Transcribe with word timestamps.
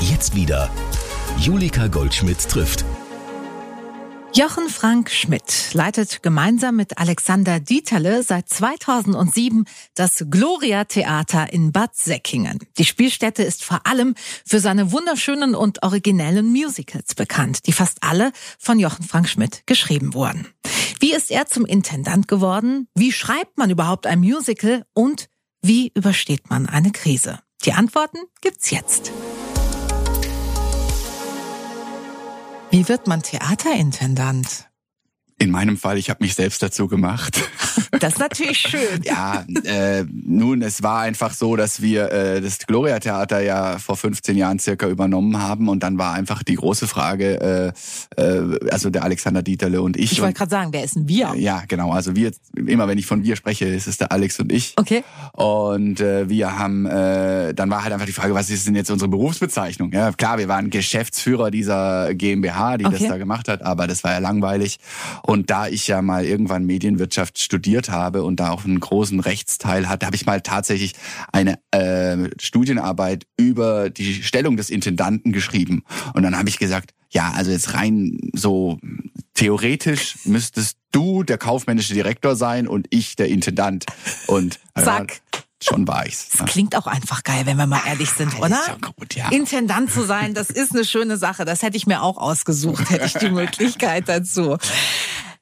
Jetzt 0.00 0.34
wieder. 0.34 0.70
Julika 1.38 1.86
Goldschmidt 1.88 2.48
trifft. 2.48 2.84
Jochen 4.34 4.68
Frank 4.68 5.10
Schmidt 5.10 5.72
leitet 5.72 6.22
gemeinsam 6.22 6.76
mit 6.76 6.98
Alexander 6.98 7.58
Dieterle 7.60 8.22
seit 8.22 8.50
2007 8.50 9.64
das 9.94 10.26
Gloria 10.30 10.84
Theater 10.84 11.50
in 11.50 11.72
Bad 11.72 11.96
Säckingen. 11.96 12.58
Die 12.76 12.84
Spielstätte 12.84 13.42
ist 13.42 13.64
vor 13.64 13.86
allem 13.86 14.14
für 14.44 14.60
seine 14.60 14.92
wunderschönen 14.92 15.54
und 15.54 15.82
originellen 15.82 16.52
Musicals 16.52 17.14
bekannt, 17.14 17.66
die 17.66 17.72
fast 17.72 18.02
alle 18.02 18.32
von 18.58 18.78
Jochen 18.78 19.04
Frank 19.04 19.30
Schmidt 19.30 19.62
geschrieben 19.64 20.12
wurden. 20.12 20.46
Wie 21.00 21.14
ist 21.14 21.30
er 21.30 21.46
zum 21.46 21.64
Intendant 21.64 22.28
geworden? 22.28 22.88
Wie 22.94 23.12
schreibt 23.12 23.56
man 23.56 23.70
überhaupt 23.70 24.06
ein 24.06 24.20
Musical? 24.20 24.84
Und 24.92 25.30
wie 25.62 25.90
übersteht 25.94 26.50
man 26.50 26.66
eine 26.66 26.92
Krise? 26.92 27.40
Die 27.64 27.72
Antworten 27.72 28.18
gibt's 28.42 28.70
jetzt. 28.70 29.10
Wie 32.76 32.90
wird 32.90 33.06
man 33.06 33.22
Theaterintendant? 33.22 34.68
In 35.38 35.50
meinem 35.50 35.78
Fall, 35.78 35.96
ich 35.96 36.10
habe 36.10 36.22
mich 36.22 36.34
selbst 36.34 36.62
dazu 36.62 36.88
gemacht. 36.88 37.40
Das 38.00 38.14
ist 38.14 38.18
natürlich 38.18 38.58
schön. 38.58 39.02
ja, 39.04 39.44
äh, 39.64 40.04
nun, 40.12 40.62
es 40.62 40.82
war 40.82 41.00
einfach 41.00 41.32
so, 41.34 41.56
dass 41.56 41.80
wir 41.82 42.10
äh, 42.12 42.40
das 42.40 42.58
Gloria 42.66 42.98
Theater 42.98 43.40
ja 43.40 43.78
vor 43.78 43.96
15 43.96 44.36
Jahren 44.36 44.58
circa 44.58 44.88
übernommen 44.88 45.40
haben 45.40 45.68
und 45.68 45.82
dann 45.82 45.98
war 45.98 46.14
einfach 46.14 46.42
die 46.42 46.54
große 46.54 46.86
Frage, 46.86 47.74
äh, 48.16 48.20
äh, 48.22 48.58
also 48.70 48.90
der 48.90 49.04
Alexander 49.04 49.42
Dieterle 49.42 49.82
und 49.82 49.96
ich. 49.96 50.12
Ich 50.12 50.20
wollte 50.20 50.34
gerade 50.34 50.50
sagen, 50.50 50.72
wer 50.72 50.84
ist 50.84 50.96
denn 50.96 51.08
wir? 51.08 51.34
Ja, 51.36 51.62
genau. 51.68 51.92
Also 51.92 52.16
wir, 52.16 52.32
immer 52.54 52.88
wenn 52.88 52.98
ich 52.98 53.06
von 53.06 53.22
wir 53.24 53.36
spreche, 53.36 53.66
ist 53.66 53.86
es 53.86 53.98
der 53.98 54.12
Alex 54.12 54.38
und 54.40 54.52
ich. 54.52 54.74
Okay. 54.76 55.02
Und 55.32 56.00
äh, 56.00 56.28
wir 56.28 56.58
haben, 56.58 56.86
äh, 56.86 57.54
dann 57.54 57.70
war 57.70 57.82
halt 57.82 57.92
einfach 57.92 58.06
die 58.06 58.12
Frage, 58.12 58.34
was 58.34 58.50
ist 58.50 58.66
denn 58.66 58.74
jetzt 58.74 58.90
unsere 58.90 59.08
Berufsbezeichnung? 59.08 59.92
Ja, 59.92 60.12
klar, 60.12 60.38
wir 60.38 60.48
waren 60.48 60.70
Geschäftsführer 60.70 61.50
dieser 61.50 62.14
GmbH, 62.14 62.78
die 62.78 62.86
Okay. 62.86 62.98
das 62.98 63.08
da 63.08 63.16
gemacht 63.18 63.48
hat, 63.48 63.62
aber 63.62 63.86
das 63.86 64.04
war 64.04 64.12
ja 64.12 64.18
langweilig. 64.18 64.78
Und 65.22 65.50
da 65.50 65.66
ich 65.68 65.86
ja 65.88 66.02
mal 66.02 66.24
irgendwann 66.24 66.64
Medienwirtschaft 66.66 67.38
studiert 67.38 67.85
habe 67.90 68.22
und 68.22 68.40
da 68.40 68.50
auch 68.50 68.64
einen 68.64 68.80
großen 68.80 69.20
Rechtsteil 69.20 69.88
hatte, 69.88 70.06
habe 70.06 70.16
ich 70.16 70.26
mal 70.26 70.40
tatsächlich 70.40 70.94
eine 71.32 71.58
äh, 71.70 72.28
Studienarbeit 72.40 73.26
über 73.36 73.90
die 73.90 74.22
Stellung 74.22 74.56
des 74.56 74.70
Intendanten 74.70 75.32
geschrieben. 75.32 75.84
Und 76.14 76.22
dann 76.22 76.36
habe 76.36 76.48
ich 76.48 76.58
gesagt, 76.58 76.92
ja, 77.10 77.32
also 77.34 77.50
jetzt 77.50 77.74
rein 77.74 78.18
so 78.34 78.78
theoretisch 79.34 80.16
müsstest 80.24 80.78
du 80.92 81.22
der 81.22 81.38
kaufmännische 81.38 81.94
Direktor 81.94 82.36
sein 82.36 82.66
und 82.66 82.86
ich 82.90 83.16
der 83.16 83.28
Intendant. 83.28 83.84
Und 84.26 84.58
ja, 84.76 84.82
Zack. 84.84 85.20
schon 85.62 85.86
war 85.86 86.06
ich's. 86.06 86.30
Das 86.36 86.46
klingt 86.50 86.74
auch 86.74 86.86
einfach 86.86 87.22
geil, 87.22 87.42
wenn 87.44 87.56
wir 87.58 87.66
mal 87.66 87.82
ehrlich 87.86 88.10
sind, 88.10 88.34
Ah, 88.36 88.46
oder? 88.46 88.60
ja 88.66 88.76
gut, 88.96 89.14
ja. 89.14 89.28
Intendant 89.30 89.90
zu 89.90 90.04
sein, 90.04 90.34
das 90.34 90.50
ist 90.50 90.72
eine 90.74 90.84
schöne 90.84 91.16
Sache. 91.16 91.44
Das 91.44 91.62
hätte 91.62 91.76
ich 91.76 91.86
mir 91.86 92.02
auch 92.02 92.16
ausgesucht, 92.16 92.90
hätte 92.90 93.06
ich 93.06 93.14
die 93.14 93.30
Möglichkeit 93.30 94.08
dazu. 94.08 94.56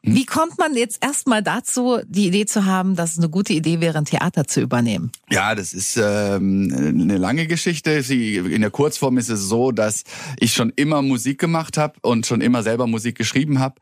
Wie 0.07 0.27
kommt 0.27 0.59
man 0.59 0.75
jetzt 0.75 1.03
erstmal 1.03 1.43
dazu, 1.43 1.99
die 2.07 2.27
Idee 2.27 2.45
zu 2.45 2.67
haben, 2.67 2.95
dass 2.95 3.13
es 3.13 3.19
eine 3.19 3.31
gute 3.31 3.55
Idee 3.55 3.81
wäre, 3.81 3.97
ein 3.97 4.05
Theater 4.05 4.47
zu 4.47 4.61
übernehmen? 4.61 5.11
Ja, 5.31 5.55
das 5.55 5.73
ist 5.73 5.97
ähm, 5.97 6.71
eine 7.01 7.17
lange 7.17 7.47
Geschichte. 7.47 8.03
Sie, 8.03 8.37
in 8.37 8.61
der 8.61 8.71
Kurzform 8.71 9.17
ist 9.17 9.31
es 9.31 9.41
so, 9.49 9.73
dass 9.73 10.05
ich 10.39 10.53
schon 10.53 10.73
immer 10.77 11.01
Musik 11.01 11.41
gemacht 11.41 11.79
habe 11.79 11.95
und 12.03 12.27
schon 12.27 12.43
immer 12.43 12.63
selber 12.63 12.87
Musik 12.87 13.17
geschrieben 13.17 13.61
habe. 13.61 13.77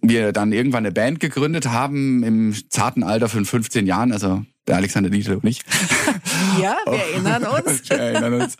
Wir 0.00 0.32
dann 0.32 0.52
irgendwann 0.52 0.84
eine 0.84 0.92
Band 0.92 1.18
gegründet 1.18 1.66
haben 1.66 2.22
im 2.22 2.54
zarten 2.68 3.02
Alter 3.02 3.28
von 3.28 3.44
15 3.44 3.86
Jahren, 3.86 4.12
also 4.12 4.44
der 4.66 4.76
Alexander 4.76 5.10
Dieter 5.10 5.32
und 5.34 5.44
ich. 5.44 5.60
Ja, 6.60 6.76
wir 6.86 6.98
erinnern 6.98 7.44
uns. 7.66 7.88
Wir 7.88 7.96
erinnern 7.98 8.40
uns. 8.42 8.56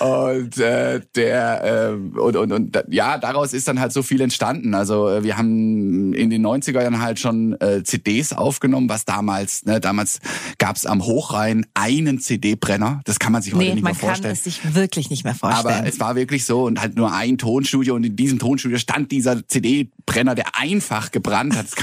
Und 0.00 0.58
äh, 0.58 1.00
der 1.14 1.90
äh, 1.90 2.18
und, 2.18 2.36
und, 2.36 2.52
und 2.52 2.78
ja, 2.88 3.18
daraus 3.18 3.52
ist 3.52 3.68
dann 3.68 3.78
halt 3.80 3.92
so 3.92 4.02
viel 4.02 4.20
entstanden. 4.20 4.74
Also 4.74 5.08
äh, 5.08 5.22
wir 5.22 5.36
haben 5.36 6.14
in 6.14 6.30
den 6.30 6.46
90er 6.46 6.80
Jahren 6.82 7.00
halt 7.00 7.18
schon 7.18 7.60
äh, 7.60 7.82
CDs 7.82 8.32
aufgenommen, 8.32 8.88
was 8.88 9.04
damals, 9.04 9.64
ne, 9.64 9.80
damals 9.80 10.20
gab's 10.58 10.86
am 10.86 11.04
Hochrhein 11.04 11.66
einen 11.74 12.18
CD-Brenner. 12.20 13.00
Das 13.04 13.18
kann 13.18 13.32
man 13.32 13.42
sich 13.42 13.52
heute 13.54 13.64
Nee, 13.64 13.74
nicht 13.74 13.82
man 13.82 13.92
mehr 13.92 14.00
kann 14.00 14.08
vorstellen. 14.10 14.32
es 14.32 14.44
sich 14.44 14.74
wirklich 14.74 15.10
nicht 15.10 15.24
mehr 15.24 15.34
vorstellen. 15.34 15.74
Aber 15.78 15.86
es 15.86 16.00
war 16.00 16.14
wirklich 16.16 16.44
so 16.44 16.64
und 16.64 16.80
halt 16.80 16.96
nur 16.96 17.12
ein 17.12 17.38
Tonstudio 17.38 17.94
und 17.94 18.04
in 18.04 18.16
diesem 18.16 18.38
Tonstudio 18.38 18.78
stand 18.78 19.12
dieser 19.12 19.46
CD-Brenner, 19.46 20.34
der 20.34 20.56
einfach 20.58 21.10
gebrannt 21.10 21.56
hat. 21.56 21.66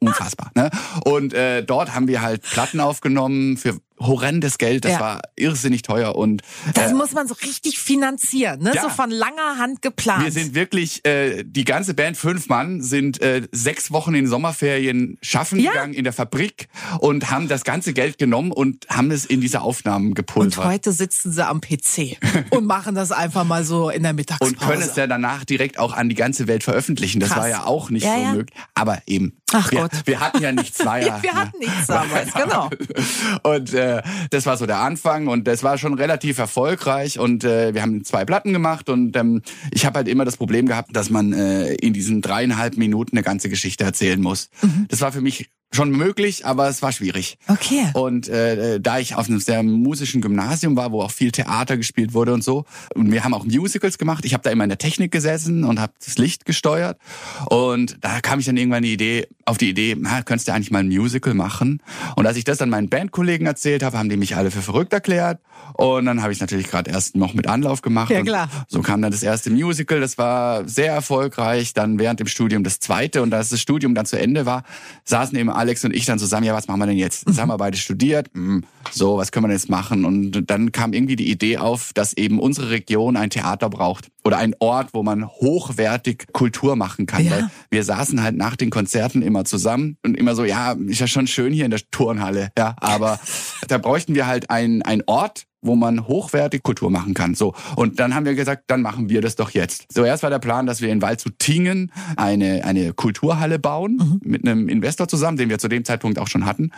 Unfassbar. 0.00 0.50
Ne? 0.54 0.70
Und 1.04 1.34
äh, 1.34 1.62
dort 1.64 1.94
haben 1.94 2.06
wir 2.08 2.22
halt 2.22 2.42
Platten 2.42 2.80
aufgenommen 2.80 3.56
für 3.56 3.78
horrendes 4.00 4.58
Geld. 4.58 4.84
Das 4.84 4.92
Ja. 4.92 5.00
war 5.00 5.22
irrsinnig 5.34 5.82
teuer 5.82 6.14
und 6.14 6.42
das 6.74 6.92
äh, 6.92 6.94
muss 6.94 7.14
man 7.14 7.26
so 7.26 7.34
richtig 7.34 7.80
finanzieren, 7.80 8.60
ne? 8.62 8.70
Ja. 8.72 8.82
So 8.82 8.90
von 8.90 9.10
langer 9.10 9.58
Hand 9.58 9.82
geplant. 9.82 10.22
wir 10.24 10.30
sind 10.30 10.54
wirklich, 10.54 11.04
äh, 11.04 11.42
die 11.44 11.64
ganze 11.64 11.94
Band, 11.94 12.16
fünf 12.16 12.48
Mann, 12.48 12.80
sind 12.80 13.20
äh, 13.20 13.48
sechs 13.50 13.90
Wochen 13.90 14.14
in 14.14 14.28
Sommerferien 14.28 15.18
schaffen 15.20 15.58
Ja. 15.58 15.72
gegangen 15.72 15.94
in 15.94 16.04
der 16.04 16.12
Fabrik 16.12 16.68
und 17.00 17.32
haben 17.32 17.48
das 17.48 17.64
ganze 17.64 17.92
Geld 17.92 18.18
genommen 18.18 18.52
und 18.52 18.86
haben 18.88 19.10
es 19.10 19.24
in 19.24 19.40
diese 19.40 19.62
Aufnahmen 19.62 20.08
und 20.10 20.14
gepulvert. 20.14 20.64
heute 20.64 20.92
sitzen 20.92 21.32
sie 21.32 21.44
am 21.44 21.60
PC 21.60 22.18
und 22.50 22.66
machen 22.66 22.94
das 22.94 23.10
einfach 23.10 23.42
mal 23.42 23.64
so 23.64 23.90
in 23.90 24.04
der 24.04 24.12
Mittagspause. 24.12 24.52
Und 24.52 24.60
können 24.60 24.82
es 24.82 24.94
ja 24.94 25.08
danach 25.08 25.44
direkt 25.44 25.76
auch 25.80 25.92
an 25.92 26.08
die 26.08 26.14
ganze 26.14 26.46
Welt 26.46 26.62
veröffentlichen. 26.62 27.18
Das 27.18 27.30
Krass. 27.30 27.38
war 27.40 27.48
ja 27.48 27.64
auch 27.64 27.90
nicht 27.90 28.06
so 28.06 28.14
möglich. 28.36 28.56
Aber 28.74 29.02
eben, 29.06 29.32
Ach 29.52 29.70
wir, 29.70 29.80
Gott. 29.80 29.90
wir 30.04 30.20
hatten 30.20 30.42
ja 30.42 30.52
nichts. 30.52 30.84
War 30.84 30.98
ja, 31.02 31.22
Wir 31.22 31.34
hatten 31.34 31.58
nichts 31.58 31.86
damals, 31.86 32.32
genau. 32.34 32.70
Und 33.42 33.72
äh, 33.74 34.02
das 34.30 34.46
war 34.46 34.56
so 34.56 34.66
der 34.66 34.78
Anfang 34.78 35.28
und 35.28 35.46
das 35.46 35.62
war 35.62 35.78
schon 35.78 35.94
relativ 35.94 36.38
erfolgreich 36.38 37.18
und 37.18 37.44
äh, 37.44 37.74
wir 37.74 37.82
haben 37.82 38.04
zwei 38.04 38.24
Platten 38.24 38.52
gemacht 38.52 38.88
und 38.88 39.16
ähm, 39.16 39.42
ich 39.70 39.86
habe 39.86 39.98
halt 39.98 40.08
immer 40.08 40.24
das 40.24 40.36
Problem 40.36 40.66
gehabt, 40.66 40.94
dass 40.94 41.10
man 41.10 41.32
äh, 41.32 41.74
in 41.74 41.92
diesen 41.92 42.22
dreieinhalb 42.22 42.76
Minuten 42.76 43.16
eine 43.16 43.24
ganze 43.24 43.48
Geschichte 43.48 43.84
erzählen 43.84 44.20
muss. 44.20 44.50
Mhm. 44.62 44.86
Das 44.88 45.00
war 45.00 45.12
für 45.12 45.20
mich 45.20 45.50
schon 45.70 45.90
möglich, 45.90 46.46
aber 46.46 46.68
es 46.68 46.82
war 46.82 46.92
schwierig. 46.92 47.38
Okay. 47.46 47.90
Und 47.92 48.28
äh, 48.28 48.80
da 48.80 48.98
ich 48.98 49.14
auf 49.14 49.28
einem 49.28 49.38
sehr 49.38 49.62
musischen 49.62 50.20
Gymnasium 50.20 50.76
war, 50.76 50.92
wo 50.92 51.02
auch 51.02 51.10
viel 51.10 51.30
Theater 51.30 51.76
gespielt 51.76 52.14
wurde 52.14 52.32
und 52.32 52.42
so, 52.42 52.64
und 52.94 53.12
wir 53.12 53.22
haben 53.24 53.34
auch 53.34 53.44
Musicals 53.44 53.98
gemacht, 53.98 54.24
ich 54.24 54.32
habe 54.32 54.42
da 54.42 54.50
immer 54.50 54.64
in 54.64 54.70
der 54.70 54.78
Technik 54.78 55.12
gesessen 55.12 55.64
und 55.64 55.78
habe 55.78 55.92
das 56.04 56.16
Licht 56.18 56.46
gesteuert. 56.46 56.98
Und 57.46 57.98
da 58.00 58.20
kam 58.20 58.38
ich 58.38 58.46
dann 58.46 58.56
irgendwann 58.56 58.82
die 58.82 58.92
Idee, 58.92 59.28
auf 59.44 59.58
die 59.58 59.70
Idee, 59.70 59.96
na, 59.98 60.22
könntest 60.22 60.48
du 60.48 60.52
eigentlich 60.52 60.70
mal 60.70 60.80
ein 60.80 60.88
Musical 60.88 61.34
machen? 61.34 61.82
Und 62.16 62.26
als 62.26 62.36
ich 62.36 62.44
das 62.44 62.58
dann 62.58 62.70
meinen 62.70 62.88
Bandkollegen 62.88 63.46
erzählt 63.46 63.82
habe, 63.82 63.98
haben 63.98 64.08
die 64.08 64.16
mich 64.16 64.36
alle 64.36 64.50
für 64.50 64.62
verrückt 64.62 64.92
erklärt. 64.92 65.40
Und 65.74 66.06
dann 66.06 66.22
habe 66.22 66.32
ich 66.32 66.40
natürlich 66.40 66.68
gerade 66.68 66.90
erst 66.90 67.16
noch 67.16 67.34
mit 67.34 67.46
Anlauf 67.46 67.82
gemacht. 67.82 68.10
Ja, 68.10 68.22
klar. 68.22 68.48
So 68.68 68.80
kam 68.82 69.02
dann 69.02 69.12
das 69.12 69.22
erste 69.22 69.50
Musical, 69.50 70.00
das 70.00 70.18
war 70.18 70.68
sehr 70.68 70.92
erfolgreich. 70.92 71.74
Dann 71.74 71.98
während 71.98 72.20
dem 72.20 72.26
Studium 72.26 72.64
das 72.64 72.80
zweite. 72.80 73.22
Und 73.22 73.34
als 73.34 73.50
das 73.50 73.60
Studium 73.60 73.94
dann 73.94 74.06
zu 74.06 74.18
Ende 74.18 74.46
war, 74.46 74.64
saßen 75.04 75.36
eben 75.38 75.50
Alex 75.58 75.84
und 75.84 75.94
ich 75.94 76.06
dann 76.06 76.18
zusammen, 76.18 76.46
ja, 76.46 76.54
was 76.54 76.68
machen 76.68 76.80
wir 76.80 76.86
denn 76.86 76.96
jetzt? 76.96 77.26
Jetzt 77.26 77.38
haben 77.38 77.48
wir 77.48 77.56
beide 77.58 77.76
studiert. 77.76 78.30
Hm, 78.32 78.64
So, 78.90 79.16
was 79.18 79.32
können 79.32 79.44
wir 79.44 79.48
denn 79.48 79.56
jetzt 79.56 79.68
machen? 79.68 80.04
Und 80.04 80.50
dann 80.50 80.72
kam 80.72 80.92
irgendwie 80.92 81.16
die 81.16 81.30
Idee 81.30 81.58
auf, 81.58 81.92
dass 81.92 82.16
eben 82.16 82.38
unsere 82.38 82.70
Region 82.70 83.16
ein 83.16 83.30
Theater 83.30 83.68
braucht. 83.68 84.08
Oder 84.24 84.38
ein 84.38 84.54
Ort, 84.58 84.90
wo 84.92 85.02
man 85.02 85.26
hochwertig 85.26 86.26
Kultur 86.32 86.76
machen 86.76 87.06
kann. 87.06 87.24
Ja. 87.24 87.30
Weil 87.30 87.50
wir 87.70 87.82
saßen 87.82 88.22
halt 88.22 88.36
nach 88.36 88.56
den 88.56 88.70
Konzerten 88.70 89.22
immer 89.22 89.44
zusammen 89.44 89.96
und 90.04 90.16
immer 90.16 90.34
so, 90.34 90.44
ja, 90.44 90.72
ist 90.72 91.00
ja 91.00 91.06
schon 91.06 91.26
schön 91.26 91.52
hier 91.52 91.64
in 91.64 91.70
der 91.70 91.80
Turnhalle. 91.90 92.50
Ja, 92.58 92.76
aber 92.80 93.18
da 93.68 93.78
bräuchten 93.78 94.14
wir 94.14 94.26
halt 94.26 94.50
einen 94.50 94.82
einen 94.82 95.02
Ort, 95.06 95.44
wo 95.60 95.74
man 95.74 96.06
hochwertig 96.06 96.62
Kultur 96.62 96.90
machen 96.90 97.14
kann. 97.14 97.34
So. 97.34 97.54
Und 97.76 97.98
dann 97.98 98.14
haben 98.14 98.26
wir 98.26 98.34
gesagt, 98.34 98.64
dann 98.68 98.82
machen 98.82 99.08
wir 99.08 99.20
das 99.20 99.36
doch 99.36 99.50
jetzt. 99.50 99.86
Zuerst 99.92 100.22
war 100.22 100.30
der 100.30 100.38
Plan, 100.38 100.66
dass 100.66 100.80
wir 100.80 100.90
in 100.90 101.02
Waldshutingen 101.02 101.92
eine, 102.16 102.64
eine 102.64 102.92
Kulturhalle 102.92 103.58
bauen, 103.58 104.20
mit 104.22 104.46
einem 104.46 104.68
Investor 104.68 105.08
zusammen, 105.08 105.36
den 105.36 105.48
wir 105.48 105.58
zu 105.58 105.68
dem 105.68 105.84
Zeitpunkt 105.84 106.18
auch 106.18 106.28
schon 106.28 106.46
hatten. 106.46 106.70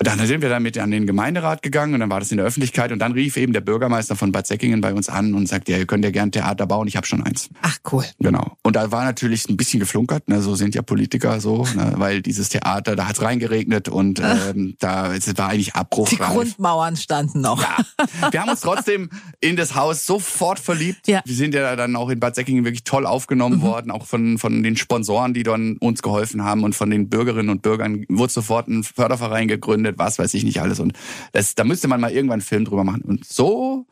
Dann 0.00 0.24
sind 0.26 0.42
wir 0.42 0.48
damit 0.48 0.78
an 0.78 0.90
den 0.90 1.06
Gemeinderat 1.06 1.62
gegangen 1.62 1.94
und 1.94 2.00
dann 2.00 2.10
war 2.10 2.20
das 2.20 2.30
in 2.30 2.36
der 2.36 2.46
Öffentlichkeit 2.46 2.92
und 2.92 2.98
dann 2.98 3.12
rief 3.12 3.36
eben 3.36 3.52
der 3.52 3.60
Bürgermeister 3.60 4.16
von 4.16 4.32
Bad 4.32 4.46
Säckingen 4.46 4.80
bei 4.80 4.94
uns 4.94 5.08
an 5.08 5.34
und 5.34 5.48
sagte, 5.48 5.72
ja, 5.72 5.78
ihr 5.78 5.86
könnt 5.86 6.04
ja 6.04 6.10
gern 6.10 6.30
Theater 6.30 6.66
bauen, 6.66 6.86
ich 6.86 6.96
habe 6.96 7.06
schon 7.06 7.22
eins. 7.22 7.48
Ach 7.62 7.78
cool. 7.92 8.04
Genau. 8.20 8.56
Und 8.62 8.76
da 8.76 8.92
war 8.92 9.04
natürlich 9.04 9.48
ein 9.48 9.56
bisschen 9.56 9.80
geflunkert, 9.80 10.28
ne? 10.28 10.40
so 10.42 10.54
sind 10.54 10.74
ja 10.74 10.82
Politiker 10.82 11.40
so, 11.40 11.66
ne? 11.74 11.94
weil 11.96 12.22
dieses 12.22 12.48
Theater, 12.48 12.96
da 12.96 13.08
hat's 13.08 13.22
reingeregnet 13.22 13.88
und 13.88 14.20
ähm, 14.20 14.74
da 14.78 15.12
es 15.14 15.36
war 15.38 15.48
eigentlich 15.48 15.66
Die 15.66 15.74
abbruchreif. 15.74 16.32
Grundmauern 16.32 16.96
standen 16.96 17.40
noch. 17.40 17.62
Ja. 17.62 17.76
Wir 18.30 18.40
haben 18.40 18.50
uns 18.50 18.60
trotzdem 18.60 19.10
in 19.40 19.56
das 19.56 19.74
Haus 19.74 20.06
sofort 20.06 20.58
verliebt. 20.58 21.08
Ja. 21.08 21.22
Wir 21.24 21.34
sind 21.34 21.54
ja 21.54 21.74
dann 21.76 21.96
auch 21.96 22.08
in 22.10 22.20
Bad 22.20 22.34
Säckingen 22.34 22.64
wirklich 22.64 22.84
toll 22.84 23.06
aufgenommen 23.06 23.62
worden, 23.62 23.90
auch 23.90 24.06
von, 24.06 24.38
von 24.38 24.62
den 24.62 24.76
Sponsoren, 24.76 25.34
die 25.34 25.42
dann 25.42 25.76
uns 25.78 26.02
geholfen 26.02 26.44
haben 26.44 26.64
und 26.64 26.74
von 26.74 26.90
den 26.90 27.08
Bürgerinnen 27.08 27.50
und 27.50 27.62
Bürgern 27.62 28.04
wurde 28.08 28.32
sofort 28.32 28.68
ein 28.68 28.84
Förderverein 28.84 29.48
gegründet, 29.48 29.96
was 29.98 30.18
weiß 30.18 30.34
ich 30.34 30.44
nicht 30.44 30.60
alles. 30.60 30.80
Und 30.80 30.92
das, 31.32 31.54
da 31.54 31.64
müsste 31.64 31.88
man 31.88 32.00
mal 32.00 32.10
irgendwann 32.10 32.34
einen 32.34 32.42
Film 32.42 32.64
drüber 32.64 32.84
machen. 32.84 33.02
Und 33.02 33.24
so 33.24 33.86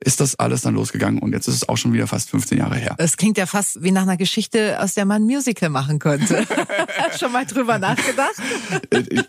ist 0.00 0.20
das 0.20 0.38
alles 0.38 0.62
dann 0.62 0.74
losgegangen 0.74 1.20
und 1.20 1.32
jetzt 1.32 1.48
ist 1.48 1.54
es 1.54 1.68
auch 1.68 1.76
schon 1.76 1.92
wieder 1.92 2.06
fast 2.06 2.30
15 2.30 2.58
Jahre 2.58 2.76
her. 2.76 2.94
Das 2.98 3.16
klingt 3.16 3.38
ja 3.38 3.46
fast 3.46 3.82
wie 3.82 3.92
nach 3.92 4.02
einer 4.02 4.16
Geschichte, 4.16 4.80
aus 4.80 4.94
der 4.94 5.04
man 5.04 5.22
ein 5.22 5.26
Musical 5.26 5.68
machen 5.68 5.98
könnte. 5.98 6.46
Schon 7.18 7.32
mal 7.32 7.44
drüber 7.44 7.78
nachgedacht? 7.78 8.34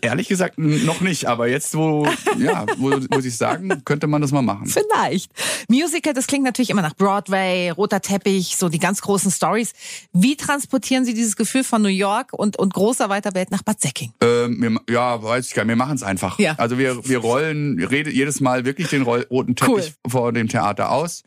Ehrlich 0.00 0.28
gesagt, 0.28 0.58
noch 0.58 1.00
nicht, 1.00 1.26
aber 1.26 1.48
jetzt, 1.48 1.76
wo, 1.76 2.06
ja, 2.38 2.66
wo, 2.78 2.90
muss 3.10 3.24
ich 3.24 3.36
sagen, 3.36 3.82
könnte 3.84 4.06
man 4.06 4.22
das 4.24 4.32
mal 4.32 4.42
machen. 4.42 4.66
Vielleicht. 4.66 5.30
Musical, 5.68 6.12
das 6.12 6.26
klingt 6.26 6.44
natürlich 6.44 6.70
immer 6.70 6.82
nach 6.82 6.94
Broadway, 6.94 7.70
roter 7.70 8.00
Teppich, 8.00 8.56
so 8.56 8.68
die 8.68 8.78
ganz 8.78 9.00
großen 9.00 9.30
Stories. 9.30 9.72
Wie 10.12 10.36
transportieren 10.36 11.04
Sie 11.04 11.14
dieses 11.14 11.36
Gefühl 11.36 11.64
von 11.64 11.82
New 11.82 11.88
York 11.88 12.32
und, 12.32 12.58
und 12.58 12.74
großer 12.74 13.08
weiter 13.08 13.34
Welt 13.34 13.50
nach 13.50 13.62
Bad 13.62 13.80
Säcking? 13.80 14.12
Ähm, 14.20 14.60
wir, 14.60 14.94
ja, 14.94 15.22
weiß 15.22 15.48
ich 15.48 15.54
gar 15.54 15.64
nicht. 15.64 15.70
Wir 15.70 15.76
machen 15.76 15.96
es 15.96 16.02
einfach. 16.02 16.38
Ja. 16.38 16.54
Also 16.58 16.78
wir, 16.78 17.06
wir 17.06 17.18
rollen 17.18 17.82
rede 17.82 18.10
jedes 18.10 18.40
Mal 18.40 18.64
wirklich 18.64 18.88
den 18.88 19.02
roten 19.02 19.56
Teppich 19.56 19.94
vor 20.06 20.32
dem 20.32 20.48
Theater 20.48 20.90
aus. 20.90 21.22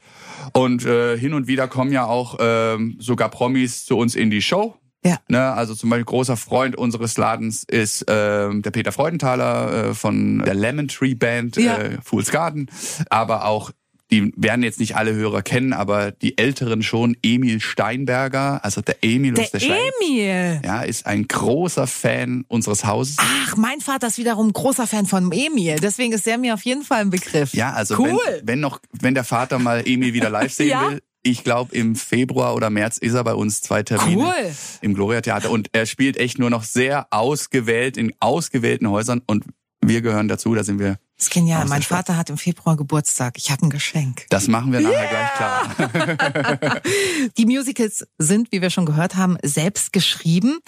Und 0.53 0.85
äh, 0.85 1.17
hin 1.17 1.33
und 1.33 1.47
wieder 1.47 1.67
kommen 1.67 1.91
ja 1.91 2.05
auch 2.05 2.37
ähm, 2.39 2.97
sogar 2.99 3.29
Promis 3.29 3.85
zu 3.85 3.97
uns 3.97 4.15
in 4.15 4.29
die 4.29 4.41
Show. 4.41 4.75
Ja. 5.05 5.17
Ne, 5.29 5.41
also 5.53 5.73
zum 5.75 5.89
Beispiel 5.89 6.05
großer 6.05 6.35
Freund 6.37 6.75
unseres 6.75 7.17
Ladens 7.17 7.63
ist 7.63 8.05
ähm, 8.07 8.61
der 8.61 8.71
Peter 8.71 8.91
Freudenthaler 8.91 9.89
äh, 9.89 9.93
von 9.93 10.39
der 10.43 10.53
Lemon 10.55 10.87
Tree 10.87 11.13
Band, 11.15 11.55
Ja. 11.57 11.77
äh, 11.77 11.97
Fool's 12.03 12.31
Garden. 12.31 12.69
Aber 13.09 13.45
auch, 13.45 13.71
die 14.09 14.33
werden 14.37 14.63
jetzt 14.63 14.79
nicht 14.79 14.95
alle 14.95 15.13
Hörer 15.13 15.41
kennen, 15.43 15.73
aber 15.73 16.11
die 16.11 16.37
Älteren 16.37 16.81
schon, 16.81 17.15
Emil 17.21 17.59
Steinberger, 17.59 18.63
also 18.63 18.81
der 18.81 18.95
Emil 19.01 19.33
Der 19.33 19.43
aus 19.45 19.51
der. 19.51 19.61
Emil. 19.61 20.61
Ja, 20.63 20.81
ist 20.81 21.05
ein 21.05 21.27
großer 21.27 21.87
Fan 21.87 22.45
unseres 22.47 22.85
Hauses. 22.85 23.17
Ach, 23.19 23.55
mein 23.57 23.79
Vater 23.81 24.07
ist 24.07 24.17
wiederum 24.17 24.51
großer 24.51 24.87
Fan 24.87 25.05
von 25.05 25.31
Emil. 25.31 25.75
Deswegen 25.81 26.13
ist 26.13 26.25
er 26.27 26.37
mir 26.37 26.53
auf 26.53 26.63
jeden 26.63 26.83
Fall 26.83 27.01
ein 27.01 27.09
Begriff. 27.09 27.53
Ja, 27.53 27.73
also 27.73 27.97
cool. 27.99 28.17
wenn, 28.39 28.47
wenn 28.47 28.59
noch, 28.61 28.79
wenn 29.01 29.13
der 29.13 29.23
Vater 29.25 29.59
mal 29.59 29.83
Emil 29.85 30.13
wieder 30.13 30.29
live 30.29 30.53
sehen 30.53 30.69
Ja. 30.71 30.89
will, 30.91 31.01
ich 31.29 31.43
glaube 31.43 31.75
im 31.75 31.95
Februar 31.95 32.55
oder 32.55 32.69
März 32.69 32.97
ist 32.97 33.13
er 33.13 33.23
bei 33.23 33.33
uns 33.33 33.61
zwei 33.61 33.83
Termine 33.83 34.23
Cool. 34.23 34.51
im 34.81 34.93
Gloria 34.93 35.21
Theater 35.21 35.51
und 35.51 35.69
er 35.73 35.85
spielt 35.85 36.17
echt 36.17 36.39
nur 36.39 36.49
noch 36.49 36.63
sehr 36.63 37.07
ausgewählt 37.11 37.97
in 37.97 38.13
ausgewählten 38.19 38.89
Häusern 38.89 39.21
und 39.25 39.45
wir 39.81 40.01
gehören 40.01 40.27
dazu, 40.27 40.53
da 40.55 40.63
sind 40.63 40.79
wir. 40.79 40.97
Das 41.17 41.27
ist 41.27 41.33
genial. 41.33 41.65
Mein. 41.65 41.81
Vater 41.81 42.17
hat 42.17 42.29
im 42.29 42.37
Februar 42.37 42.75
Geburtstag. 42.75 43.37
Ich 43.37 43.49
habe 43.51 43.65
ein 43.65 43.69
Geschenk. 43.69 44.25
Das 44.29 44.47
machen 44.47 44.71
wir 44.71 44.81
nachher 44.81 45.07
gleich 45.07 45.33
klar. 45.35 46.81
Die 47.37 47.45
Musicals 47.45 48.05
sind, 48.17 48.51
wie 48.51 48.61
wir 48.61 48.69
schon 48.69 48.85
gehört 48.85 49.15
haben, 49.15 49.37
selbst 49.43 49.93
geschrieben. 49.93 50.59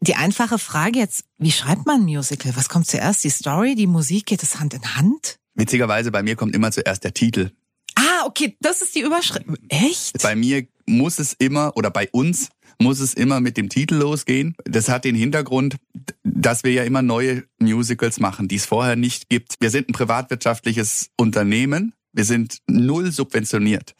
Die 0.00 0.14
einfache 0.14 0.58
Frage 0.58 0.98
jetzt, 0.98 1.24
wie 1.38 1.50
schreibt 1.52 1.86
man 1.86 2.00
ein 2.02 2.04
Musical? 2.04 2.52
Was 2.56 2.68
kommt 2.68 2.86
zuerst? 2.86 3.24
Die 3.24 3.30
Story, 3.30 3.74
die 3.74 3.86
Musik? 3.86 4.26
Geht 4.26 4.42
es 4.42 4.60
Hand 4.60 4.74
in 4.74 4.96
Hand? 4.96 5.38
Witzigerweise 5.54 6.10
bei 6.10 6.22
mir 6.22 6.36
kommt 6.36 6.54
immer 6.54 6.70
zuerst 6.70 7.02
der 7.04 7.14
Titel. 7.14 7.50
Ah, 7.96 8.24
okay, 8.26 8.56
das 8.60 8.82
ist 8.82 8.94
die 8.94 9.00
Überschrift. 9.00 9.46
Echt? 9.68 10.22
Bei 10.22 10.36
mir 10.36 10.66
muss 10.86 11.18
es 11.18 11.34
immer 11.38 11.76
oder 11.76 11.90
bei 11.90 12.08
uns 12.12 12.50
muss 12.78 13.00
es 13.00 13.14
immer 13.14 13.40
mit 13.40 13.56
dem 13.56 13.68
Titel 13.68 13.96
losgehen. 13.96 14.54
Das 14.64 14.88
hat 14.88 15.04
den 15.04 15.14
Hintergrund, 15.14 15.76
dass 16.22 16.62
wir 16.62 16.72
ja 16.72 16.84
immer 16.84 17.02
neue 17.02 17.44
Musicals 17.58 18.20
machen, 18.20 18.48
die 18.48 18.56
es 18.56 18.66
vorher 18.66 18.96
nicht 18.96 19.28
gibt. 19.28 19.54
Wir 19.60 19.70
sind 19.70 19.88
ein 19.88 19.92
privatwirtschaftliches 19.92 21.10
Unternehmen. 21.16 21.94
Wir 22.12 22.24
sind 22.24 22.58
null 22.66 23.12
subventioniert. 23.12 23.94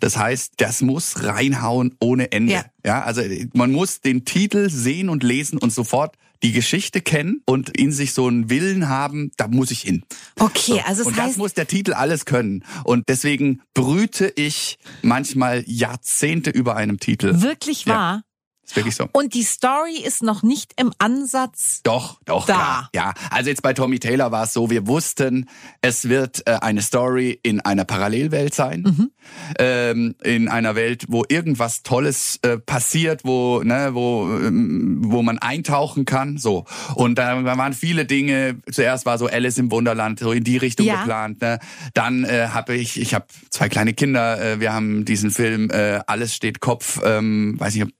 Das 0.00 0.16
heißt, 0.16 0.54
das 0.56 0.80
muss 0.82 1.22
reinhauen 1.22 1.94
ohne 2.00 2.32
Ende. 2.32 2.52
Ja. 2.52 2.64
Ja, 2.84 3.02
also 3.02 3.22
man 3.52 3.70
muss 3.70 4.00
den 4.00 4.24
Titel 4.24 4.70
sehen 4.70 5.08
und 5.08 5.22
lesen 5.22 5.58
und 5.58 5.72
sofort 5.72 6.16
die 6.42 6.52
Geschichte 6.52 7.00
kennen 7.00 7.42
und 7.46 7.76
in 7.76 7.92
sich 7.92 8.12
so 8.12 8.26
einen 8.26 8.50
Willen 8.50 8.88
haben, 8.88 9.30
da 9.36 9.48
muss 9.48 9.70
ich 9.70 9.82
hin. 9.82 10.04
Okay, 10.38 10.82
also 10.86 11.02
es 11.02 11.06
und 11.06 11.18
das 11.18 11.26
heißt, 11.26 11.38
muss 11.38 11.54
der 11.54 11.66
Titel 11.66 11.92
alles 11.92 12.24
können. 12.24 12.64
Und 12.84 13.08
deswegen 13.08 13.62
brüte 13.74 14.32
ich 14.36 14.78
manchmal 15.02 15.64
Jahrzehnte 15.66 16.50
über 16.50 16.76
einem 16.76 16.98
Titel. 16.98 17.42
wirklich 17.42 17.84
Ja. 17.84 18.22
Ist 18.64 18.76
wirklich 18.76 18.94
so. 18.94 19.08
Und 19.12 19.34
die 19.34 19.42
Story 19.42 19.96
ist 20.04 20.22
noch 20.22 20.42
nicht 20.44 20.74
im 20.80 20.92
Ansatz. 20.98 21.80
Doch, 21.82 22.20
doch, 22.24 22.46
Da. 22.46 22.54
klar. 22.54 22.90
Ja, 22.94 23.14
also 23.30 23.50
jetzt 23.50 23.62
bei 23.62 23.72
Tommy 23.72 23.98
Taylor 23.98 24.30
war 24.30 24.44
es 24.44 24.52
so, 24.52 24.70
wir 24.70 24.86
wussten, 24.86 25.48
es 25.82 26.08
wird 26.08 26.46
äh, 26.46 26.52
eine 26.60 26.80
Story 26.82 27.38
in 27.42 27.60
einer 27.60 27.84
Parallelwelt 27.84 28.54
sein. 28.54 28.82
Mhm. 28.82 29.10
Ähm, 29.58 30.14
in 30.22 30.48
einer 30.48 30.74
Welt, 30.76 31.06
wo 31.08 31.24
irgendwas 31.28 31.82
Tolles 31.82 32.38
äh, 32.42 32.58
passiert, 32.58 33.22
wo, 33.24 33.62
ne, 33.62 33.90
wo, 33.92 34.24
ähm, 34.40 35.00
wo 35.04 35.22
man 35.22 35.38
eintauchen 35.38 36.04
kann. 36.04 36.38
So. 36.38 36.64
Und 36.94 37.16
da 37.18 37.44
waren 37.44 37.72
viele 37.72 38.04
Dinge. 38.04 38.58
Zuerst 38.70 39.04
war 39.06 39.18
so 39.18 39.26
Alice 39.26 39.58
im 39.58 39.70
Wunderland, 39.72 40.20
so 40.20 40.30
in 40.32 40.44
die 40.44 40.56
Richtung 40.58 40.86
Ja. 40.86 41.00
geplant. 41.00 41.40
Ne? 41.40 41.58
Dann 41.94 42.24
äh, 42.24 42.48
habe 42.52 42.74
ich, 42.76 43.00
ich 43.00 43.14
habe 43.14 43.26
zwei 43.50 43.68
kleine 43.68 43.94
Kinder, 43.94 44.40
äh, 44.40 44.60
wir 44.60 44.72
haben 44.72 45.04
diesen 45.04 45.30
Film 45.30 45.70
äh, 45.70 46.00
Alles 46.06 46.34
steht 46.34 46.60
Kopf, 46.60 47.00
ähm, 47.04 47.54
weiß 47.58 47.74
nicht, 47.74 47.92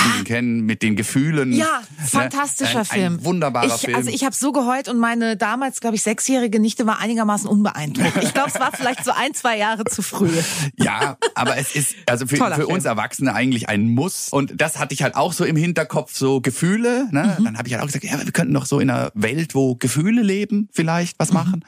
ihn 0.00 0.24
kennen, 0.24 0.60
mit 0.62 0.82
den 0.82 0.96
Gefühlen. 0.96 1.52
Ja, 1.52 1.82
ne? 1.98 2.06
fantastischer 2.06 2.80
ein, 2.80 2.84
Film. 2.84 3.14
Ein 3.14 3.24
wunderbarer 3.24 3.66
ich, 3.66 3.72
Film. 3.72 3.96
Also 3.96 4.10
ich 4.10 4.24
habe 4.24 4.34
so 4.34 4.52
geheult 4.52 4.88
und 4.88 4.98
meine 4.98 5.36
damals, 5.36 5.80
glaube 5.80 5.96
ich, 5.96 6.02
sechsjährige 6.02 6.60
Nichte 6.60 6.86
war 6.86 6.98
einigermaßen 6.98 7.48
unbeeindruckt. 7.48 8.22
Ich 8.22 8.34
glaube, 8.34 8.50
es 8.52 8.60
war 8.60 8.72
vielleicht 8.72 9.04
so 9.04 9.12
ein, 9.12 9.34
zwei 9.34 9.58
Jahre 9.58 9.84
zu 9.84 10.02
früh. 10.02 10.30
Ja, 10.76 11.16
aber 11.34 11.56
es 11.56 11.74
ist 11.74 11.94
also 12.06 12.26
für, 12.26 12.36
für 12.36 12.66
uns 12.66 12.84
Erwachsene 12.84 13.34
eigentlich 13.34 13.68
ein 13.68 13.88
Muss. 13.88 14.28
Und 14.30 14.60
das 14.60 14.78
hatte 14.78 14.94
ich 14.94 15.02
halt 15.02 15.16
auch 15.16 15.32
so 15.32 15.44
im 15.44 15.56
Hinterkopf, 15.56 16.14
so 16.14 16.40
Gefühle. 16.40 17.08
Ne? 17.10 17.36
Mhm. 17.38 17.44
Dann 17.44 17.58
habe 17.58 17.68
ich 17.68 17.74
halt 17.74 17.82
auch 17.82 17.86
gesagt, 17.86 18.04
ja, 18.04 18.18
wir 18.24 18.32
könnten 18.32 18.54
doch 18.54 18.66
so 18.66 18.80
in 18.80 18.90
einer 18.90 19.10
Welt, 19.14 19.54
wo 19.54 19.76
Gefühle 19.76 20.22
leben, 20.22 20.68
vielleicht 20.72 21.14
Mhm. 21.14 21.18
was 21.18 21.32
machen. 21.32 21.64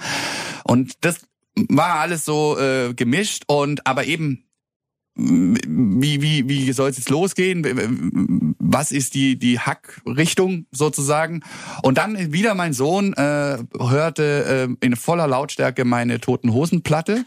Und 0.65 0.93
das 1.01 1.21
war 1.69 1.95
alles 2.01 2.25
so 2.25 2.59
äh, 2.59 2.95
gemischt 2.95 3.45
und 3.47 3.87
aber 3.87 4.05
eben 4.05 4.48
wie, 5.19 6.23
wie, 6.23 6.49
wie 6.49 6.73
soll 6.73 6.91
es 6.91 6.97
jetzt 6.97 7.11
losgehen? 7.11 8.55
Was 8.59 8.93
ist 8.93 9.15
die, 9.15 9.37
die 9.39 9.59
Hackrichtung 9.59 10.67
sozusagen? 10.71 11.43
Und 11.83 11.99
dann 11.99 12.33
wieder 12.33 12.55
mein 12.55 12.73
Sohn 12.73 13.15
äh, 13.15 13.59
hörte 13.79 14.69
äh, 14.81 14.87
in 14.87 14.95
voller 14.95 15.27
Lautstärke 15.27 15.85
meine 15.85 16.21
Toten 16.21 16.53
Hosenplatte. 16.53 17.25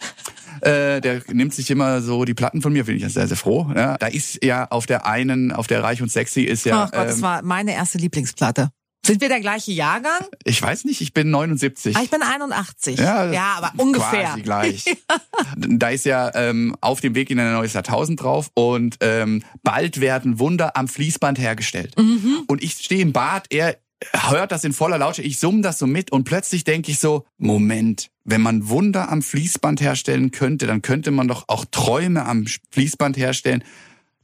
Äh, 0.62 1.02
der 1.02 1.22
nimmt 1.32 1.54
sich 1.54 1.72
immer 1.72 2.02
so 2.02 2.24
die 2.24 2.34
Platten 2.34 2.62
von 2.62 2.72
mir, 2.72 2.86
bin 2.86 2.96
ich 2.96 3.02
ja 3.02 3.10
sehr, 3.10 3.28
sehr 3.28 3.38
froh. 3.38 3.72
Ja. 3.76 3.98
Da 3.98 4.08
ist 4.08 4.44
ja 4.44 4.68
auf 4.70 4.86
der 4.86 5.06
einen, 5.06 5.52
auf 5.52 5.68
der 5.68 5.84
Reich 5.84 6.02
und 6.02 6.12
Sexy 6.12 6.44
ist 6.44 6.66
ja, 6.66 6.84
Ach 6.84 6.92
Gott, 6.92 7.08
das 7.08 7.18
ähm, 7.18 7.22
war 7.24 7.42
meine 7.42 7.74
erste 7.74 7.98
Lieblingsplatte. 7.98 8.70
Sind 9.06 9.19
wir 9.21 9.30
der 9.30 9.39
gleiche 9.39 9.71
Jahrgang? 9.71 10.21
ich 10.44 10.62
weiß 10.62 10.86
nicht, 10.86 11.01
ich 11.01 11.13
bin 11.13 11.31
79. 11.31 11.95
Ah, 11.95 12.01
ich 12.03 12.09
bin 12.12 12.21
81. 12.21 13.00
Ja, 13.00 13.31
ja 13.31 13.56
aber 13.57 13.74
ungefähr. 13.81 14.25
Quasi 14.25 14.42
gleich. 14.42 14.86
da 15.57 15.89
ist 15.89 16.06
ja 16.06 16.31
ähm, 16.36 16.75
auf 16.81 17.01
dem 17.01 17.15
Weg 17.15 17.31
in 17.31 17.39
ein 17.39 17.53
neues 17.53 17.74
Jahrtausend 17.74 18.21
drauf 18.21 18.51
und 18.53 18.98
ähm, 19.01 19.44
bald 19.63 20.01
werden 20.01 20.39
Wunder 20.39 20.77
am 20.77 20.88
Fließband 20.88 21.39
hergestellt. 21.39 21.98
Mhm. 21.98 22.44
Und 22.48 22.63
ich 22.63 22.74
stehe 22.74 23.01
im 23.01 23.12
Bad, 23.12 23.48
er 23.50 23.77
hört 24.13 24.51
das 24.51 24.63
in 24.63 24.74
voller 24.74 24.98
Lautstärke, 24.98 25.30
ich 25.30 25.39
summe 25.39 25.62
das 25.62 25.80
so 25.80 25.88
mit 25.88 26.12
und 26.12 26.24
plötzlich 26.24 26.63
denke 26.63 26.92
ich 26.92 27.00
so, 27.00 27.25
Moment, 27.38 28.09
wenn 28.24 28.42
man 28.42 28.69
Wunder 28.69 29.09
am 29.09 29.21
Fließband 29.21 29.81
herstellen 29.81 30.31
könnte, 30.31 30.68
dann 30.68 30.81
könnte 30.81 31.12
man 31.12 31.27
doch 31.27 31.45
auch 31.48 31.65
Träume 31.70 32.25
am 32.25 32.46
Fließband 32.72 33.17
herstellen. 33.17 33.63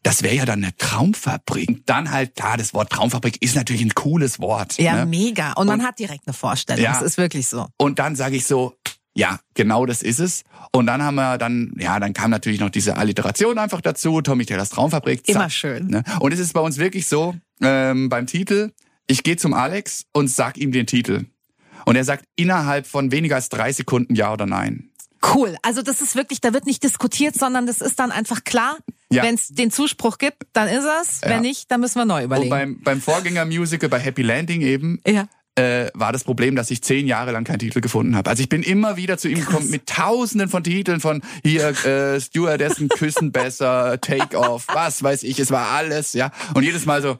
Das 0.07 0.23
wäre 0.23 0.35
ja 0.35 0.45
dann 0.45 0.63
eine 0.63 0.73
Traumfabrik. 0.77 1.67
Und 1.67 1.89
dann 1.89 2.11
halt, 2.11 2.35
klar, 2.35 2.55
das 2.55 2.73
Wort 2.73 2.89
Traumfabrik 2.89 3.41
ist 3.41 3.57
natürlich 3.57 3.81
ein 3.81 3.93
cooles 3.93 4.39
Wort. 4.39 4.77
Ja, 4.77 4.95
ne? 4.95 5.05
mega. 5.05 5.51
Und 5.51 5.67
man 5.67 5.83
hat 5.83 5.99
direkt 5.99 6.25
eine 6.27 6.33
Vorstellung. 6.33 6.81
Ja. 6.81 6.93
Das 6.93 7.01
ist 7.01 7.17
wirklich 7.17 7.49
so. 7.49 7.67
Und 7.77 7.99
dann 7.99 8.15
sage 8.15 8.37
ich 8.37 8.45
so, 8.45 8.73
ja, 9.13 9.37
genau 9.53 9.85
das 9.85 10.03
ist 10.03 10.21
es. 10.21 10.43
Und 10.71 10.87
dann 10.87 11.03
haben 11.03 11.15
wir 11.15 11.37
dann, 11.37 11.73
ja, 11.77 11.99
dann 11.99 12.13
kam 12.13 12.31
natürlich 12.31 12.61
noch 12.61 12.69
diese 12.69 12.95
Alliteration 12.95 13.57
einfach 13.57 13.81
dazu, 13.81 14.21
Tommy 14.21 14.45
Taylors 14.45 14.69
Traumfabrik. 14.69 15.25
zack. 15.25 15.35
Immer 15.35 15.49
schön. 15.49 15.87
Ne? 15.87 16.05
Und 16.21 16.33
es 16.33 16.39
ist 16.39 16.53
bei 16.53 16.61
uns 16.61 16.77
wirklich 16.77 17.05
so, 17.09 17.35
ähm, 17.59 18.07
beim 18.07 18.27
Titel, 18.27 18.71
ich 19.07 19.23
gehe 19.23 19.35
zum 19.35 19.53
Alex 19.53 20.05
und 20.13 20.29
sag 20.29 20.55
ihm 20.55 20.71
den 20.71 20.87
Titel. 20.87 21.25
Und 21.85 21.97
er 21.97 22.05
sagt 22.05 22.23
innerhalb 22.37 22.87
von 22.87 23.11
weniger 23.11 23.35
als 23.35 23.49
drei 23.49 23.73
Sekunden 23.73 24.15
Ja 24.15 24.31
oder 24.31 24.45
Nein. 24.45 24.89
Cool. 25.33 25.57
Also 25.63 25.81
das 25.81 25.99
ist 25.99 26.15
wirklich, 26.15 26.39
da 26.39 26.53
wird 26.53 26.65
nicht 26.65 26.81
diskutiert, 26.81 27.35
sondern 27.35 27.67
das 27.67 27.81
ist 27.81 27.99
dann 27.99 28.11
einfach 28.11 28.45
klar. 28.45 28.77
Ja. 29.11 29.23
Wenn 29.23 29.35
es 29.35 29.47
den 29.47 29.71
Zuspruch 29.71 30.17
gibt, 30.17 30.43
dann 30.53 30.67
ist 30.67 30.85
es. 31.01 31.21
Ja. 31.21 31.29
Wenn 31.29 31.41
nicht, 31.41 31.71
dann 31.71 31.79
müssen 31.79 31.95
wir 31.99 32.05
neu 32.05 32.19
Und 32.19 32.25
überlegen. 32.25 32.49
beim, 32.49 32.81
beim 32.81 33.01
Vorgängermusical, 33.01 33.89
bei 33.89 33.99
Happy 33.99 34.21
Landing 34.21 34.61
eben, 34.61 35.01
ja. 35.07 35.27
äh, 35.55 35.89
war 35.93 36.11
das 36.11 36.25
Problem, 36.25 36.55
dass 36.55 36.71
ich 36.71 36.83
zehn 36.83 37.07
Jahre 37.07 37.31
lang 37.31 37.45
keinen 37.45 37.59
Titel 37.59 37.79
gefunden 37.79 38.15
habe. 38.17 38.29
Also 38.29 38.43
ich 38.43 38.49
bin 38.49 38.63
immer 38.63 38.97
wieder 38.97 39.17
zu 39.17 39.29
ihm 39.29 39.39
gekommen 39.39 39.69
mit 39.69 39.87
tausenden 39.87 40.49
von 40.49 40.63
Titeln 40.63 40.99
von 40.99 41.21
hier 41.43 41.69
äh, 41.85 42.19
Stewardessen 42.19 42.89
küssen 42.89 43.31
besser, 43.31 43.99
Take 44.01 44.37
Off, 44.37 44.65
was 44.67 45.01
weiß 45.01 45.23
ich, 45.23 45.39
es 45.39 45.51
war 45.51 45.69
alles, 45.69 46.11
ja. 46.13 46.31
Und 46.53 46.63
jedes 46.63 46.85
Mal 46.85 47.01
so. 47.01 47.17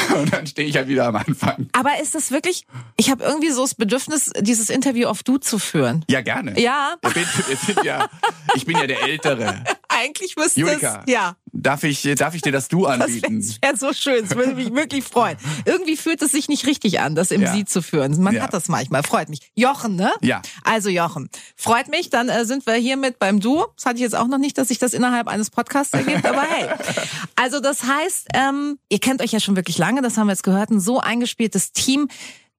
Und 0.16 0.32
dann 0.32 0.46
stehe 0.46 0.68
ich 0.68 0.76
halt 0.76 0.88
wieder 0.88 1.06
am 1.06 1.16
Anfang. 1.16 1.68
Aber 1.72 2.00
ist 2.00 2.14
das 2.14 2.30
wirklich, 2.30 2.66
ich 2.96 3.10
habe 3.10 3.24
irgendwie 3.24 3.50
so 3.50 3.62
das 3.62 3.74
Bedürfnis, 3.74 4.30
dieses 4.40 4.70
Interview 4.70 5.08
auf 5.08 5.22
Du 5.22 5.38
zu 5.38 5.58
führen. 5.58 6.04
Ja, 6.08 6.20
gerne. 6.20 6.58
Ja, 6.60 6.96
Ich 7.04 7.14
bin, 7.14 7.26
wir 7.48 7.56
sind 7.56 7.84
ja, 7.84 8.08
ich 8.54 8.66
bin 8.66 8.76
ja 8.76 8.86
der 8.86 9.02
Ältere. 9.02 9.64
eigentlich 9.88 10.36
müsste 10.36 10.62
es. 10.62 10.82
Ja. 11.06 11.36
Darf 11.52 11.84
ich, 11.84 12.02
darf 12.16 12.34
ich 12.34 12.42
dir 12.42 12.52
das 12.52 12.68
Du 12.68 12.82
Das 12.86 12.98
wäre 12.98 13.04
anbieten? 13.04 13.56
wär 13.62 13.76
so 13.76 13.92
schön, 13.92 14.26
das 14.26 14.36
würde 14.36 14.54
mich 14.54 14.72
wirklich 14.74 15.04
freuen. 15.04 15.36
Irgendwie 15.64 15.96
fühlt 15.96 16.22
es 16.22 16.32
sich 16.32 16.48
nicht 16.48 16.66
richtig 16.66 17.00
an, 17.00 17.14
das 17.14 17.30
im 17.30 17.42
Ja. 17.42 17.52
Sie 17.52 17.64
zu 17.64 17.82
führen. 17.82 18.20
Man 18.22 18.34
Ja. 18.34 18.42
hat 18.42 18.54
das 18.54 18.68
manchmal, 18.68 19.02
freut 19.02 19.28
mich. 19.28 19.40
Jochen, 19.54 19.96
ne? 19.96 20.10
Ja. 20.22 20.42
Also 20.64 20.88
Jochen, 20.88 21.28
freut 21.56 21.88
mich, 21.88 22.10
dann 22.10 22.28
äh, 22.28 22.44
sind 22.44 22.66
wir 22.66 22.74
hiermit 22.74 23.18
beim 23.18 23.40
Du. 23.40 23.64
Das 23.76 23.86
hatte 23.86 23.96
ich 23.96 24.02
jetzt 24.02 24.16
auch 24.16 24.28
noch 24.28 24.38
nicht, 24.38 24.56
dass 24.58 24.68
sich 24.68 24.78
das 24.78 24.92
innerhalb 24.94 25.28
eines 25.28 25.50
Podcasts 25.50 25.92
ergibt, 25.92 26.24
aber 26.26 26.42
hey. 26.42 26.68
Also 27.36 27.60
das 27.60 27.82
heißt, 27.84 28.28
ähm, 28.34 28.78
ihr 28.88 28.98
kennt 29.00 29.20
euch 29.22 29.32
ja 29.32 29.40
schon 29.40 29.56
wirklich 29.56 29.76
lange, 29.78 30.00
das 30.02 30.16
haben 30.16 30.26
wir 30.28 30.32
jetzt 30.32 30.44
gehört, 30.44 30.70
ein 30.70 30.80
so 30.80 31.00
eingespieltes 31.00 31.72
Team, 31.72 32.08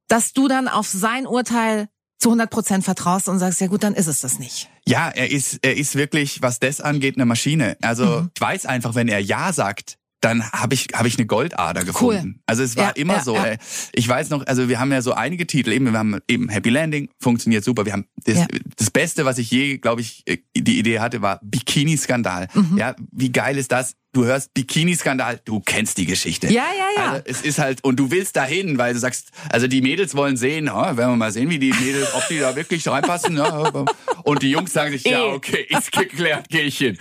dass 0.08 0.34
du 0.34 0.48
dann 0.48 0.68
auf 0.68 0.88
sein 0.88 1.26
Urteil 1.26 1.88
zu 2.24 2.30
100 2.30 2.50
Prozent 2.50 2.84
vertraust 2.86 3.28
und 3.28 3.38
sagst, 3.38 3.60
ja 3.60 3.68
gut, 3.68 3.84
dann 3.84 3.94
ist 3.94 4.08
es 4.08 4.22
das 4.22 4.40
nicht. 4.40 4.70
Ja, 4.88 5.10
er 5.10 5.30
ist, 5.30 5.60
er 5.62 5.76
ist 5.76 5.96
wirklich, 5.96 6.42
was 6.42 6.60
das 6.60 6.80
angeht, 6.80 7.18
eine 7.18 7.26
Maschine. 7.26 7.76
Also 7.82 8.06
mhm. 8.06 8.32
ich 8.34 8.42
weiß 8.42 8.66
einfach, 8.66 8.96
wenn 8.96 9.10
er 9.10 9.20
Ja 9.20 9.52
sagt, 9.52 9.98
dann 10.24 10.50
habe 10.52 10.74
ich 10.74 10.88
habe 10.94 11.08
ich 11.08 11.18
eine 11.18 11.26
Goldader 11.26 11.84
gefunden. 11.84 12.36
Cool. 12.36 12.44
Also 12.46 12.64
es 12.64 12.78
war 12.78 12.86
ja, 12.86 12.90
immer 12.92 13.16
ja, 13.16 13.24
so. 13.24 13.36
Ja. 13.36 13.56
Ich 13.94 14.08
weiß 14.08 14.30
noch, 14.30 14.46
also 14.48 14.70
wir 14.70 14.80
haben 14.80 14.92
ja 14.92 15.02
so 15.02 15.14
einige 15.14 15.46
Titel. 15.46 15.72
Eben 15.72 15.92
wir 15.92 16.00
haben 16.00 16.20
eben 16.28 16.50
Happy 16.50 16.70
Landing 16.70 17.10
funktioniert 17.20 17.64
super. 17.64 17.86
Wir 17.86 17.94
haben 17.94 18.06
das, 18.24 18.46
das 18.78 18.90
Beste, 18.90 19.26
was 19.26 19.38
ich 19.38 19.52
je, 19.52 19.78
glaube 19.78 20.02
ich, 20.02 20.24
äh, 20.26 20.38
die 20.56 20.80
Idee 20.80 21.00
hatte, 21.00 21.22
war 21.22 21.40
Bikini 21.44 21.98
Skandal. 21.98 22.48
Mhm. 22.54 22.78
Ja, 22.78 22.96
wie 23.12 23.32
geil 23.32 23.58
ist 23.58 23.72
das? 23.72 23.96
du 24.14 24.26
hörst 24.26 24.54
Bikini-Skandal, 24.54 25.42
du 25.44 25.60
kennst 25.60 25.98
die 25.98 26.06
Geschichte. 26.06 26.48
Ja, 26.48 26.66
ja, 26.78 26.88
ja. 26.96 27.12
Also 27.12 27.24
es 27.26 27.42
ist 27.42 27.60
halt, 27.60 27.84
und 27.84 28.00
du 28.00 28.12
willst 28.12 28.36
dahin, 28.36 28.78
weil 28.78 28.94
du 28.94 29.00
sagst, 29.00 29.32
also 29.50 29.68
die 29.68 29.82
Mädels 29.82 30.16
wollen 30.16 30.38
sehen, 30.38 30.70
oh, 30.70 30.76
werden 30.76 30.98
wir 30.98 31.16
mal 31.16 31.32
sehen, 31.32 31.50
wie 31.50 31.60
die 31.60 31.74
Mädels, 31.74 32.14
ob 32.14 32.28
die 32.28 32.40
da 32.40 32.56
wirklich 32.56 32.88
reinpassen. 32.88 33.38
Ja, 33.38 33.86
und 34.24 34.42
die 34.42 34.52
Jungs 34.52 34.74
sagen 34.74 34.92
sich, 34.92 35.04
ja, 35.06 35.26
eh. 35.26 35.34
okay, 35.34 35.66
ist 35.70 35.92
geklärt, 35.92 36.48
geh 36.50 36.62
ich 36.62 36.78
hin. 36.78 36.98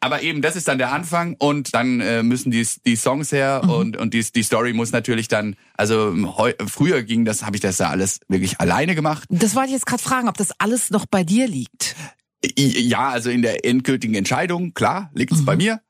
Aber 0.00 0.22
eben, 0.22 0.42
das 0.42 0.56
ist 0.56 0.68
dann 0.68 0.78
der 0.78 0.92
Anfang 0.92 1.36
und 1.38 1.74
dann 1.74 2.00
äh, 2.00 2.22
müssen 2.22 2.50
die, 2.50 2.66
die 2.84 2.96
Songs 2.96 3.32
her 3.32 3.62
mhm. 3.64 3.70
und, 3.70 3.96
und 3.96 4.14
die, 4.14 4.24
die 4.24 4.42
Story 4.42 4.72
muss 4.72 4.92
natürlich 4.92 5.28
dann, 5.28 5.56
also 5.74 6.14
heu, 6.38 6.52
früher 6.66 7.02
ging 7.02 7.24
das, 7.24 7.44
habe 7.44 7.56
ich 7.56 7.62
das 7.62 7.78
ja 7.78 7.88
alles 7.90 8.20
wirklich 8.28 8.60
alleine 8.60 8.94
gemacht. 8.94 9.24
Das 9.30 9.54
wollte 9.54 9.68
ich 9.68 9.74
jetzt 9.74 9.86
gerade 9.86 10.02
fragen, 10.02 10.28
ob 10.28 10.36
das 10.36 10.52
alles 10.58 10.90
noch 10.90 11.06
bei 11.06 11.24
dir 11.24 11.48
liegt. 11.48 11.96
Ja, 12.56 13.08
also 13.08 13.30
in 13.30 13.42
der 13.42 13.64
endgültigen 13.64 14.14
Entscheidung, 14.14 14.74
klar, 14.74 15.10
liegt 15.14 15.32
es 15.32 15.40
mhm. 15.40 15.44
bei 15.46 15.56
mir. 15.56 15.80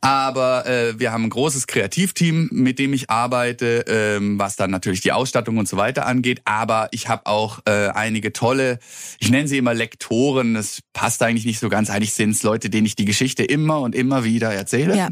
Aber 0.00 0.66
äh, 0.66 0.98
wir 0.98 1.12
haben 1.12 1.24
ein 1.24 1.30
großes 1.30 1.66
Kreativteam, 1.66 2.48
mit 2.52 2.78
dem 2.78 2.92
ich 2.92 3.10
arbeite, 3.10 3.84
ähm, 3.88 4.38
was 4.38 4.56
dann 4.56 4.70
natürlich 4.70 5.00
die 5.00 5.12
Ausstattung 5.12 5.58
und 5.58 5.68
so 5.68 5.76
weiter 5.76 6.06
angeht. 6.06 6.42
Aber 6.44 6.88
ich 6.92 7.08
habe 7.08 7.26
auch 7.26 7.60
äh, 7.66 7.88
einige 7.88 8.32
tolle, 8.32 8.78
ich 9.18 9.30
nenne 9.30 9.48
sie 9.48 9.58
immer 9.58 9.74
Lektoren. 9.74 10.54
Das 10.54 10.80
passt 10.92 11.22
eigentlich 11.22 11.46
nicht 11.46 11.58
so 11.58 11.68
ganz. 11.68 11.90
Eigentlich 11.90 12.14
sind 12.14 12.30
es 12.30 12.42
Leute, 12.42 12.70
denen 12.70 12.86
ich 12.86 12.96
die 12.96 13.04
Geschichte 13.04 13.44
immer 13.44 13.80
und 13.80 13.94
immer 13.94 14.24
wieder 14.24 14.52
erzähle. 14.52 14.96
Ja. 14.96 15.08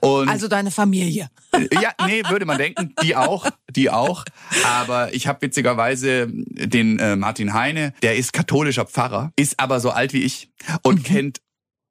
Und 0.00 0.28
also 0.28 0.48
deine 0.48 0.70
Familie. 0.70 1.28
Äh, 1.52 1.68
ja, 1.72 1.92
nee, 2.06 2.22
würde 2.28 2.46
man 2.46 2.58
denken, 2.58 2.94
die 3.02 3.16
auch, 3.16 3.46
die 3.70 3.90
auch. 3.90 4.24
Aber 4.64 5.14
ich 5.14 5.26
habe 5.26 5.42
witzigerweise 5.42 6.28
den 6.28 6.98
äh, 6.98 7.16
Martin 7.16 7.54
Heine, 7.54 7.92
der 8.02 8.16
ist 8.16 8.32
katholischer 8.32 8.86
Pfarrer, 8.86 9.32
ist 9.36 9.58
aber 9.58 9.80
so 9.80 9.90
alt 9.90 10.12
wie 10.12 10.22
ich 10.22 10.50
und 10.82 11.00
mhm. 11.00 11.02
kennt 11.02 11.40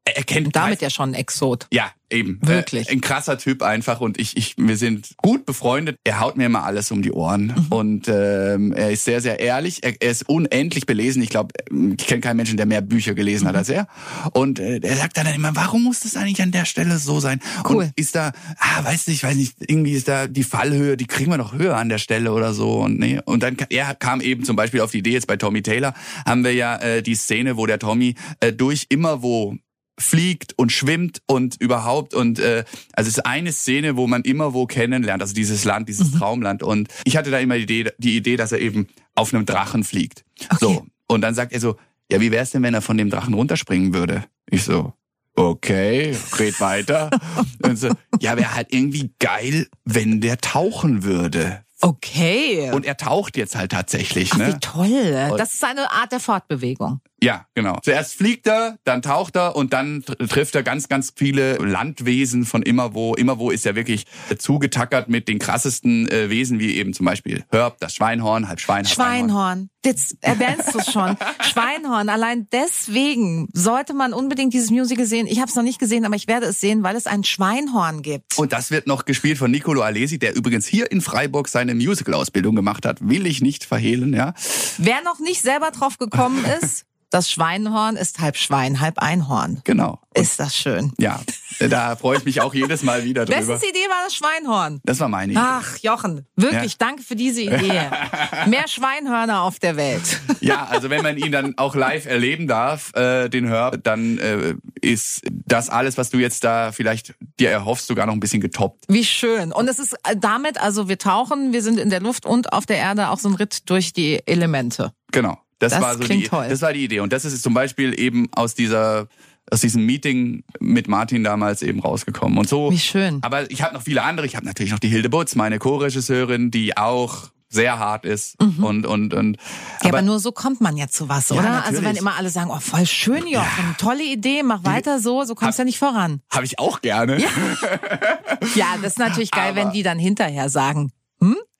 er 0.05 0.23
kennt 0.23 0.55
damit 0.55 0.81
ja 0.81 0.89
schon 0.89 1.11
ein 1.11 1.13
Exot. 1.15 1.67
Ja, 1.73 1.91
eben. 2.11 2.39
Wirklich. 2.43 2.89
Äh, 2.89 2.93
ein 2.93 3.01
krasser 3.01 3.37
Typ 3.39 3.63
einfach 3.63 4.01
und 4.01 4.19
ich, 4.19 4.37
ich, 4.37 4.55
wir 4.57 4.77
sind 4.77 5.15
gut 5.17 5.45
befreundet. 5.45 5.97
Er 6.03 6.19
haut 6.19 6.37
mir 6.37 6.45
immer 6.45 6.63
alles 6.63 6.91
um 6.91 7.01
die 7.01 7.11
Ohren 7.11 7.47
mhm. 7.47 7.65
und 7.69 8.07
ähm, 8.07 8.71
er 8.73 8.91
ist 8.91 9.05
sehr, 9.05 9.19
sehr 9.19 9.39
ehrlich. 9.39 9.83
Er, 9.83 9.93
er 9.99 10.11
ist 10.11 10.29
unendlich 10.29 10.85
belesen. 10.85 11.23
Ich 11.23 11.29
glaube, 11.29 11.53
ich 11.71 12.05
kenne 12.05 12.21
keinen 12.21 12.37
Menschen, 12.37 12.57
der 12.57 12.67
mehr 12.67 12.81
Bücher 12.81 13.15
gelesen 13.15 13.45
mhm. 13.45 13.49
hat 13.49 13.55
als 13.55 13.69
er. 13.69 13.87
Und 14.33 14.59
äh, 14.59 14.79
er 14.79 14.95
sagt 14.95 15.17
dann 15.17 15.25
immer, 15.27 15.55
warum 15.55 15.83
muss 15.83 16.01
das 16.01 16.15
eigentlich 16.15 16.41
an 16.41 16.51
der 16.51 16.65
Stelle 16.65 16.97
so 16.99 17.19
sein? 17.19 17.39
Cool. 17.67 17.85
Und 17.85 17.91
ist 17.95 18.15
da, 18.15 18.31
ah, 18.59 18.83
weiß 18.83 19.07
nicht, 19.07 19.23
weiß 19.23 19.35
nicht, 19.35 19.55
irgendwie 19.59 19.93
ist 19.93 20.07
da 20.07 20.27
die 20.27 20.43
Fallhöhe, 20.43 20.97
die 20.97 21.07
kriegen 21.07 21.31
wir 21.31 21.37
noch 21.37 21.53
höher 21.53 21.77
an 21.77 21.89
der 21.89 21.97
Stelle 21.97 22.31
oder 22.31 22.53
so. 22.53 22.81
Und 22.81 22.99
nee, 22.99 23.19
und 23.25 23.41
dann 23.41 23.57
er 23.69 23.95
kam 23.95 24.21
eben 24.21 24.43
zum 24.43 24.55
Beispiel 24.55 24.81
auf 24.81 24.91
die 24.91 24.99
Idee 24.99 25.13
jetzt 25.13 25.27
bei 25.27 25.37
Tommy 25.37 25.63
Taylor 25.63 25.95
haben 26.25 26.43
wir 26.43 26.53
ja 26.53 26.77
äh, 26.77 27.01
die 27.01 27.15
Szene, 27.15 27.57
wo 27.57 27.65
der 27.65 27.79
Tommy 27.79 28.13
äh, 28.39 28.53
durch 28.53 28.85
immer 28.89 29.23
wo 29.23 29.55
fliegt 29.97 30.53
und 30.57 30.71
schwimmt 30.71 31.21
und 31.25 31.55
überhaupt 31.61 32.13
und 32.13 32.39
äh, 32.39 32.65
also 32.93 33.07
es 33.07 33.17
ist 33.17 33.25
eine 33.25 33.51
Szene, 33.53 33.95
wo 33.95 34.07
man 34.07 34.23
immer 34.23 34.53
wo 34.53 34.65
kennenlernt, 34.65 35.21
also 35.21 35.33
dieses 35.33 35.63
Land, 35.63 35.87
dieses 35.87 36.13
mhm. 36.13 36.17
Traumland 36.19 36.63
und 36.63 36.89
ich 37.05 37.17
hatte 37.17 37.31
da 37.31 37.39
immer 37.39 37.55
die 37.55 37.63
Idee, 37.63 37.91
die 37.97 38.17
Idee, 38.17 38.35
dass 38.35 38.51
er 38.51 38.59
eben 38.59 38.87
auf 39.15 39.33
einem 39.33 39.45
Drachen 39.45 39.83
fliegt. 39.83 40.25
Okay. 40.49 40.57
So 40.59 40.85
und 41.07 41.21
dann 41.21 41.35
sagt 41.35 41.53
er 41.53 41.59
so, 41.59 41.77
ja, 42.11 42.19
wie 42.19 42.31
wär's 42.31 42.51
denn, 42.51 42.63
wenn 42.63 42.73
er 42.73 42.81
von 42.81 42.97
dem 42.97 43.09
Drachen 43.09 43.33
runterspringen 43.33 43.93
würde? 43.93 44.25
Ich 44.49 44.63
so, 44.63 44.93
okay, 45.35 46.15
red 46.37 46.59
weiter. 46.59 47.09
und 47.63 47.77
so, 47.77 47.89
ja, 48.19 48.37
wäre 48.37 48.53
halt 48.53 48.73
irgendwie 48.73 49.11
geil, 49.19 49.67
wenn 49.83 50.21
der 50.21 50.37
tauchen 50.37 51.03
würde. 51.03 51.63
Okay. 51.81 52.71
Und 52.71 52.85
er 52.85 52.97
taucht 52.97 53.37
jetzt 53.37 53.55
halt 53.55 53.71
tatsächlich. 53.71 54.31
Ach, 54.33 54.37
ne? 54.37 54.47
Wie 54.47 54.59
toll. 54.59 55.35
Das 55.37 55.53
ist 55.53 55.63
eine 55.63 55.91
Art 55.91 56.11
der 56.11 56.19
Fortbewegung. 56.19 57.01
Ja, 57.21 57.45
genau. 57.55 57.79
Zuerst 57.81 58.15
fliegt 58.15 58.45
er, 58.45 58.77
dann 58.83 59.01
taucht 59.01 59.35
er 59.35 59.55
und 59.55 59.73
dann 59.73 60.03
trifft 60.03 60.53
er 60.55 60.63
ganz, 60.63 60.89
ganz 60.89 61.13
viele 61.15 61.55
Landwesen 61.57 62.45
von 62.45 62.61
immer 62.61 62.93
wo. 62.93 63.15
Immer 63.15 63.39
wo 63.39 63.51
ist 63.51 63.65
er 63.65 63.75
wirklich 63.75 64.05
zugetackert 64.37 65.09
mit 65.09 65.27
den 65.27 65.39
krassesten 65.39 66.09
äh, 66.09 66.29
Wesen, 66.29 66.59
wie 66.59 66.75
eben 66.75 66.93
zum 66.93 67.05
Beispiel 67.05 67.43
Herb, 67.51 67.79
das 67.79 67.95
Schweinhorn, 67.95 68.47
halb 68.47 68.59
Schwein, 68.59 68.85
halb 68.85 68.87
Schweinhorn. 68.87 69.29
Schweinhorn. 69.29 69.69
Jetzt 69.85 70.17
erwähnst 70.21 70.73
du 70.73 70.79
es 70.79 70.91
schon. 70.91 71.15
Schweinhorn. 71.41 72.09
Allein 72.09 72.47
deswegen 72.51 73.47
sollte 73.53 73.93
man 73.93 74.13
unbedingt 74.13 74.53
dieses 74.53 74.71
Musical 74.71 75.05
sehen. 75.05 75.27
Ich 75.27 75.39
habe 75.39 75.49
es 75.49 75.55
noch 75.55 75.63
nicht 75.63 75.79
gesehen, 75.79 76.05
aber 76.05 76.15
ich 76.15 76.27
werde 76.27 76.47
es 76.47 76.59
sehen, 76.59 76.83
weil 76.83 76.95
es 76.95 77.07
ein 77.07 77.23
Schweinhorn 77.23 78.01
gibt. 78.01 78.37
Und 78.37 78.51
das 78.51 78.71
wird 78.71 78.87
noch 78.87 79.05
gespielt 79.05 79.37
von 79.37 79.51
Nicolo 79.51 79.81
Alesi, 79.83 80.19
der 80.19 80.35
übrigens 80.35 80.65
hier 80.65 80.91
in 80.91 81.01
Freiburg 81.01 81.47
seine 81.47 81.75
Musical-Ausbildung 81.75 82.55
gemacht 82.55 82.85
hat. 82.85 83.07
Will 83.07 83.25
ich 83.25 83.41
nicht 83.41 83.63
verhehlen, 83.63 84.13
ja. 84.13 84.33
Wer 84.77 85.01
noch 85.03 85.19
nicht 85.19 85.41
selber 85.41 85.71
drauf 85.71 85.97
gekommen 85.97 86.43
ist, 86.61 86.85
das 87.15 87.31
Schweinhorn 87.31 87.95
ist 87.95 88.19
halb 88.19 88.35
Schwein, 88.35 88.81
halb 88.81 88.99
Einhorn. 88.99 89.61
Genau. 89.63 90.01
Und 90.13 90.21
ist 90.21 90.37
das 90.37 90.53
schön. 90.53 90.91
Ja, 90.97 91.21
da 91.59 91.95
freue 91.95 92.17
ich 92.17 92.25
mich 92.25 92.41
auch 92.41 92.53
jedes 92.53 92.83
Mal 92.83 93.05
wieder 93.05 93.23
drüber. 93.23 93.37
Beste 93.37 93.67
Idee 93.67 93.87
war 93.87 94.03
das 94.03 94.15
Schweinhorn. 94.15 94.81
Das 94.83 94.99
war 94.99 95.07
meine 95.07 95.31
Idee. 95.31 95.41
Ach, 95.41 95.77
Jochen, 95.77 96.25
wirklich 96.35 96.73
ja. 96.73 96.77
danke 96.77 97.03
für 97.03 97.15
diese 97.15 97.41
Idee. 97.43 97.89
Mehr 98.47 98.67
Schweinhörner 98.67 99.43
auf 99.43 99.59
der 99.59 99.77
Welt. 99.77 100.19
Ja, 100.41 100.65
also 100.65 100.89
wenn 100.89 101.03
man 101.03 101.17
ihn 101.17 101.31
dann 101.31 101.57
auch 101.57 101.73
live 101.75 102.05
erleben 102.05 102.47
darf, 102.47 102.93
äh, 102.95 103.29
den 103.29 103.47
Hör, 103.47 103.77
dann 103.77 104.17
äh, 104.17 104.55
ist 104.81 105.21
das 105.29 105.69
alles, 105.69 105.97
was 105.97 106.09
du 106.09 106.17
jetzt 106.17 106.43
da 106.43 106.73
vielleicht 106.73 107.15
dir 107.39 107.49
erhoffst, 107.49 107.87
sogar 107.87 108.07
noch 108.07 108.13
ein 108.13 108.19
bisschen 108.19 108.41
getoppt. 108.41 108.83
Wie 108.89 109.05
schön. 109.05 109.53
Und 109.53 109.69
es 109.69 109.79
ist 109.79 109.93
äh, 110.03 110.17
damit, 110.17 110.59
also 110.59 110.89
wir 110.89 110.97
tauchen, 110.97 111.53
wir 111.53 111.61
sind 111.61 111.79
in 111.79 111.89
der 111.89 112.01
Luft 112.01 112.25
und 112.25 112.51
auf 112.51 112.65
der 112.65 112.77
Erde 112.77 113.09
auch 113.09 113.19
so 113.19 113.29
ein 113.29 113.35
Ritt 113.35 113.69
durch 113.69 113.93
die 113.93 114.21
Elemente. 114.27 114.91
Genau. 115.13 115.37
Das, 115.59 115.73
das 115.73 115.81
war 115.81 115.97
so 115.97 116.03
die, 116.03 116.23
toll. 116.23 116.47
das 116.49 116.61
war 116.61 116.73
die 116.73 116.83
Idee. 116.83 116.99
Und 116.99 117.13
das 117.13 117.25
ist 117.25 117.41
zum 117.41 117.53
Beispiel 117.53 117.97
eben 117.99 118.27
aus 118.33 118.55
dieser 118.55 119.07
aus 119.51 119.61
diesem 119.61 119.85
Meeting 119.85 120.43
mit 120.59 120.87
Martin 120.87 121.23
damals 121.23 121.61
eben 121.61 121.79
rausgekommen. 121.79 122.37
Und 122.37 122.49
so. 122.49 122.71
Wie 122.71 122.79
schön. 122.79 123.19
Aber 123.21 123.49
ich 123.51 123.61
habe 123.61 123.75
noch 123.75 123.83
viele 123.83 124.01
andere. 124.01 124.25
Ich 124.25 124.35
habe 124.35 124.45
natürlich 124.45 124.71
noch 124.71 124.79
die 124.79 124.87
Hilde 124.87 125.09
Butz, 125.09 125.35
meine 125.35 125.59
Co-Regisseurin, 125.59 126.49
die 126.49 126.77
auch 126.77 127.29
sehr 127.47 127.79
hart 127.79 128.05
ist 128.05 128.41
mhm. 128.41 128.63
und 128.63 128.85
und 128.85 129.13
und 129.13 129.37
ja, 129.37 129.41
aber, 129.81 129.89
aber, 129.89 130.01
nur 130.01 130.19
so 130.19 130.31
kommt 130.31 130.61
man 130.61 130.75
ja 130.77 130.87
zu 130.87 131.09
was, 131.09 131.31
oder? 131.31 131.43
Ja, 131.43 131.61
also 131.61 131.83
wenn 131.83 131.95
immer 131.95 132.15
alle 132.15 132.29
sagen, 132.29 132.49
oh 132.51 132.59
voll 132.59 132.85
schön, 132.85 133.25
Jochen, 133.27 133.31
ja. 133.31 133.75
tolle 133.77 134.03
Idee, 134.03 134.43
mach 134.43 134.63
weiter 134.63 134.99
so, 134.99 135.23
so 135.23 135.35
kommst 135.35 135.57
du 135.57 135.61
ja 135.61 135.65
nicht 135.65 135.79
voran. 135.79 136.21
Habe 136.31 136.45
ich 136.45 136.59
auch 136.59 136.81
gerne. 136.81 137.21
Ja. 137.21 137.29
ja, 138.55 138.65
das 138.81 138.93
ist 138.93 138.99
natürlich 138.99 139.31
geil, 139.31 139.51
aber, 139.51 139.61
wenn 139.61 139.71
die 139.71 139.83
dann 139.83 139.99
hinterher 139.99 140.49
sagen? 140.49 140.91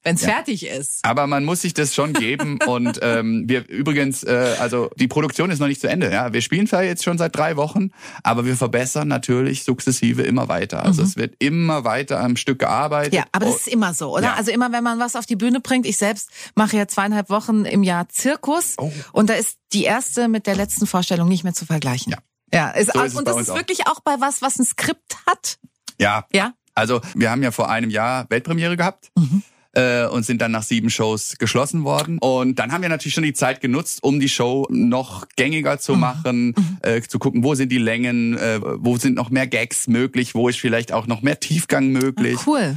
Wenn 0.06 0.16
es 0.16 0.22
ja. 0.22 0.30
fertig 0.30 0.68
ist. 0.68 1.00
Aber 1.04 1.26
man 1.26 1.44
muss 1.44 1.62
sich 1.62 1.74
das 1.74 1.96
schon 1.96 2.14
geben 2.14 2.60
und 2.68 3.00
ähm, 3.02 3.44
wir 3.48 3.68
übrigens, 3.68 4.24
äh, 4.24 4.56
also 4.60 4.90
die 4.96 5.08
Produktion 5.08 5.50
ist 5.50 5.60
noch 5.60 5.68
nicht 5.68 5.82
zu 5.82 5.90
Ende. 5.90 6.12
Ja, 6.12 6.32
wir 6.32 6.42
spielen 6.42 6.68
zwar 6.68 6.84
jetzt 6.84 7.04
schon 7.04 7.18
seit 7.18 7.36
drei 7.36 7.58
Wochen, 7.58 7.90
aber 8.22 8.46
wir 8.46 8.56
verbessern 8.56 9.08
natürlich 9.08 9.64
sukzessive 9.64 10.22
immer 10.22 10.48
weiter. 10.48 10.86
Also 10.86 11.02
mhm. 11.02 11.08
es 11.08 11.18
wird 11.18 11.34
immer 11.40 11.84
weiter 11.84 12.20
am 12.20 12.38
Stück 12.38 12.60
gearbeitet. 12.60 13.16
Ja, 13.16 13.24
aber 13.32 13.48
das 13.48 13.62
ist 13.62 13.68
immer 13.68 13.96
so, 13.96 14.14
oder? 14.14 14.24
Ja. 14.24 14.34
Also 14.36 14.52
immer, 14.52 14.72
wenn 14.72 14.84
man 14.84 15.00
was 15.00 15.16
auf 15.16 15.26
die 15.26 15.36
Bühne 15.36 15.60
bringt. 15.60 15.88
Ich 15.88 15.98
selbst 15.98 16.30
mache 16.54 16.78
ja 16.78 16.88
zweieinhalb 16.88 17.30
Wochen 17.32 17.66
im 17.66 17.82
Jahr 17.82 18.08
Zirkus 18.08 18.76
oh. 18.78 18.92
und 19.12 19.32
da 19.32 19.34
ist 19.34 19.58
die 19.74 19.86
erste 19.86 20.28
mit 20.28 20.46
der 20.46 20.56
letzten 20.56 20.86
Vorstellung 20.86 21.28
nicht 21.28 21.44
mehr 21.44 21.54
zu 21.54 21.66
vergleichen. 21.66 22.12
Ja. 22.12 22.20
Ja, 22.54 22.70
ist, 22.70 22.94
so 22.94 23.02
ist 23.02 23.16
und 23.16 23.28
das 23.28 23.38
ist 23.38 23.50
auch. 23.50 23.56
wirklich 23.56 23.88
auch 23.88 24.00
bei 24.02 24.16
was, 24.20 24.44
was 24.44 24.60
ein 24.60 24.66
Skript 24.66 25.18
hat. 25.26 25.58
Ja. 26.00 26.26
Ja. 26.32 26.54
Also 26.76 27.02
wir 27.16 27.32
haben 27.32 27.42
ja 27.42 27.50
vor 27.50 27.70
einem 27.70 27.90
Jahr 27.90 28.28
Weltpremiere 28.30 28.78
gehabt. 28.78 29.10
Mhm 29.18 29.42
äh, 29.76 30.06
und 30.08 30.26
sind 30.26 30.42
dann 30.42 30.52
nach 30.52 30.64
sieben 30.64 30.90
Shows 30.90 31.36
geschlossen 31.38 31.84
worden. 31.84 32.18
Und 32.20 32.60
dann 32.60 32.72
haben 32.72 32.82
wir 32.82 32.90
natürlich 32.90 33.14
schon 33.14 33.24
die 33.24 33.34
Zeit 33.34 33.62
genutzt, 33.62 34.04
um 34.04 34.20
die 34.20 34.30
Show 34.30 34.68
noch 34.70 35.28
gängiger 35.36 35.80
zu 35.80 35.94
mhm. 35.94 36.00
machen, 36.00 36.46
mhm. 36.48 36.78
äh, 36.82 37.02
zu 37.02 37.20
gucken, 37.20 37.44
wo 37.44 37.56
sind 37.56 37.72
die 37.72 37.78
Längen, 37.78 38.38
äh, 38.38 38.60
wo 38.62 38.98
sind 38.98 39.16
noch 39.16 39.30
mehr 39.30 39.48
Gags 39.48 39.88
möglich, 39.88 40.36
wo 40.36 40.50
ist 40.50 40.60
vielleicht 40.60 40.92
auch 40.92 41.08
noch 41.08 41.22
mehr 41.22 41.40
Tiefgang 41.40 41.90
möglich. 41.90 42.38
Oh, 42.46 42.52
cool. 42.52 42.76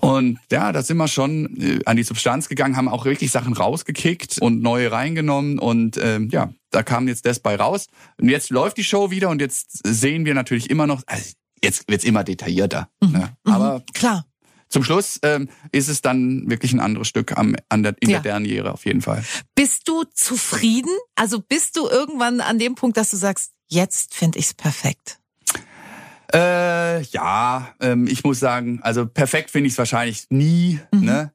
Und 0.00 0.38
ja, 0.50 0.72
da 0.72 0.82
sind 0.82 0.96
wir 0.96 1.08
schon 1.08 1.56
äh, 1.60 1.80
an 1.86 1.96
die 1.96 2.02
Substanz 2.02 2.48
gegangen, 2.48 2.76
haben 2.76 2.88
auch 2.88 3.04
wirklich 3.04 3.30
Sachen 3.30 3.54
rausgekickt 3.54 4.38
und 4.40 4.60
neue 4.60 4.90
reingenommen 4.90 5.58
und 5.58 5.96
äh, 5.96 6.20
ja, 6.30 6.52
da 6.70 6.82
kam 6.82 7.08
jetzt 7.08 7.26
das 7.26 7.38
bei 7.38 7.56
raus. 7.56 7.86
Und 8.20 8.28
jetzt 8.28 8.50
läuft 8.50 8.76
die 8.76 8.84
Show 8.84 9.10
wieder 9.10 9.30
und 9.30 9.40
jetzt 9.40 9.80
sehen 9.86 10.24
wir 10.24 10.34
natürlich 10.34 10.68
immer 10.68 10.86
noch, 10.86 11.02
also 11.06 11.32
jetzt 11.62 11.88
wird's 11.88 12.04
immer 12.04 12.24
detaillierter. 12.24 12.88
Mhm. 13.00 13.12
Ne? 13.12 13.36
Aber 13.44 13.78
mhm. 13.78 13.82
klar. 13.94 14.26
Zum 14.74 14.82
Schluss 14.82 15.20
ähm, 15.22 15.48
ist 15.70 15.86
es 15.86 16.02
dann 16.02 16.50
wirklich 16.50 16.72
ein 16.72 16.80
anderes 16.80 17.06
Stück 17.06 17.38
am, 17.38 17.54
an 17.68 17.84
der, 17.84 17.94
in 18.00 18.10
ja. 18.10 18.18
der 18.18 18.32
Derniere 18.32 18.72
auf 18.72 18.84
jeden 18.84 19.02
Fall. 19.02 19.22
Bist 19.54 19.86
du 19.86 20.02
zufrieden? 20.12 20.90
Also 21.14 21.38
bist 21.40 21.76
du 21.76 21.88
irgendwann 21.88 22.40
an 22.40 22.58
dem 22.58 22.74
Punkt, 22.74 22.96
dass 22.96 23.10
du 23.10 23.16
sagst, 23.16 23.52
jetzt 23.68 24.16
finde 24.16 24.40
ich 24.40 24.46
es 24.46 24.54
perfekt? 24.54 25.20
Äh, 26.32 27.02
ja, 27.02 27.72
ähm, 27.78 28.08
ich 28.08 28.24
muss 28.24 28.40
sagen, 28.40 28.80
also 28.82 29.06
perfekt 29.06 29.52
finde 29.52 29.68
ich 29.68 29.74
es 29.74 29.78
wahrscheinlich 29.78 30.26
nie, 30.30 30.80
mhm. 30.90 31.04
ne? 31.04 31.32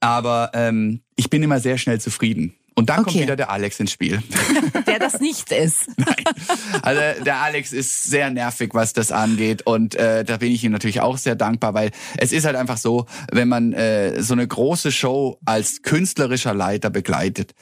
Aber 0.00 0.50
ähm, 0.54 1.02
ich 1.14 1.30
bin 1.30 1.44
immer 1.44 1.60
sehr 1.60 1.78
schnell 1.78 2.00
zufrieden. 2.00 2.56
Und 2.80 2.88
dann 2.88 2.96
kommt 3.04 3.08
Okay. 3.10 3.22
wieder 3.24 3.36
der 3.36 3.50
Alex 3.50 3.78
ins 3.78 3.92
Spiel. 3.92 4.22
Der 4.86 4.98
das 4.98 5.20
nicht 5.20 5.52
ist. 5.52 5.86
Also 6.82 7.00
der 7.24 7.36
Alex 7.42 7.72
ist 7.72 8.04
sehr 8.04 8.30
nervig, 8.30 8.70
was 8.72 8.92
das 8.94 9.12
angeht. 9.12 9.62
Und 9.66 9.94
äh, 9.96 10.24
da 10.24 10.38
bin 10.38 10.50
ich 10.50 10.64
ihm 10.64 10.72
natürlich 10.72 11.00
auch 11.02 11.18
sehr 11.18 11.34
dankbar, 11.34 11.74
weil 11.74 11.90
es 12.16 12.32
ist 12.32 12.46
halt 12.46 12.56
einfach 12.56 12.78
so, 12.78 13.04
wenn 13.30 13.48
man 13.48 13.72
äh, 13.74 14.22
so 14.22 14.32
eine 14.32 14.46
große 14.48 14.90
Show 14.92 15.38
als 15.44 15.82
künstlerischer 15.82 16.54
Leiter 16.54 16.88
begleitet, 16.88 17.54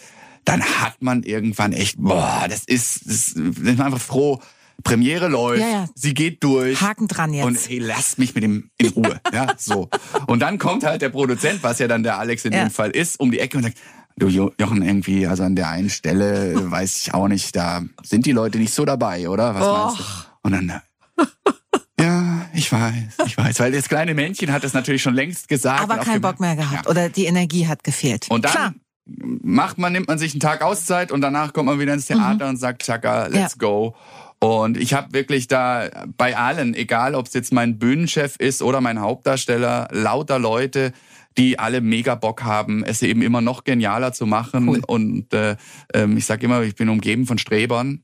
dann 0.44 0.62
hat 0.62 1.02
man 1.02 1.24
irgendwann 1.24 1.72
echt, 1.72 1.96
boah, 1.98 2.46
das 2.48 2.62
ist, 2.64 3.06
das 3.06 3.14
ist 3.32 3.36
man 3.36 3.80
einfach 3.80 4.00
froh. 4.00 4.40
Premiere 4.84 5.26
läuft, 5.26 5.60
Ja, 5.60 5.68
ja. 5.68 5.88
sie 5.96 6.14
geht 6.14 6.44
durch. 6.44 6.80
Haken 6.80 7.08
dran 7.08 7.32
jetzt. 7.34 7.44
Und 7.44 7.58
hey, 7.68 7.78
lasst 7.80 8.18
mich 8.20 8.36
mit 8.36 8.44
dem 8.44 8.70
in 8.78 8.90
Ruhe. 8.90 9.20
ja, 9.32 9.54
so. 9.56 9.88
Und 10.28 10.38
dann 10.40 10.58
kommt 10.58 10.84
halt 10.84 11.02
der 11.02 11.08
Produzent, 11.08 11.64
was 11.64 11.80
ja 11.80 11.88
dann 11.88 12.04
der 12.04 12.18
Alex 12.18 12.44
in 12.44 12.52
Ja. 12.52 12.60
dem 12.66 12.70
Fall 12.70 12.90
ist, 12.90 13.18
um 13.18 13.32
die 13.32 13.40
Ecke 13.40 13.56
und 13.56 13.64
sagt, 13.64 13.76
du 14.18 14.28
Jo- 14.28 14.52
Jochen, 14.60 14.82
irgendwie, 14.82 15.26
also 15.26 15.42
an 15.44 15.56
der 15.56 15.68
einen 15.68 15.90
Stelle 15.90 16.54
weiß 16.70 16.98
ich 16.98 17.14
auch 17.14 17.28
nicht, 17.28 17.54
da 17.56 17.82
sind 18.02 18.26
die 18.26 18.32
Leute 18.32 18.58
nicht 18.58 18.74
so 18.74 18.84
dabei, 18.84 19.28
oder? 19.28 19.54
Was 19.54 19.96
meinst 19.96 20.00
du? 20.00 20.04
Und 20.42 20.52
dann, 20.52 20.70
äh, 20.70 22.02
ja, 22.04 22.46
ich 22.54 22.70
weiß, 22.70 22.94
ich 23.26 23.36
weiß. 23.36 23.58
Weil 23.60 23.72
das 23.72 23.88
kleine 23.88 24.14
Männchen 24.14 24.52
hat 24.52 24.62
das 24.64 24.72
natürlich 24.72 25.02
schon 25.02 25.14
längst 25.14 25.48
gesagt. 25.48 25.80
Aber 25.82 25.98
keinen. 25.98 26.20
Bock 26.20 26.38
mehr 26.40 26.54
gehabt. 26.56 26.84
Ja. 26.84 26.90
Oder 26.90 27.08
die 27.08 27.24
Energie 27.26 27.66
hat 27.66 27.82
gefehlt. 27.82 28.26
Und 28.30 28.44
dann 28.44 28.52
Klar. 28.52 28.74
macht 29.06 29.78
man, 29.78 29.92
nimmt 29.92 30.06
man 30.08 30.18
sich 30.18 30.32
einen 30.32 30.40
Tag 30.40 30.62
Auszeit 30.62 31.10
und 31.10 31.20
danach 31.22 31.52
kommt 31.52 31.66
man 31.66 31.80
wieder 31.80 31.94
ins 31.94 32.06
Theater 32.06 32.48
und 32.48 32.56
sagt, 32.56 32.84
Chaka, 32.84 33.26
let's 33.26 33.56
Mhm. 33.56 33.62
Ja. 33.62 33.68
go. 33.68 33.94
Und 34.40 34.76
ich 34.76 34.94
habe 34.94 35.12
wirklich 35.12 35.48
da 35.48 35.88
bei 36.16 36.36
allen, 36.36 36.74
egal 36.74 37.16
ob 37.16 37.26
es 37.26 37.34
jetzt 37.34 37.52
mein 37.52 37.80
Bühnenchef 37.80 38.36
ist 38.38 38.62
oder 38.62 38.80
mein 38.80 39.00
Hauptdarsteller, 39.00 39.88
lauter 39.90 40.38
Leute, 40.38 40.92
die 41.38 41.58
alle 41.58 41.80
mega 41.80 42.14
Bock 42.16 42.42
haben, 42.44 42.84
es 42.84 43.00
eben 43.02 43.22
immer 43.22 43.40
noch 43.40 43.64
genialer 43.64 44.12
zu 44.12 44.26
machen. 44.26 44.68
Cool. 44.68 44.82
Und 44.86 45.32
äh, 45.32 45.56
ähm, 45.94 46.16
ich 46.16 46.26
sage 46.26 46.44
immer, 46.46 46.62
ich 46.62 46.74
bin 46.74 46.88
umgeben 46.88 47.26
von 47.26 47.38
Strebern, 47.38 48.02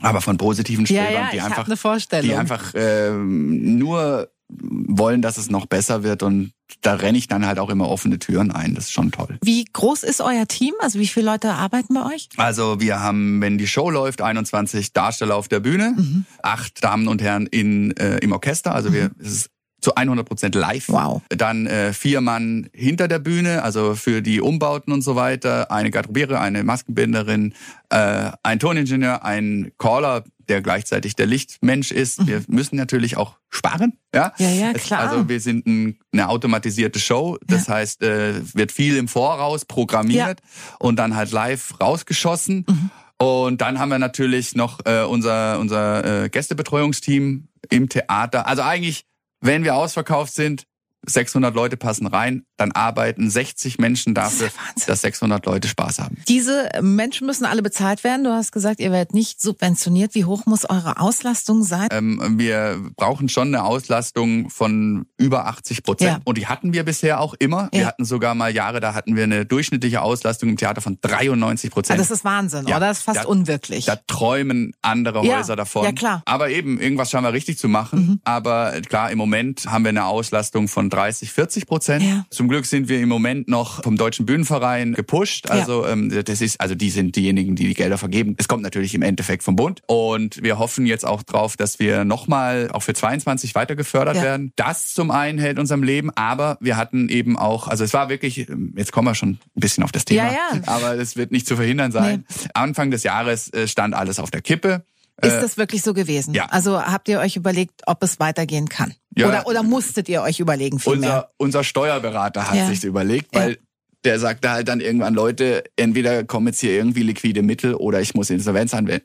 aber 0.00 0.20
von 0.20 0.36
positiven 0.36 0.84
Ja, 0.86 1.02
Strebern, 1.04 1.22
ja, 1.22 1.30
die 1.30 1.36
ich 1.36 1.42
habe 1.42 1.54
einfach 1.72 1.98
die 2.22 2.34
einfach 2.34 2.72
ähm, 2.74 3.78
nur 3.78 4.28
wollen, 4.48 5.22
dass 5.22 5.38
es 5.38 5.48
noch 5.48 5.66
besser 5.66 6.02
wird 6.02 6.24
und 6.24 6.52
da 6.80 6.94
renne 6.94 7.18
ich 7.18 7.28
dann 7.28 7.46
halt 7.46 7.58
auch 7.60 7.70
immer 7.70 7.88
offene 7.88 8.18
Türen 8.18 8.50
ein. 8.50 8.74
Das 8.74 8.84
ist 8.86 8.92
schon 8.92 9.12
toll. 9.12 9.38
Wie 9.42 9.64
groß 9.64 10.02
ist 10.02 10.20
euer 10.20 10.46
Team? 10.48 10.74
Also 10.80 10.98
wie 10.98 11.06
viele 11.06 11.26
Leute 11.26 11.52
arbeiten 11.52 11.94
bei 11.94 12.04
euch? 12.14 12.28
Also 12.36 12.80
wir 12.80 12.98
haben, 13.00 13.40
wenn 13.40 13.58
die 13.58 13.68
Show 13.68 13.90
läuft, 13.90 14.22
21 14.22 14.92
Darsteller 14.92 15.36
auf 15.36 15.46
der 15.48 15.60
Bühne, 15.60 15.94
Mhm. 15.96 16.24
acht 16.42 16.82
Damen 16.82 17.06
und 17.06 17.22
Herren 17.22 17.46
in, 17.46 17.96
äh, 17.96 18.18
im 18.18 18.32
Orchester. 18.32 18.74
Also 18.74 18.92
wir, 18.92 19.10
es 19.20 19.32
ist 19.32 19.50
zu 19.80 19.94
100 19.94 20.26
Prozent 20.26 20.54
live. 20.54 20.88
Wow. 20.88 21.22
Dann 21.28 21.66
äh, 21.66 21.92
vier 21.92 22.20
Mann 22.20 22.68
hinter 22.72 23.08
der 23.08 23.18
Bühne, 23.18 23.62
also 23.62 23.94
für 23.94 24.22
die 24.22 24.40
Umbauten 24.40 24.92
und 24.92 25.02
so 25.02 25.16
weiter. 25.16 25.70
Eine 25.70 25.90
Garderobiere, 25.90 26.40
eine 26.40 26.64
Maskenbinderin, 26.64 27.54
äh, 27.90 28.30
ein 28.42 28.58
Toningenieur, 28.58 29.24
ein 29.24 29.72
Caller, 29.78 30.24
der 30.48 30.62
gleichzeitig 30.62 31.14
der 31.14 31.26
Lichtmensch 31.26 31.92
ist. 31.92 32.26
Wir 32.26 32.42
müssen 32.48 32.76
natürlich 32.76 33.16
auch 33.16 33.36
sparen. 33.48 33.92
Ja, 34.14 34.32
Mhm. 34.38 34.44
Ja, 34.44 34.50
ja, 34.50 34.72
klar. 34.74 35.00
Also 35.08 35.28
wir 35.28 35.40
sind 35.40 35.66
ein, 35.66 35.96
eine 36.12 36.28
automatisierte 36.28 36.98
Show. 36.98 37.38
Das 37.46 37.68
heißt, 37.68 38.02
äh, 38.02 38.34
wird 38.54 38.72
viel 38.72 38.96
im 38.96 39.08
Voraus 39.08 39.64
programmiert 39.64 40.40
und 40.78 40.96
dann 40.96 41.14
halt 41.16 41.30
live 41.30 41.80
rausgeschossen. 41.80 42.66
Mhm. 42.68 42.90
Und 43.18 43.60
dann 43.60 43.78
haben 43.78 43.90
wir 43.90 43.98
natürlich 43.98 44.54
noch 44.54 44.80
äh, 44.86 45.02
unser, 45.02 45.58
unser 45.60 46.24
äh, 46.24 46.28
Gästebetreuungsteam 46.30 47.48
im 47.68 47.88
Theater. 47.88 48.46
Also 48.46 48.62
eigentlich, 48.62 49.04
wenn 49.40 49.64
wir 49.64 49.74
ausverkauft 49.76 50.34
sind, 50.34 50.66
600 51.06 51.54
Leute 51.54 51.76
passen 51.76 52.06
rein, 52.06 52.44
dann 52.60 52.72
arbeiten 52.72 53.30
60 53.30 53.78
Menschen 53.78 54.14
dafür, 54.14 54.48
Wahnsinn. 54.68 54.84
dass 54.86 55.00
600 55.00 55.44
Leute 55.46 55.68
Spaß 55.68 55.98
haben. 55.98 56.16
Diese 56.28 56.68
Menschen 56.82 57.26
müssen 57.26 57.44
alle 57.44 57.62
bezahlt 57.62 58.04
werden. 58.04 58.24
Du 58.24 58.30
hast 58.32 58.52
gesagt, 58.52 58.80
ihr 58.80 58.92
werdet 58.92 59.14
nicht 59.14 59.40
subventioniert. 59.40 60.14
Wie 60.14 60.24
hoch 60.24 60.46
muss 60.46 60.64
eure 60.68 61.00
Auslastung 61.00 61.62
sein? 61.62 61.88
Ähm, 61.90 62.38
wir 62.38 62.78
brauchen 62.96 63.28
schon 63.28 63.48
eine 63.48 63.64
Auslastung 63.64 64.50
von 64.50 65.06
über 65.16 65.46
80 65.46 65.82
Prozent. 65.82 66.10
Ja. 66.10 66.20
Und 66.24 66.38
die 66.38 66.46
hatten 66.46 66.72
wir 66.72 66.84
bisher 66.84 67.20
auch 67.20 67.34
immer. 67.38 67.64
Ja. 67.72 67.80
Wir 67.80 67.86
hatten 67.86 68.04
sogar 68.04 68.34
mal 68.34 68.54
Jahre, 68.54 68.80
da 68.80 68.94
hatten 68.94 69.16
wir 69.16 69.24
eine 69.24 69.46
durchschnittliche 69.46 70.02
Auslastung 70.02 70.48
im 70.50 70.56
Theater 70.56 70.80
von 70.80 70.98
93 71.00 71.70
Ah, 71.70 71.74
Prozent. 71.74 72.00
das 72.00 72.10
ist 72.10 72.24
Wahnsinn, 72.24 72.66
Ja, 72.66 72.76
oder? 72.76 72.88
Das 72.88 72.98
ist 72.98 73.04
fast 73.04 73.20
da- 73.20 73.24
unwirklich. 73.26 73.86
Da 73.86 73.96
träumen 74.06 74.72
andere 74.82 75.22
Häuser 75.22 75.56
davon. 75.56 75.84
ja, 75.84 75.92
klar. 75.92 76.16
Mhm. 76.18 76.22
Aber 76.26 76.50
eben, 76.50 76.80
irgendwas 76.80 77.10
scheinen 77.10 77.24
wir 77.24 77.32
richtig 77.32 77.58
zu 77.58 77.68
machen. 77.68 78.20
Aber 78.24 78.80
klar, 78.82 79.10
im 79.10 79.18
Moment 79.18 79.64
haben 79.66 79.84
wir 79.84 79.88
eine 79.90 80.04
Auslastung 80.04 80.68
von 80.68 80.90
30, 80.90 81.32
40 81.32 81.66
Prozent. 81.66 82.04
Zum 82.30 82.48
Glück 82.50 82.66
sind 82.66 82.88
wir 82.88 83.00
im 83.00 83.08
Moment 83.08 83.48
noch 83.48 83.82
vom 83.82 83.96
Deutschen 83.96 84.26
Bühnenverein 84.26 84.92
gepusht. 84.94 85.48
Also 85.50 85.86
ähm, 85.86 86.10
das 86.24 86.40
ist, 86.40 86.60
also 86.60 86.74
die 86.74 86.90
sind 86.90 87.16
diejenigen, 87.16 87.56
die 87.56 87.66
die 87.68 87.74
Gelder 87.74 87.96
vergeben. 87.96 88.34
Es 88.38 88.48
kommt 88.48 88.62
natürlich 88.62 88.94
im 88.94 89.02
Endeffekt 89.02 89.42
vom 89.42 89.56
Bund. 89.56 89.82
Und 89.86 90.42
wir 90.42 90.58
hoffen 90.58 90.84
jetzt 90.86 91.06
auch 91.06 91.22
drauf, 91.22 91.56
dass 91.56 91.78
wir 91.78 92.04
nochmal 92.04 92.68
auch 92.72 92.82
für 92.82 92.92
22 92.94 93.54
weiter 93.54 93.76
gefördert 93.76 94.16
Ja. 94.16 94.22
werden. 94.22 94.52
Das 94.56 94.92
zum 94.92 95.10
einen 95.10 95.38
hält 95.38 95.58
unserem 95.58 95.82
Leben, 95.82 96.10
aber 96.16 96.58
wir 96.60 96.76
hatten 96.76 97.08
eben 97.08 97.38
auch, 97.38 97.68
also 97.68 97.84
es 97.84 97.94
war 97.94 98.08
wirklich, 98.08 98.46
jetzt 98.76 98.92
kommen 98.92 99.08
wir 99.08 99.14
schon 99.14 99.30
ein 99.30 99.38
bisschen 99.54 99.84
auf 99.84 99.92
das 99.92 100.04
Thema, 100.04 100.26
Ja, 100.26 100.32
ja. 100.54 100.60
aber 100.66 100.96
es 100.98 101.16
wird 101.16 101.30
nicht 101.30 101.46
zu 101.46 101.56
verhindern 101.56 101.92
sein. 101.92 102.24
Anfang 102.54 102.90
des 102.90 103.04
Jahres 103.04 103.52
äh, 103.52 103.66
stand 103.68 103.94
alles 103.94 104.18
auf 104.18 104.30
der 104.30 104.42
Kippe. 104.42 104.84
Ist 105.26 105.40
das 105.40 105.56
wirklich 105.56 105.82
so 105.82 105.94
gewesen? 105.94 106.34
äh, 106.34 106.38
ja. 106.38 106.46
Also 106.50 106.80
habt 106.80 107.08
ihr 107.08 107.18
euch 107.20 107.36
überlegt, 107.36 107.82
ob 107.86 108.02
es 108.02 108.20
weitergehen 108.20 108.68
kann? 108.68 108.94
Ja. 109.16 109.28
Oder, 109.28 109.46
oder 109.46 109.62
musstet 109.62 110.08
ihr 110.08 110.22
euch 110.22 110.40
überlegen 110.40 110.78
vielmehr? 110.78 110.98
Unser, 111.10 111.30
unser 111.38 111.64
Steuerberater 111.64 112.48
hat 112.48 112.56
Ja. 112.56 112.66
sich 112.66 112.84
überlegt, 112.84 113.34
weil 113.34 113.50
Ja. 113.52 113.56
der 114.04 114.18
sagte 114.18 114.50
halt 114.50 114.68
dann 114.68 114.80
irgendwann, 114.80 115.14
Leute, 115.14 115.64
entweder 115.76 116.24
kommen 116.24 116.46
jetzt 116.48 116.60
hier 116.60 116.72
irgendwie 116.72 117.02
liquide 117.02 117.42
Mittel 117.42 117.74
oder 117.74 118.00
ich 118.00 118.14
muss 118.14 118.30
Insolvenz 118.30 118.72
anmelden. 118.74 119.04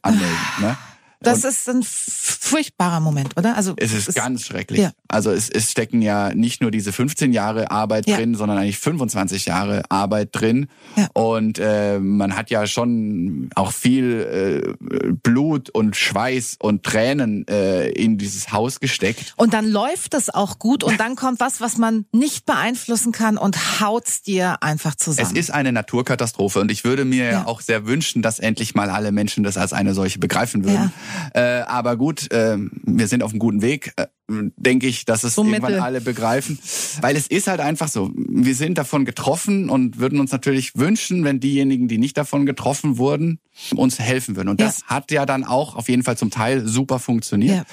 Ne? 0.61 0.77
Das 1.21 1.43
ist 1.43 1.67
ein 1.69 1.81
furchtbarer 1.83 2.99
Moment, 2.99 3.37
oder? 3.37 3.55
Also 3.57 3.73
Es 3.77 3.93
ist 3.93 4.13
ganz 4.15 4.45
schrecklich. 4.45 4.79
Ja. 4.81 4.91
Also 5.07 5.31
es, 5.31 5.49
es 5.49 5.71
stecken 5.71 6.01
ja 6.01 6.33
nicht 6.33 6.61
nur 6.61 6.71
diese 6.71 6.91
15 6.91 7.33
Jahre 7.33 7.71
Arbeit 7.71 8.07
Ja. 8.07 8.17
drin, 8.17 8.35
sondern 8.35 8.57
eigentlich 8.57 8.77
25 8.77 9.45
Jahre 9.45 9.83
Arbeit 9.89 10.29
drin. 10.33 10.67
Ja. 10.95 11.07
Und 11.13 11.59
äh, 11.59 11.99
man 11.99 12.35
hat 12.35 12.49
ja 12.49 12.67
schon 12.67 13.49
auch 13.55 13.71
viel 13.71 14.75
äh, 14.79 15.11
Blut 15.23 15.69
und 15.69 15.95
Schweiß 15.95 16.57
und 16.59 16.83
Tränen 16.83 17.47
äh, 17.47 17.89
in 17.89 18.17
dieses 18.17 18.51
Haus 18.51 18.79
gesteckt. 18.79 19.33
Und 19.37 19.53
dann 19.53 19.65
läuft 19.67 20.13
es 20.13 20.29
auch 20.29 20.59
gut 20.59 20.83
und 20.83 20.99
dann 20.99 21.15
kommt 21.15 21.39
was, 21.39 21.61
was 21.61 21.77
man 21.77 22.05
nicht 22.11 22.45
beeinflussen 22.45 23.11
kann 23.11 23.37
und 23.37 23.79
haut's 23.81 24.21
dir 24.21 24.61
einfach 24.61 24.91
Es 24.97 25.03
zusammen. 25.03 25.35
ist 25.35 25.51
eine 25.51 25.71
Naturkatastrophe 25.71 26.59
und 26.59 26.71
ich 26.71 26.83
würde 26.83 27.05
mir. 27.05 27.25
Ja. 27.25 27.45
auch 27.45 27.61
sehr 27.61 27.85
wünschen, 27.87 28.21
dass 28.21 28.39
endlich 28.39 28.75
mal 28.75 28.89
alle 28.89 29.11
Menschen 29.11 29.43
das 29.43 29.57
als 29.57 29.73
eine 29.73 29.93
solche 29.93 30.19
begreifen 30.19 30.63
würden. 30.63 30.91
Äh, 31.33 31.41
aber 31.61 31.97
gut, 31.97 32.31
äh, 32.31 32.57
wir 32.83 33.07
sind 33.07 33.23
auf 33.23 33.31
einem 33.31 33.39
guten 33.39 33.61
Weg. 33.61 33.93
Äh, 33.97 34.07
denke 34.27 34.87
ich, 34.87 35.05
dass 35.05 35.23
es 35.23 35.35
So 35.35 35.43
irgendwann 35.43 35.71
mittel. 35.73 35.79
alle 35.83 36.01
begreifen. 36.01 36.57
Weil 37.01 37.15
es 37.15 37.27
ist 37.27 37.45
halt 37.45 37.59
einfach 37.59 37.89
so. 37.89 38.11
Wir 38.15 38.55
sind 38.55 38.79
davon 38.79 39.05
getroffen 39.05 39.69
und 39.69 39.99
würden 39.99 40.19
uns 40.19 40.31
natürlich 40.31 40.75
wünschen, 40.75 41.23
wenn 41.23 41.39
diejenigen, 41.39 41.87
die 41.87 41.99
nicht 41.99 42.17
davon 42.17 42.47
getroffen 42.47 42.97
wurden, 42.97 43.39
uns 43.75 43.99
helfen 43.99 44.35
würden. 44.35 44.49
Und 44.49 44.59
Ja. 44.59 44.65
das 44.65 44.83
hat 44.85 45.11
ja 45.11 45.27
dann 45.27 45.43
auch 45.43 45.75
auf 45.75 45.89
jeden 45.89 46.01
Fall 46.01 46.17
zum 46.17 46.31
Teil 46.31 46.67
super 46.67 46.97
funktioniert. 46.97 47.55
Ja. 47.57 47.63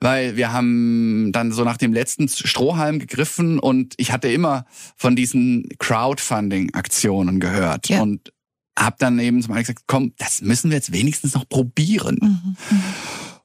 Weil 0.00 0.36
wir 0.36 0.52
haben 0.52 1.30
dann 1.30 1.52
so 1.52 1.62
nach 1.62 1.76
dem 1.76 1.92
letzten 1.92 2.26
Strohhalm 2.28 2.98
gegriffen 2.98 3.60
und 3.60 3.94
ich 3.96 4.10
hatte 4.10 4.26
immer 4.28 4.64
von 4.96 5.14
diesen 5.14 5.68
Crowdfunding-Aktionen 5.78 7.40
gehört. 7.40 7.88
Ja. 7.88 8.02
Und 8.02 8.32
hab 8.78 8.98
dann 8.98 9.18
eben 9.18 9.42
zum 9.42 9.52
einen 9.52 9.62
gesagt, 9.62 9.84
komm, 9.86 10.12
das 10.18 10.42
müssen 10.42 10.70
wir 10.70 10.76
jetzt 10.76 10.92
wenigstens 10.92 11.34
noch 11.34 11.48
probieren. 11.48 12.18
Mhm. 12.20 12.56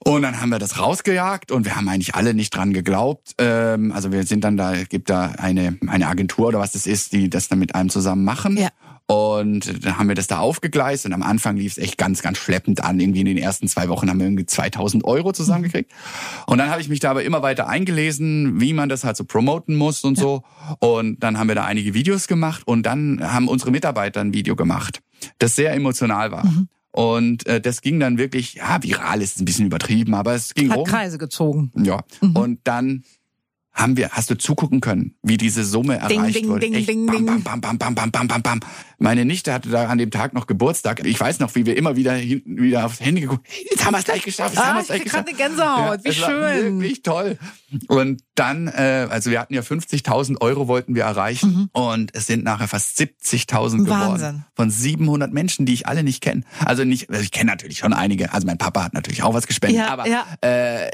Und 0.07 0.21
dann 0.21 0.39
haben 0.39 0.49
wir 0.49 0.59
das 0.59 0.77
rausgejagt 0.79 1.51
und 1.51 1.65
wir 1.65 1.75
haben 1.75 1.89
eigentlich 1.89 2.13
alle 2.13 2.35
nicht 2.35 2.55
dran 2.55 2.73
geglaubt. 2.73 3.33
Ähm, 3.39 3.91
also 3.91 4.11
wir 4.11 4.23
sind 4.23 4.43
dann 4.43 4.55
da, 4.55 4.75
es 4.75 4.87
gibt 4.89 5.09
da 5.09 5.33
eine, 5.37 5.79
eine 5.87 6.07
Agentur 6.07 6.49
oder 6.49 6.59
was 6.59 6.73
das 6.73 6.85
ist, 6.85 7.13
die 7.13 7.27
das 7.27 7.47
dann 7.47 7.57
mit 7.57 7.73
einem 7.73 7.89
zusammen 7.89 8.23
machen. 8.23 8.55
Ja. 8.55 8.69
Und 9.07 9.85
dann 9.85 9.99
haben 9.99 10.07
wir 10.07 10.15
das 10.15 10.25
da 10.25 10.39
aufgegleist 10.39 11.05
und 11.05 11.13
am 11.13 11.21
Anfang 11.21 11.57
lief 11.57 11.73
es 11.73 11.77
echt 11.77 11.97
ganz, 11.99 12.23
ganz 12.23 12.39
schleppend 12.39 12.83
an. 12.83 12.99
Irgendwie 12.99 13.19
in 13.19 13.27
den 13.27 13.37
ersten 13.37 13.67
zwei 13.67 13.87
Wochen 13.87 14.09
haben 14.09 14.19
wir 14.19 14.25
irgendwie 14.25 14.47
2000 14.47 15.03
Euro 15.05 15.31
zusammengekriegt. 15.31 15.91
Und 16.47 16.57
dann 16.57 16.71
habe 16.71 16.81
ich 16.81 16.89
mich 16.89 17.01
da 17.01 17.11
aber 17.11 17.23
immer 17.23 17.43
weiter 17.43 17.67
eingelesen, 17.67 18.59
wie 18.59 18.73
man 18.73 18.89
das 18.89 19.03
halt 19.03 19.15
so 19.15 19.23
promoten 19.23 19.75
muss 19.75 20.03
und 20.03 20.17
so. 20.17 20.43
Und 20.79 21.19
dann 21.19 21.37
haben 21.37 21.47
wir 21.47 21.55
da 21.55 21.65
einige 21.65 21.93
Videos 21.93 22.27
gemacht 22.27 22.63
und 22.65 22.83
dann 22.83 23.19
haben 23.21 23.47
unsere 23.47 23.69
Mitarbeiter 23.69 24.21
ein 24.21 24.33
Video 24.33 24.55
gemacht, 24.55 25.01
das 25.39 25.55
sehr 25.55 25.73
emotional 25.73 26.31
war. 26.31 26.45
Und 26.91 27.45
äh, 27.45 27.59
das 27.59 27.81
ging 27.81 27.99
dann 27.99 28.17
wirklich, 28.17 28.55
ja, 28.55 28.81
viral 28.81 29.21
ist 29.21 29.41
ein 29.41 29.45
bisschen 29.45 29.65
übertrieben, 29.65 30.13
aber 30.13 30.33
es 30.33 30.53
ging 30.53 30.69
Hat 30.69 30.77
rum. 30.77 30.85
Kreise 30.85 31.17
gezogen. 31.17 31.71
Ja. 31.75 32.03
Und 32.21 32.59
dann 32.63 33.03
haben 33.75 33.97
wir, 33.97 34.09
hast 34.11 34.29
du 34.29 34.37
zugucken 34.37 34.79
können, 34.79 35.15
wie 35.21 35.35
diese 35.37 35.65
Summe 35.65 35.97
erreicht 35.97 36.33
ding, 36.35 36.47
wurde. 36.47 36.61
ding, 36.61 36.73
Echt 36.73 36.87
ding, 36.87 37.05
bam, 37.05 37.25
bam, 37.25 37.43
bam, 37.43 37.59
bam, 37.61 37.77
bam, 37.77 37.93
bam, 37.93 38.09
bam, 38.11 38.27
bam, 38.29 38.41
bam. 38.41 38.59
Meine 38.97 39.25
Nichte 39.25 39.51
hatte 39.53 39.67
da 39.69 39.87
an 39.87 39.97
dem 39.97 40.11
Tag 40.11 40.33
noch 40.33 40.47
Geburtstag. 40.47 41.05
Ich 41.05 41.19
weiß 41.19 41.39
noch, 41.39 41.53
wie 41.55 41.65
wir 41.65 41.75
immer 41.75 41.97
wieder 41.97 42.13
hinten 42.13 42.57
wieder 42.61 42.85
aufs 42.85 43.01
Handy 43.01 43.19
geguckt. 43.21 43.45
Jetzt 43.69 43.83
haben 43.85 43.93
wir 43.93 43.99
es 43.99 44.05
gleich 44.05 44.23
geschafft. 44.23 44.55
Jetzt 44.55 44.63
haben 44.65 44.77
Ah, 44.77 44.79
es 44.79 44.83
ich 44.83 44.87
gleich 44.87 45.03
geschafft. 45.03 45.25
gerade 45.27 45.37
eine 45.45 45.55
Gänsehaut. 45.55 46.03
Wie 46.05 46.09
es 46.09 46.21
war 46.21 46.29
schön. 46.29 46.79
Wirklich 46.81 47.03
toll. 47.03 47.37
Und 47.89 48.21
dann, 48.35 48.67
äh, 48.69 49.07
also 49.09 49.29
wir 49.29 49.41
hatten 49.41 49.53
ja 49.53 49.61
50.000 49.61 50.39
Euro 50.39 50.69
wollten 50.69 50.95
wir 50.95 51.03
erreichen 51.03 51.69
und 51.73 52.15
es 52.15 52.27
sind 52.27 52.45
nachher 52.45 52.69
fast 52.69 52.97
70.000 52.97 53.83
geworden. 53.83 53.83
Mhm. 53.85 53.89
Wahnsinn. 53.89 54.45
Von 54.55 54.69
700 54.71 55.33
Menschen, 55.33 55.65
die 55.65 55.73
ich 55.73 55.85
alle 55.87 56.03
nicht 56.03 56.21
kenne. 56.21 56.43
Also 56.63 56.85
nicht, 56.85 57.09
also 57.09 57.21
ich 57.21 57.31
kenne 57.31 57.51
natürlich 57.51 57.79
schon 57.79 57.91
einige. 57.91 58.31
Also 58.31 58.47
mein 58.47 58.57
Papa 58.57 58.85
hat 58.85 58.93
natürlich 58.93 59.21
auch 59.23 59.33
was 59.33 59.47
gespendet, 59.47 59.79
Ja, 59.81 59.89
aber 59.89 60.07
ja. 60.07 60.25
äh, 60.39 60.89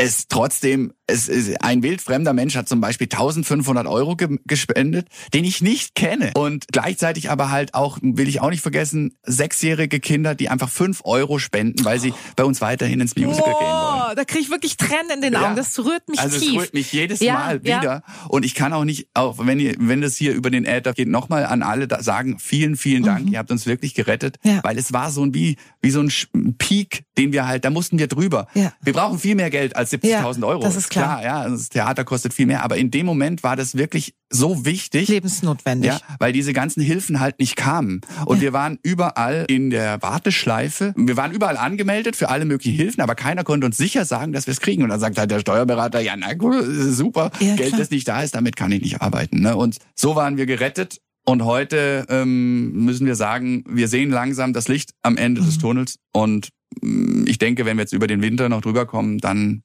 es 0.00 0.28
trotzdem, 0.28 0.92
es 1.08 1.28
ist 1.28 1.60
ein 1.62 1.82
wildfremder 1.82 2.32
Mensch 2.32 2.54
hat 2.54 2.68
zum 2.68 2.80
Beispiel 2.80 3.06
1500 3.10 3.86
Euro 3.88 4.14
ge 4.14 4.38
gespendet, 4.46 5.08
den 5.34 5.44
ich 5.44 5.60
nicht 5.60 5.94
kenne. 5.96 6.30
Und 6.34 6.66
gleichzeitig 6.70 7.30
aber 7.30 7.50
halt 7.50 7.74
auch, 7.74 7.98
will 8.00 8.28
ich 8.28 8.40
auch 8.40 8.50
nicht 8.50 8.60
vergessen, 8.62 9.14
sechsjährige 9.24 9.98
Kinder, 10.00 10.34
die 10.36 10.50
einfach 10.50 10.68
fünf 10.68 11.00
Euro 11.04 11.38
spenden, 11.40 11.84
weil 11.84 11.98
sie 11.98 12.14
bei 12.36 12.44
uns 12.44 12.60
weiterhin 12.60 13.00
ins 13.00 13.16
Musical 13.16 13.52
gehen 13.54 13.54
wollen. 13.60 14.02
Oh, 14.10 14.14
da 14.14 14.24
kriege 14.24 14.40
ich 14.44 14.50
wirklich 14.50 14.76
Tränen 14.76 15.10
in 15.16 15.20
den 15.22 15.32
Ja. 15.32 15.46
Augen. 15.46 15.56
Das 15.56 15.76
rührt 15.78 16.08
mich 16.08 16.20
Also 16.20 16.38
tief. 16.38 16.50
es 16.52 16.56
rührt 16.62 16.74
mich 16.74 16.92
jedes 16.92 17.20
Ja, 17.20 17.34
Mal 17.34 17.60
ja. 17.64 17.80
wieder. 17.80 18.02
Und 18.28 18.44
ich 18.44 18.54
kann 18.54 18.72
auch 18.72 18.84
nicht, 18.84 19.08
auch 19.14 19.44
wenn 19.44 19.58
ihr, 19.58 19.74
wenn 19.78 20.00
das 20.00 20.16
hier 20.16 20.32
über 20.34 20.50
den 20.50 20.64
Äther 20.64 20.92
geht, 20.92 21.08
nochmal 21.08 21.44
an 21.46 21.62
alle 21.64 21.88
da 21.88 22.02
sagen, 22.02 22.38
vielen, 22.38 22.76
vielen 22.76 23.02
Dank. 23.02 23.28
Ihr 23.30 23.38
habt 23.38 23.50
uns 23.50 23.66
wirklich 23.66 23.94
gerettet. 23.94 24.36
Mhm. 24.44 24.50
Ja. 24.50 24.60
Weil 24.62 24.78
es 24.78 24.92
war 24.92 25.10
so 25.10 25.24
ein 25.24 25.34
wie, 25.34 25.56
wie 25.82 25.90
so 25.90 26.00
ein 26.02 26.54
Peak, 26.58 27.02
den 27.16 27.32
wir 27.32 27.48
halt, 27.48 27.64
da 27.64 27.70
mussten 27.70 27.98
wir 27.98 28.06
drüber. 28.06 28.46
Ja. 28.54 28.72
Wir 28.82 28.92
brauchen 28.92 29.18
viel 29.18 29.34
mehr 29.34 29.50
Geld 29.50 29.74
als 29.74 29.87
70.000 29.92 30.40
Ja, 30.40 30.46
Euro. 30.46 30.62
das 30.62 30.76
ist 30.76 30.88
klar. 30.90 31.22
ja. 31.22 31.40
Also 31.40 31.56
Das 31.56 31.68
Theater 31.68 32.04
kostet 32.04 32.32
viel 32.34 32.46
mehr. 32.46 32.62
Aber 32.62 32.76
in 32.76 32.90
dem 32.90 33.06
Moment 33.06 33.42
war 33.42 33.56
das 33.56 33.76
wirklich 33.76 34.14
so 34.30 34.64
wichtig. 34.64 35.08
Lebensnotwendig. 35.08 35.90
Ja, 35.90 36.00
weil 36.18 36.32
diese 36.32 36.52
ganzen 36.52 36.82
Hilfen 36.82 37.20
halt 37.20 37.38
nicht 37.38 37.56
kamen. 37.56 38.00
Und 38.26 38.36
Ja. 38.38 38.42
wir 38.42 38.52
waren 38.52 38.78
überall 38.82 39.44
in 39.48 39.70
der 39.70 40.00
Warteschleife. 40.02 40.92
Wir 40.96 41.16
waren 41.16 41.32
überall 41.32 41.56
angemeldet 41.56 42.16
für 42.16 42.28
alle 42.28 42.44
möglichen 42.44 42.76
Hilfen, 42.76 43.00
aber 43.02 43.14
keiner 43.14 43.44
konnte 43.44 43.66
uns 43.66 43.76
sicher 43.76 44.04
sagen, 44.04 44.32
dass 44.32 44.46
wir 44.46 44.52
es 44.52 44.60
kriegen. 44.60 44.82
Und 44.82 44.90
dann 44.90 45.00
sagt 45.00 45.18
halt 45.18 45.30
der 45.30 45.40
Steuerberater, 45.40 46.00
ja, 46.00 46.14
na 46.16 46.34
gut, 46.34 46.64
super. 46.66 47.30
Ja, 47.40 47.54
Geld, 47.56 47.68
klar. 47.68 47.80
das 47.80 47.90
nicht 47.90 48.06
da 48.08 48.22
ist, 48.22 48.34
damit 48.34 48.56
kann 48.56 48.70
ich 48.72 48.82
nicht 48.82 49.00
arbeiten. 49.00 49.40
Ne? 49.40 49.56
Und 49.56 49.78
so 49.94 50.14
waren 50.16 50.36
wir 50.36 50.46
gerettet. 50.46 50.98
Und 51.24 51.44
heute 51.44 52.06
ähm, 52.08 52.72
müssen 52.84 53.06
wir 53.06 53.14
sagen, 53.14 53.62
wir 53.68 53.88
sehen 53.88 54.10
langsam 54.10 54.52
das 54.54 54.68
Licht 54.68 54.92
am 55.02 55.16
Ende 55.18 55.42
Mhm. 55.42 55.46
des 55.46 55.58
Tunnels. 55.58 55.96
Und 56.14 56.48
mm, 56.80 57.24
ich 57.26 57.36
denke, 57.38 57.66
wenn 57.66 57.76
wir 57.76 57.82
jetzt 57.82 57.92
über 57.92 58.06
den 58.06 58.22
Winter 58.22 58.48
noch 58.48 58.62
drüber 58.62 58.86
kommen, 58.86 59.18
dann 59.18 59.62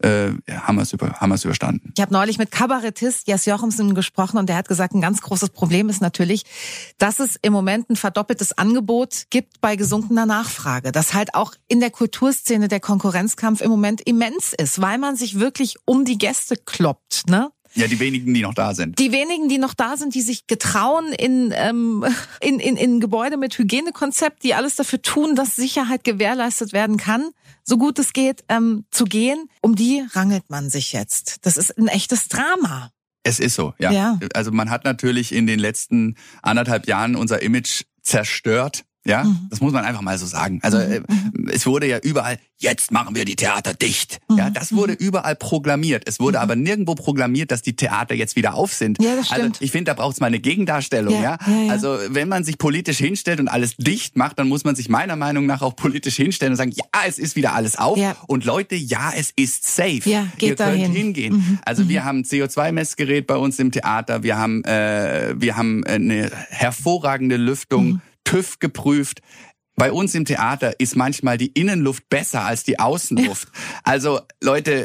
äh, 0.00 0.30
haben 0.50 0.76
wir 0.76 0.82
es 0.82 0.92
über, 0.92 1.12
haben 1.14 1.34
überstanden. 1.34 1.92
Ich 1.96 2.02
habe 2.02 2.12
neulich 2.12 2.38
mit 2.38 2.50
Kabarettist 2.50 3.28
Jas 3.28 3.46
Jochumsen 3.46 3.94
gesprochen 3.94 4.38
und 4.38 4.48
der 4.48 4.56
hat 4.56 4.68
gesagt, 4.68 4.94
ein 4.94 5.00
ganz 5.00 5.20
großes 5.20 5.50
Problem 5.50 5.88
ist 5.88 6.00
natürlich, 6.00 6.44
dass 6.98 7.20
es 7.20 7.36
im 7.40 7.52
Moment 7.52 7.90
ein 7.90 7.96
verdoppeltes 7.96 8.56
Angebot 8.56 9.26
gibt 9.30 9.60
bei 9.60 9.76
gesunkener 9.76 10.26
Nachfrage. 10.26 10.92
Dass 10.92 11.14
halt 11.14 11.34
auch 11.34 11.54
in 11.68 11.80
der 11.80 11.90
Kulturszene 11.90 12.68
der 12.68 12.80
Konkurrenzkampf 12.80 13.60
im 13.60 13.70
Moment 13.70 14.00
immens 14.00 14.52
ist, 14.52 14.80
weil 14.80 14.98
man 14.98 15.16
sich 15.16 15.38
wirklich 15.38 15.76
um 15.84 16.04
die 16.04 16.18
Gäste 16.18 16.56
kloppt. 16.56 17.28
Ne? 17.28 17.50
Ja, 17.74 17.86
die 17.86 18.00
wenigen, 18.00 18.32
die 18.34 18.42
noch 18.42 18.54
da 18.54 18.74
sind. 18.74 18.98
Die 18.98 19.12
wenigen, 19.12 19.48
die 19.48 19.58
noch 19.58 19.74
da 19.74 19.96
sind, 19.96 20.14
die 20.14 20.22
sich 20.22 20.46
getrauen, 20.46 21.12
in, 21.12 21.52
ähm, 21.54 22.04
in, 22.40 22.58
in, 22.60 22.76
in 22.76 23.00
Gebäude 23.00 23.36
mit 23.36 23.56
Hygienekonzept, 23.58 24.42
die 24.42 24.54
alles 24.54 24.76
dafür 24.76 25.02
tun, 25.02 25.34
dass 25.34 25.56
Sicherheit 25.56 26.04
gewährleistet 26.04 26.72
werden 26.72 26.96
kann, 26.96 27.30
so 27.64 27.78
gut 27.78 27.98
es 27.98 28.12
geht, 28.12 28.44
ähm, 28.48 28.84
zu 28.90 29.04
gehen, 29.04 29.48
um 29.60 29.76
die 29.76 30.04
rangelt 30.12 30.48
man 30.48 30.70
sich 30.70 30.92
jetzt. 30.92 31.46
Das 31.46 31.56
ist 31.56 31.76
ein 31.78 31.88
echtes 31.88 32.28
Drama. 32.28 32.90
Es 33.22 33.40
ist 33.40 33.54
so, 33.54 33.74
ja. 33.78 33.90
Ja. 33.90 34.18
Also 34.34 34.52
man 34.52 34.70
hat 34.70 34.84
natürlich 34.84 35.32
in 35.32 35.46
den 35.46 35.58
letzten 35.58 36.16
anderthalb 36.42 36.86
Jahren 36.86 37.14
unser 37.14 37.42
Image 37.42 37.82
zerstört. 38.02 38.84
Ja, 39.04 39.24
Mhm. 39.24 39.46
das 39.48 39.60
muss 39.60 39.72
man 39.72 39.84
einfach 39.84 40.02
mal 40.02 40.18
so 40.18 40.26
sagen. 40.26 40.58
Also 40.62 40.76
äh, 40.78 41.00
es 41.50 41.66
wurde 41.66 41.86
ja 41.86 41.98
überall, 41.98 42.38
jetzt 42.58 42.90
machen 42.92 43.14
wir 43.14 43.24
die 43.24 43.36
Theater 43.36 43.72
dicht. 43.72 44.18
Mhm. 44.28 44.36
Ja, 44.38 44.50
das 44.50 44.72
wurde 44.72 44.92
überall 44.92 45.34
proklamiert. 45.36 46.02
Es 46.06 46.20
wurde 46.20 46.40
aber 46.40 46.56
nirgendwo 46.56 46.94
proklamiert, 46.94 47.50
dass 47.50 47.62
die 47.62 47.74
Theater 47.74 48.14
jetzt 48.14 48.36
wieder 48.36 48.54
auf 48.54 48.74
sind. 48.74 49.02
Ja, 49.02 49.16
das 49.16 49.30
also 49.30 49.42
stimmt. 49.44 49.62
ich 49.62 49.70
finde, 49.70 49.84
da 49.90 49.94
braucht 49.94 50.14
es 50.14 50.20
mal 50.20 50.26
eine 50.26 50.40
Gegendarstellung. 50.40 51.14
Ja, 51.14 51.22
Ja, 51.22 51.38
ja, 51.46 51.62
ja. 51.66 51.72
Also 51.72 51.96
wenn 52.10 52.28
man 52.28 52.44
sich 52.44 52.58
politisch 52.58 52.98
hinstellt 52.98 53.40
und 53.40 53.48
alles 53.48 53.76
dicht 53.76 54.16
macht, 54.16 54.38
dann 54.38 54.48
muss 54.48 54.64
man 54.64 54.74
sich 54.74 54.88
meiner 54.90 55.16
Meinung 55.16 55.46
nach 55.46 55.62
auch 55.62 55.74
politisch 55.76 56.16
hinstellen 56.16 56.52
und 56.52 56.56
sagen, 56.58 56.72
ja, 56.72 56.84
es 57.06 57.18
ist 57.18 57.34
wieder 57.36 57.54
alles 57.54 57.78
auf. 57.78 57.96
Ja. 57.96 58.14
Und 58.26 58.44
Leute, 58.44 58.74
ja, 58.74 59.12
es 59.16 59.32
ist 59.36 59.64
safe. 59.74 60.02
Ja, 60.04 60.26
geht 60.36 60.50
Ihr 60.50 60.56
könnt 60.56 60.60
dahin. 60.60 60.92
hingehen. 60.92 61.34
Mhm. 61.36 61.58
Also 61.64 61.88
wir 61.88 62.04
haben 62.04 62.18
ein 62.18 62.24
CO2-Messgerät 62.24 63.26
bei 63.26 63.36
uns 63.36 63.58
im 63.58 63.70
Theater, 63.72 64.22
wir 64.22 64.36
haben, 64.36 64.64
äh, 64.64 65.34
wir 65.38 65.56
haben 65.56 65.84
eine 65.84 66.30
hervorragende 66.50 67.36
Lüftung, 67.36 67.86
Mhm. 67.86 68.00
TÜV 68.28 68.58
geprüft. 68.58 69.20
Bei 69.76 69.90
uns 69.92 70.14
im 70.14 70.24
Theater 70.24 70.78
ist 70.78 70.96
manchmal 70.96 71.38
die 71.38 71.52
Innenluft 71.52 72.08
besser 72.10 72.42
als 72.44 72.64
die 72.64 72.78
Außenluft. 72.78 73.48
Also 73.84 74.20
Leute, 74.42 74.84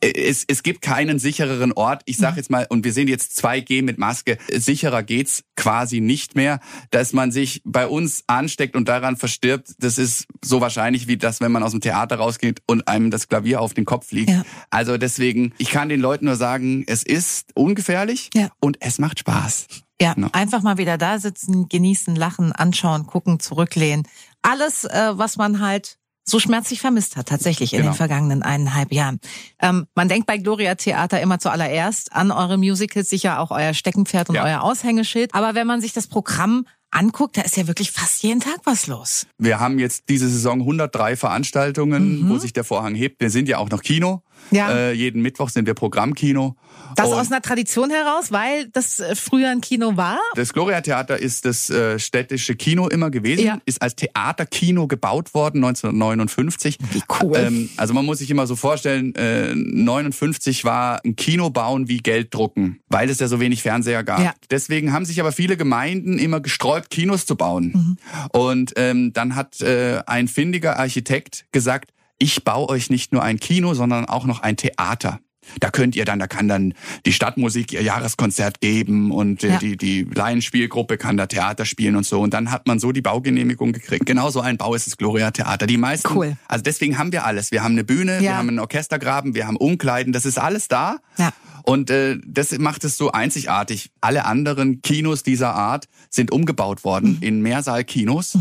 es, 0.00 0.44
es 0.46 0.62
gibt 0.62 0.82
keinen 0.82 1.18
sichereren 1.18 1.72
Ort. 1.72 2.02
Ich 2.04 2.18
Mhm. 2.18 2.22
sage 2.22 2.36
jetzt 2.36 2.50
mal, 2.50 2.66
und 2.68 2.84
wir 2.84 2.92
sehen 2.92 3.08
jetzt 3.08 3.36
2G 3.38 3.82
mit 3.82 3.98
Maske, 3.98 4.38
sicherer 4.52 5.02
geht's 5.02 5.42
quasi 5.56 6.00
nicht 6.00 6.36
mehr, 6.36 6.60
dass 6.90 7.12
man 7.12 7.32
sich 7.32 7.60
bei 7.64 7.86
uns 7.86 8.22
ansteckt 8.26 8.76
und 8.76 8.88
daran 8.88 9.16
verstirbt. 9.16 9.74
Das 9.78 9.98
ist 9.98 10.26
so 10.44 10.60
wahrscheinlich 10.60 11.08
wie 11.08 11.16
das, 11.16 11.40
wenn 11.40 11.50
man 11.52 11.62
aus 11.62 11.72
dem 11.72 11.80
Theater 11.80 12.16
rausgeht 12.16 12.62
und 12.66 12.86
einem 12.88 13.10
das 13.10 13.28
Klavier 13.28 13.60
auf 13.60 13.74
den 13.74 13.84
Kopf 13.84 14.12
liegt. 14.12 14.30
Ja. 14.30 14.44
Also 14.70 14.96
deswegen, 14.96 15.52
ich 15.58 15.70
kann 15.70 15.88
den 15.88 16.00
Leuten 16.00 16.26
nur 16.26 16.36
sagen, 16.36 16.84
es 16.86 17.02
ist 17.02 17.50
ungefährlich 17.54 18.30
Ja. 18.34 18.50
und 18.60 18.76
es 18.80 18.98
macht 18.98 19.18
Spaß. 19.20 19.66
Ja, 20.00 20.14
Ja. 20.16 20.28
einfach 20.32 20.62
mal 20.62 20.78
wieder 20.78 20.96
da 20.98 21.18
sitzen, 21.18 21.68
genießen, 21.68 22.14
lachen, 22.14 22.52
anschauen, 22.52 23.06
gucken, 23.06 23.40
zurücklehnen. 23.40 24.06
Alles, 24.42 24.84
äh, 24.84 25.10
was 25.14 25.36
man 25.36 25.60
halt 25.60 25.98
so 26.28 26.38
schmerzlich 26.38 26.80
vermisst 26.80 27.16
hat, 27.16 27.26
tatsächlich 27.28 27.72
in 27.72 27.80
Genau. 27.80 27.92
den 27.92 27.96
vergangenen 27.96 28.42
eineinhalb 28.42 28.92
Jahren. 28.92 29.20
Ähm, 29.60 29.86
man 29.94 30.08
denkt 30.08 30.26
bei 30.26 30.38
Gloria 30.38 30.74
Theater 30.74 31.20
immer 31.20 31.38
zuallererst 31.38 32.12
an 32.12 32.30
eure 32.30 32.56
Musicals, 32.58 33.08
sicher 33.10 33.40
auch 33.40 33.50
euer 33.50 33.74
Steckenpferd 33.74 34.28
und 34.28 34.34
Ja. 34.36 34.44
euer 34.44 34.62
Aushängeschild. 34.62 35.34
Aber 35.34 35.54
wenn 35.54 35.66
man 35.66 35.80
sich 35.80 35.92
das 35.92 36.06
Programm 36.06 36.66
anguckt, 36.90 37.36
da 37.36 37.42
ist 37.42 37.56
ja 37.56 37.66
wirklich 37.66 37.90
fast 37.90 38.22
jeden 38.22 38.40
Tag 38.40 38.60
was 38.64 38.86
los. 38.86 39.26
Wir 39.36 39.60
haben 39.60 39.78
jetzt 39.78 40.04
diese 40.08 40.28
Saison 40.28 40.60
103 40.64 41.16
Veranstaltungen, 41.16 42.28
wo 42.30 42.38
sich 42.38 42.52
der 42.52 42.64
Vorhang 42.64 42.94
hebt. 42.94 43.20
Wir 43.20 43.30
sind 43.30 43.48
ja 43.48 43.58
auch 43.58 43.68
noch 43.70 43.82
Kino. 43.82 44.22
Ja. 44.50 44.70
Äh, 44.70 44.92
jeden 44.92 45.22
Mittwoch 45.22 45.50
sind 45.50 45.66
wir 45.66 45.74
Programmkino. 45.74 46.56
Das 46.96 47.12
aus 47.12 47.30
einer 47.30 47.42
Tradition 47.42 47.90
heraus, 47.90 48.32
weil 48.32 48.68
das 48.68 48.98
äh, 48.98 49.14
früher 49.14 49.50
ein 49.50 49.60
Kino 49.60 49.96
war. 49.96 50.18
Das 50.34 50.52
Gloria 50.52 50.80
Theater 50.80 51.18
ist 51.18 51.44
das 51.44 51.68
äh, 51.70 51.98
städtische 51.98 52.56
Kino 52.56 52.88
immer 52.88 53.10
gewesen, 53.10 53.44
Ja. 53.44 53.60
ist 53.66 53.82
als 53.82 53.94
Theaterkino 53.94 54.86
gebaut 54.88 55.34
worden 55.34 55.62
1959. 55.64 56.78
Wie 56.92 57.02
cool. 57.20 57.36
Ähm, 57.36 57.68
also 57.76 57.94
man 57.94 58.04
muss 58.04 58.18
sich 58.18 58.30
immer 58.30 58.46
so 58.46 58.56
vorstellen, 58.56 59.14
äh, 59.14 59.54
59 59.54 60.64
war 60.64 61.00
ein 61.04 61.14
Kino 61.16 61.50
bauen 61.50 61.88
wie 61.88 61.98
Geld 61.98 62.34
drucken, 62.34 62.80
weil 62.88 63.10
es 63.10 63.20
ja 63.20 63.28
so 63.28 63.38
wenig 63.40 63.62
Fernseher 63.62 64.02
gab. 64.02 64.20
Ja. 64.20 64.34
Deswegen 64.50 64.92
haben 64.92 65.04
sich 65.04 65.20
aber 65.20 65.32
viele 65.32 65.56
Gemeinden 65.56 66.18
immer 66.18 66.40
gesträubt, 66.40 66.90
Kinos 66.90 67.26
zu 67.26 67.36
bauen. 67.36 67.72
Mhm. 67.74 67.96
Und 68.32 68.72
ähm, 68.76 69.12
dann 69.12 69.34
hat 69.34 69.60
äh, 69.60 70.00
ein 70.06 70.26
findiger 70.26 70.78
Architekt 70.78 71.44
gesagt, 71.52 71.92
ich 72.18 72.44
baue 72.44 72.68
euch 72.68 72.90
nicht 72.90 73.12
nur 73.12 73.22
ein 73.22 73.38
Kino, 73.38 73.74
sondern 73.74 74.04
auch 74.04 74.24
noch 74.24 74.40
ein 74.40 74.56
Theater. 74.56 75.20
Da 75.60 75.70
könnt 75.70 75.96
ihr 75.96 76.04
dann, 76.04 76.18
da 76.18 76.26
kann 76.26 76.48
dann 76.48 76.74
die 77.06 77.12
Stadtmusik 77.12 77.72
ihr 77.72 77.82
Jahreskonzert 77.82 78.60
geben 78.60 79.10
und 79.10 79.44
äh, 79.44 79.48
Ja. 79.48 79.58
die, 79.58 79.76
die 79.76 80.02
Laienspielgruppe 80.14 80.98
kann 80.98 81.16
da 81.16 81.26
Theater 81.26 81.64
spielen 81.64 81.96
und 81.96 82.04
so. 82.06 82.20
Und 82.20 82.34
dann 82.34 82.50
hat 82.50 82.66
man 82.66 82.78
so 82.78 82.92
die 82.92 83.00
Baugenehmigung 83.02 83.72
gekriegt. 83.72 84.06
Genau 84.06 84.30
so 84.30 84.40
ein 84.40 84.56
Bau 84.58 84.74
ist 84.74 84.86
das 84.86 84.96
Gloria 84.96 85.30
Theater. 85.30 85.66
Die 85.66 85.76
meisten, 85.78 86.08
Cool. 86.16 86.36
also 86.48 86.62
deswegen 86.62 86.98
haben 86.98 87.12
wir 87.12 87.24
alles. 87.24 87.50
Wir 87.50 87.62
haben 87.62 87.72
eine 87.72 87.84
Bühne, 87.84 88.16
Ja. 88.16 88.20
wir 88.22 88.36
haben 88.36 88.48
einen 88.48 88.58
Orchestergraben, 88.58 89.34
wir 89.34 89.46
haben 89.46 89.56
Umkleiden, 89.56 90.12
das 90.12 90.26
ist 90.26 90.38
alles 90.38 90.68
da. 90.68 90.98
Ja. 91.16 91.32
Und 91.64 91.90
äh, 91.90 92.16
das 92.24 92.56
macht 92.58 92.82
es 92.84 92.96
so 92.96 93.12
einzigartig. 93.12 93.90
Alle 94.00 94.24
anderen 94.24 94.80
Kinos 94.80 95.22
dieser 95.22 95.54
Art 95.54 95.86
sind 96.08 96.30
umgebaut 96.32 96.82
worden 96.82 97.18
in 97.20 97.42
Mehrsaal-Kinos. 97.42 98.38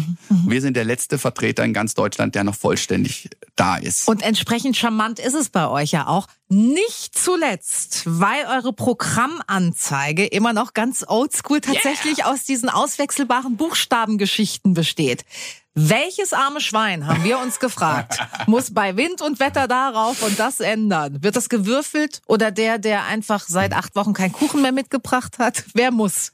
Wir 0.47 0.61
sind 0.61 0.77
der 0.77 0.85
letzte 0.85 1.17
Vertreter 1.17 1.65
in 1.65 1.73
ganz 1.73 1.93
Deutschland, 1.93 2.35
der 2.35 2.45
noch 2.45 2.55
vollständig 2.55 3.29
da 3.57 3.75
ist. 3.75 4.07
Und 4.07 4.21
entsprechend 4.23 4.77
charmant 4.77 5.19
ist 5.19 5.33
es 5.33 5.49
bei 5.49 5.67
euch 5.67 5.91
ja 5.91 6.07
auch. 6.07 6.27
Nicht 6.49 7.17
zuletzt, 7.17 8.03
weil 8.05 8.45
eure 8.45 8.71
Programmanzeige 8.71 10.25
immer 10.25 10.53
noch 10.53 10.73
ganz 10.73 11.03
oldschool 11.05 11.59
tatsächlich 11.59 12.23
aus 12.23 12.45
diesen 12.45 12.69
auswechselbaren 12.69 13.57
Buchstabengeschichten 13.57 14.73
besteht. 14.73 15.25
Welches 15.73 16.31
arme 16.31 16.61
Schwein, 16.61 17.05
haben 17.05 17.25
wir 17.25 17.39
uns 17.39 17.59
gefragt, 17.59 18.19
muss 18.47 18.73
bei 18.73 18.95
Wind 18.95 19.21
und 19.21 19.41
Wetter 19.41 19.67
darauf 19.67 20.23
und 20.23 20.39
das 20.39 20.61
ändern? 20.61 21.21
Wird 21.21 21.35
das 21.35 21.49
gewürfelt 21.49 22.21
oder 22.27 22.49
der, 22.49 22.77
der 22.79 23.03
einfach 23.03 23.45
seit 23.47 23.73
acht 23.73 23.95
Wochen 23.95 24.13
keinen 24.13 24.31
Kuchen 24.31 24.61
mehr 24.61 24.71
mitgebracht 24.71 25.39
hat? 25.39 25.65
Wer 25.73 25.91
muss? 25.91 26.31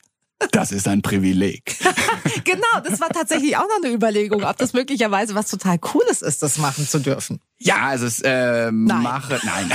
Das 0.52 0.72
ist 0.72 0.88
ein 0.88 1.02
Privileg. 1.02 1.64
genau, 2.44 2.80
das 2.84 3.00
war 3.00 3.10
tatsächlich 3.10 3.56
auch 3.58 3.64
noch 3.64 3.84
eine 3.84 3.94
Überlegung, 3.94 4.44
ob 4.44 4.58
das 4.58 4.74
möglicherweise 4.74 5.36
was 5.36 5.50
total 5.50 5.80
Cooles 5.80 6.22
ist, 6.22 6.44
das 6.44 6.58
machen 6.58 6.88
zu 6.88 7.00
dürfen. 7.00 7.40
Ja, 7.60 7.78
also 7.78 8.06
es 8.06 8.22
äh, 8.22 8.72
Nein. 8.72 9.04
mache, 9.04 9.40
nein, 9.44 9.72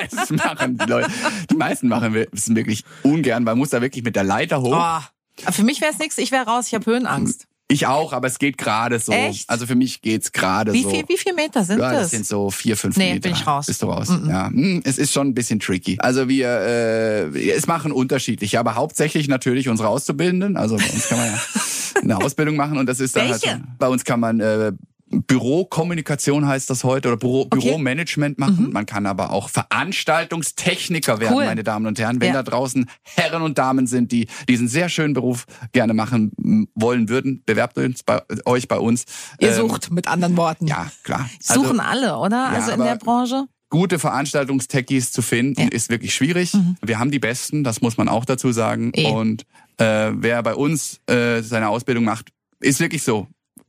es 0.10 0.30
machen 0.30 0.76
die 0.76 0.84
Leute, 0.84 1.10
die 1.50 1.56
meisten 1.56 1.88
machen 1.88 2.14
es 2.32 2.54
wirklich 2.54 2.84
ungern, 3.02 3.44
man 3.44 3.56
muss 3.56 3.70
da 3.70 3.80
wirklich 3.80 4.04
mit 4.04 4.14
der 4.14 4.24
Leiter 4.24 4.60
hoch. 4.60 4.76
Oh. 4.78 5.50
Für 5.52 5.62
mich 5.62 5.80
wäre 5.80 5.92
es 5.92 5.98
nichts, 5.98 6.18
ich 6.18 6.32
wäre 6.32 6.44
raus, 6.46 6.66
ich 6.66 6.74
habe 6.74 6.84
Höhenangst. 6.84 7.47
Ich 7.70 7.86
auch, 7.86 8.14
aber 8.14 8.28
es 8.28 8.38
geht 8.38 8.56
gerade 8.56 8.98
so. 8.98 9.12
Echt? 9.12 9.48
Also 9.50 9.66
für 9.66 9.74
mich 9.74 10.00
geht's 10.00 10.32
gerade 10.32 10.72
Wie 10.72 10.82
so. 10.84 10.88
viel, 10.90 11.04
wie 11.06 11.18
viel 11.18 11.34
Meter 11.34 11.64
sind 11.64 11.78
ja, 11.78 11.92
das 11.92 12.00
das? 12.02 12.10
sind 12.12 12.26
so 12.26 12.50
vier, 12.50 12.78
fünf 12.78 12.96
Nee, 12.96 13.12
Meter. 13.14 13.28
bin 13.28 13.32
ich 13.32 13.46
raus. 13.46 13.66
Bist 13.66 13.82
du 13.82 13.86
raus? 13.86 14.08
Ja, 14.26 14.46
Hm, 14.48 14.80
es 14.84 14.96
ist 14.96 15.12
schon 15.12 15.28
ein 15.28 15.34
bisschen 15.34 15.60
tricky. 15.60 15.98
Also 16.00 16.28
wir, 16.30 16.48
äh, 16.48 17.50
es 17.50 17.66
machen 17.66 17.92
unterschiedlich, 17.92 18.58
aber 18.58 18.74
hauptsächlich 18.74 19.28
natürlich 19.28 19.68
unsere 19.68 19.90
Auszubildenden. 19.90 20.56
Also 20.56 20.76
bei 20.78 20.84
uns 20.90 21.08
kann 21.08 21.18
man 21.18 21.26
ja 21.26 21.38
eine 22.02 22.16
Ausbildung 22.24 22.56
machen 22.56 22.78
und 22.78 22.86
das 22.86 23.00
ist 23.00 23.14
dann 23.16 23.28
Welche? 23.28 23.50
halt. 23.50 23.62
Bei 23.78 23.88
uns 23.88 24.02
kann 24.04 24.20
man 24.20 24.40
äh, 24.40 24.72
Bürokommunikation 25.10 26.46
heißt 26.46 26.68
das 26.70 26.84
heute 26.84 27.08
oder 27.08 27.16
Büro, 27.16 27.42
Okay. 27.42 27.56
Mhm. 27.56 27.60
Büromanagement 27.62 28.38
machen. 28.38 28.70
Man 28.72 28.86
kann 28.86 29.06
aber 29.06 29.30
auch 29.30 29.48
Veranstaltungstechniker 29.48 31.20
werden, 31.20 31.34
Cool. 31.36 31.44
meine 31.46 31.64
Damen 31.64 31.86
und 31.86 31.98
Herren. 31.98 32.20
Wenn 32.20 32.28
Ja. 32.34 32.42
da 32.42 32.50
draußen 32.50 32.86
Herren 33.02 33.42
und 33.42 33.58
Damen 33.58 33.86
sind, 33.86 34.12
die 34.12 34.28
diesen 34.48 34.68
sehr 34.68 34.88
schönen 34.88 35.14
Beruf 35.14 35.46
gerne 35.72 35.94
machen 35.94 36.32
wollen 36.74 37.08
würden, 37.08 37.42
bewerbt 37.46 37.78
uns 37.78 38.02
bei, 38.02 38.20
euch 38.44 38.68
bei 38.68 38.78
uns. 38.78 39.04
Ihr 39.40 39.50
Ähm, 39.50 39.56
sucht 39.56 39.90
mit 39.90 40.08
anderen 40.08 40.36
Worten. 40.36 40.66
Ja, 40.66 40.90
klar. 41.04 41.28
Also, 41.48 41.62
Suchen 41.62 41.80
alle, 41.80 42.16
oder? 42.18 42.48
also 42.48 42.72
in 42.72 42.80
der 42.80 42.96
Branche? 42.96 43.46
gute 43.70 43.98
Veranstaltungstechies 43.98 45.12
zu 45.12 45.20
finden, 45.20 45.60
Ja. 45.60 45.66
Mhm. 45.66 45.72
ist 45.72 45.90
wirklich 45.90 46.14
schwierig. 46.14 46.52
Wir 46.80 46.98
haben 46.98 47.10
die 47.10 47.18
Besten, 47.18 47.64
das 47.64 47.82
muss 47.82 47.98
man 47.98 48.08
auch 48.08 48.24
dazu 48.24 48.50
sagen. 48.50 48.92
Eh. 48.94 49.10
Und 49.10 49.42
äh, 49.76 50.10
wer 50.14 50.42
bei 50.42 50.54
uns 50.54 51.00
äh, 51.06 51.42
seine 51.42 51.68
Ausbildung 51.68 52.04
macht, 52.04 52.30
ist 52.60 52.80
wirklich 52.80 53.02
so. 53.02 53.26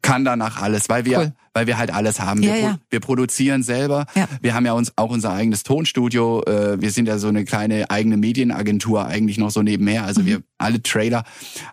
Kann 0.09 0.25
danach 0.25 0.61
alles, 0.61 0.89
weil 0.89 1.05
wir, 1.05 1.19
Cool. 1.19 1.33
weil 1.53 1.67
wir 1.67 1.77
halt 1.77 1.93
alles 1.93 2.19
haben. 2.19 2.41
Wir, 2.41 2.55
Ja, 2.55 2.61
ja. 2.61 2.77
wir 2.89 2.99
produzieren 2.99 3.63
selber. 3.63 4.05
Ja. 4.15 4.27
Wir 4.41 4.53
haben 4.53 4.65
ja 4.65 4.73
uns 4.73 4.93
auch 4.95 5.09
unser 5.11 5.31
eigenes 5.33 5.63
Tonstudio. 5.63 6.43
Äh, 6.45 6.81
wir 6.81 6.91
sind 6.91 7.07
ja 7.07 7.17
so 7.17 7.27
eine 7.27 7.45
kleine 7.45 7.89
eigene 7.89 8.17
Medienagentur 8.17 9.05
eigentlich 9.05 9.37
noch 9.37 9.51
so 9.51 9.61
nebenher. 9.61 10.01
Mhm. 10.01 10.07
Also 10.07 10.25
wir 10.25 10.41
alle 10.57 10.81
Trailer, 10.81 11.23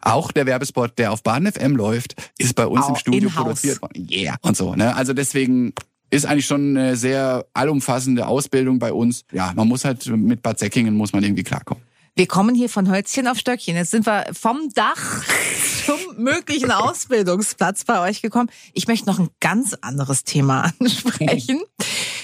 auch 0.03 0.33
der 0.33 0.47
Werbespot, 0.47 0.99
der 0.99 1.13
auf 1.13 1.23
Bahn 1.23 1.47
FM 1.51 1.77
läuft, 1.77 2.15
ist 2.39 2.55
bei 2.55 2.67
uns 2.67 2.87
im 2.87 2.95
Auch 2.95 2.99
Studio 2.99 3.29
in-house. 3.29 3.43
produziert 3.45 3.83
worden. 3.83 4.09
Yeah. 4.11 4.37
Und 4.43 4.57
so. 4.57 4.75
Ne? 4.75 4.95
Also 4.95 5.13
deswegen 5.13 5.73
ist 6.11 6.25
eigentlich 6.27 6.47
schon 6.47 6.77
eine 6.77 6.97
sehr 6.97 7.47
allumfassende 7.55 8.27
Ausbildung 8.27 8.79
bei 8.79 8.93
uns. 8.93 9.25
Ja, 9.33 9.53
man 9.57 9.67
muss 9.67 9.85
halt 9.85 10.07
mit 10.07 10.43
Bad 10.43 10.59
Säckingen 10.59 10.95
muss 10.95 11.13
man 11.13 11.25
irgendwie 11.25 11.43
klarkommen. 11.43 11.83
Wir 12.19 12.27
kommen 12.27 12.55
hier 12.55 12.71
von 12.71 12.91
Hölzchen 12.91 13.29
auf 13.29 13.37
Stöckchen. 13.39 13.77
Jetzt 13.77 13.91
sind 13.91 14.07
wir 14.07 14.25
vom 14.33 14.71
Dach 14.73 15.23
zum 15.85 16.17
möglichen 16.17 16.71
Ausbildungsplatz 16.71 17.85
bei 17.85 18.01
euch 18.01 18.23
gekommen. 18.23 18.49
Ich 18.73 18.89
möchte 18.89 19.07
noch 19.07 19.19
ein 19.19 19.29
ganz 19.39 19.77
anderes 19.83 20.25
Thema 20.25 20.73
ansprechen. 20.81 21.63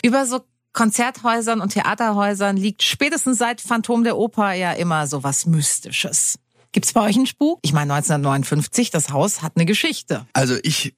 Über 0.02 0.24
so 0.24 0.40
Konzerthäusern 0.72 1.60
und 1.60 1.74
Theaterhäusern 1.74 2.56
liegt 2.56 2.82
spätestens 2.82 3.36
seit 3.36 3.60
Phantom 3.60 4.02
der 4.02 4.16
Oper 4.16 4.54
ja 4.54 4.72
immer 4.72 5.06
so 5.06 5.24
was 5.24 5.44
Mystisches. 5.44 6.38
Gibt's 6.72 6.94
bei 6.94 7.02
euch 7.02 7.16
einen 7.16 7.26
Spuk? 7.26 7.58
Ich 7.60 7.74
meine 7.74 7.92
1959, 7.92 8.90
das 8.90 9.10
Haus 9.10 9.42
hat 9.42 9.52
eine 9.56 9.66
Geschichte. 9.66 10.24
Also 10.32 10.56
ich 10.62 10.94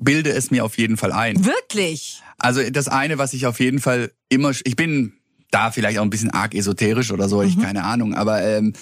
bilde 0.00 0.30
es 0.30 0.50
mir 0.50 0.64
auf 0.64 0.78
jeden 0.78 0.96
Fall 0.96 1.12
ein. 1.12 1.44
Wirklich? 1.44 2.22
Also 2.38 2.62
das 2.70 2.88
eine, 2.88 3.18
was 3.18 3.34
ich 3.34 3.44
auf 3.44 3.60
jeden 3.60 3.78
Fall 3.78 4.10
immer, 4.30 4.52
ich 4.64 4.74
bin 4.74 5.17
da 5.50 5.70
vielleicht 5.70 5.98
auch 5.98 6.02
ein 6.02 6.10
bisschen 6.10 6.30
arg 6.30 6.54
esoterisch 6.54 7.10
oder 7.12 7.28
so, 7.28 7.42
ich 7.42 7.58
keine 7.58 7.84
Ahnung, 7.84 8.14
aber 8.14 8.42
ähm, 8.42 8.74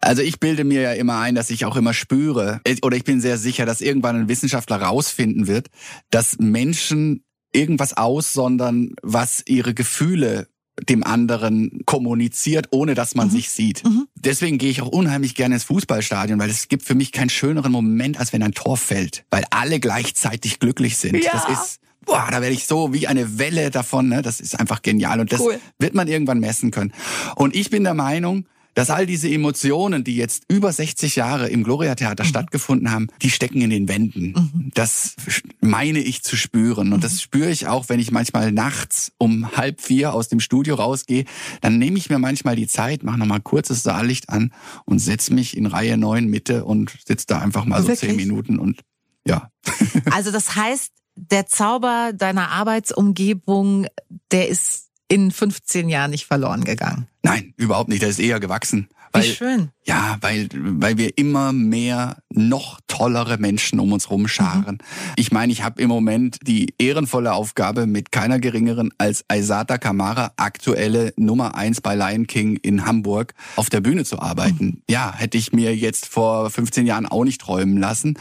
also 0.00 0.20
ich 0.20 0.40
bilde 0.40 0.64
mir 0.64 0.80
ja 0.80 0.92
immer 0.92 1.18
ein, 1.20 1.34
dass 1.34 1.50
ich 1.50 1.64
auch 1.64 1.76
immer 1.76 1.94
spüre, 1.94 2.60
oder 2.82 2.96
ich 2.96 3.04
bin 3.04 3.20
sehr 3.20 3.38
sicher, 3.38 3.66
dass 3.66 3.80
irgendwann 3.80 4.16
ein 4.16 4.28
Wissenschaftler 4.28 4.82
rausfinden 4.82 5.46
wird, 5.46 5.68
dass 6.10 6.38
Menschen 6.38 7.24
irgendwas 7.52 7.96
aussondern, 7.96 8.94
was 9.02 9.44
ihre 9.46 9.74
Gefühle 9.74 10.48
dem 10.88 11.04
anderen 11.04 11.82
kommuniziert, 11.84 12.68
ohne 12.70 12.94
dass 12.94 13.14
man 13.14 13.30
sich 13.30 13.50
sieht. 13.50 13.84
Deswegen 14.24 14.58
gehe 14.58 14.70
ich 14.70 14.82
auch 14.82 14.88
unheimlich 14.88 15.34
gerne 15.34 15.56
ins 15.56 15.64
Fußballstadion, 15.64 16.38
weil 16.38 16.50
es 16.50 16.68
gibt 16.68 16.84
für 16.84 16.94
mich 16.94 17.12
keinen 17.12 17.30
schöneren 17.30 17.72
Moment, 17.72 18.18
als 18.18 18.32
wenn 18.32 18.42
ein 18.42 18.52
Tor 18.52 18.76
fällt, 18.76 19.24
weil 19.30 19.44
alle 19.50 19.80
gleichzeitig 19.80 20.60
glücklich 20.60 20.96
sind. 20.96 21.22
Ja. 21.22 21.32
Das 21.32 21.48
ist 21.48 21.78
Boah, 22.04 22.26
da 22.30 22.40
werde 22.40 22.54
ich 22.54 22.66
so 22.66 22.92
wie 22.92 23.06
eine 23.06 23.38
Welle 23.38 23.70
davon, 23.70 24.08
ne? 24.08 24.22
Das 24.22 24.40
ist 24.40 24.58
einfach 24.58 24.82
genial 24.82 25.20
und 25.20 25.32
das 25.32 25.40
Cool. 25.40 25.60
wird 25.78 25.94
man 25.94 26.08
irgendwann 26.08 26.40
messen 26.40 26.72
können. 26.72 26.92
Und 27.36 27.54
ich 27.54 27.70
bin 27.70 27.84
der 27.84 27.94
Meinung, 27.94 28.46
dass 28.74 28.90
all 28.90 29.06
diese 29.06 29.28
Emotionen, 29.28 30.04
die 30.04 30.16
jetzt 30.16 30.44
über 30.48 30.72
60 30.72 31.16
Jahre 31.16 31.48
im 31.48 31.64
Gloria 31.64 31.94
Theater 31.94 32.24
stattgefunden 32.24 32.90
haben, 32.90 33.08
die 33.20 33.30
stecken 33.30 33.60
in 33.60 33.70
den 33.70 33.88
Wänden. 33.88 34.70
Das 34.74 35.14
meine 35.60 35.98
ich 35.98 36.22
zu 36.22 36.36
spüren. 36.36 36.92
Und 36.92 37.04
das 37.04 37.20
spüre 37.20 37.50
ich 37.50 37.66
auch, 37.66 37.88
wenn 37.88 38.00
ich 38.00 38.10
manchmal 38.10 38.52
nachts 38.52 39.12
um 39.18 39.56
halb 39.56 39.80
vier 39.80 40.14
aus 40.14 40.28
dem 40.28 40.40
Studio 40.40 40.76
rausgehe. 40.76 41.24
Dann 41.60 41.78
nehme 41.78 41.98
ich 41.98 42.08
mir 42.08 42.18
manchmal 42.18 42.56
die 42.56 42.66
Zeit, 42.66 43.02
mache 43.02 43.18
nochmal 43.18 43.40
kurzes 43.40 43.82
Saallicht 43.82 44.30
an 44.30 44.52
und 44.84 44.98
setze 44.98 45.34
mich 45.34 45.56
in 45.56 45.66
Reihe 45.66 45.96
neun 45.96 46.26
Mitte 46.28 46.64
und 46.64 46.96
sitze 47.06 47.26
da 47.26 47.40
einfach 47.40 47.64
mal 47.64 47.82
so 47.82 47.88
Wirklich? 47.88 48.10
zehn 48.10 48.16
Minuten 48.16 48.58
und 48.58 48.80
ja. 49.26 49.50
Also 50.10 50.30
das 50.30 50.56
heißt, 50.56 50.92
der 51.14 51.46
Zauber 51.46 52.12
deiner 52.14 52.50
Arbeitsumgebung, 52.50 53.86
der 54.30 54.48
ist 54.48 54.91
in 55.12 55.30
15 55.30 55.90
Jahren 55.90 56.10
nicht 56.10 56.24
verloren 56.24 56.64
gegangen. 56.64 57.06
Nein, 57.22 57.52
überhaupt 57.58 57.90
nicht. 57.90 58.00
Der 58.00 58.08
ist 58.08 58.18
eher 58.18 58.40
gewachsen. 58.40 58.88
Wie 59.14 59.18
Weil, 59.18 59.24
schön. 59.24 59.68
Ja, 59.84 60.16
weil, 60.20 60.48
weil 60.54 60.96
wir 60.96 61.18
immer 61.18 61.52
mehr 61.52 62.18
noch 62.30 62.80
tollere 62.86 63.36
Menschen 63.36 63.80
um 63.80 63.92
uns 63.92 64.10
rumscharen. 64.10 64.78
Ich 65.16 65.32
meine, 65.32 65.52
ich 65.52 65.62
habe 65.62 65.82
im 65.82 65.88
Moment 65.88 66.38
die 66.46 66.74
ehrenvolle 66.78 67.32
Aufgabe, 67.32 67.86
mit 67.86 68.12
keiner 68.12 68.38
geringeren 68.38 68.90
als 68.96 69.24
Aisata 69.28 69.76
Kamara, 69.78 70.32
aktuelle 70.36 71.12
Nummer 71.16 71.56
eins 71.56 71.80
bei 71.80 71.94
Lion 71.94 72.26
King 72.26 72.56
in 72.62 72.86
Hamburg, 72.86 73.34
auf 73.56 73.70
der 73.70 73.80
Bühne 73.80 74.04
zu 74.04 74.20
arbeiten. 74.20 74.82
Ja, 74.88 75.12
hätte 75.14 75.36
ich 75.36 75.52
mir 75.52 75.76
jetzt 75.76 76.06
vor 76.06 76.48
15 76.50 76.86
Jahren 76.86 77.06
auch 77.06 77.24
nicht 77.24 77.40
träumen 77.40 77.78
lassen. 77.78 78.18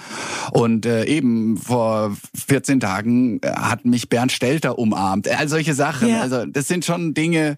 Und 0.52 0.86
äh, 0.86 1.06
eben 1.06 1.58
vor 1.58 2.18
14 2.34 2.80
Tagen 2.80 3.40
äh, 3.42 3.52
hat 3.52 3.86
mich 3.86 4.10
Bernd 4.10 4.32
Stelter 4.32 4.78
umarmt. 4.78 5.30
All 5.30 5.48
solche 5.48 5.74
Sachen. 5.74 6.10
Ja. 6.10 6.22
Also 6.22 6.46
das 6.46 6.68
sind 6.68 6.86
schon 6.86 7.14
Dinge, 7.14 7.58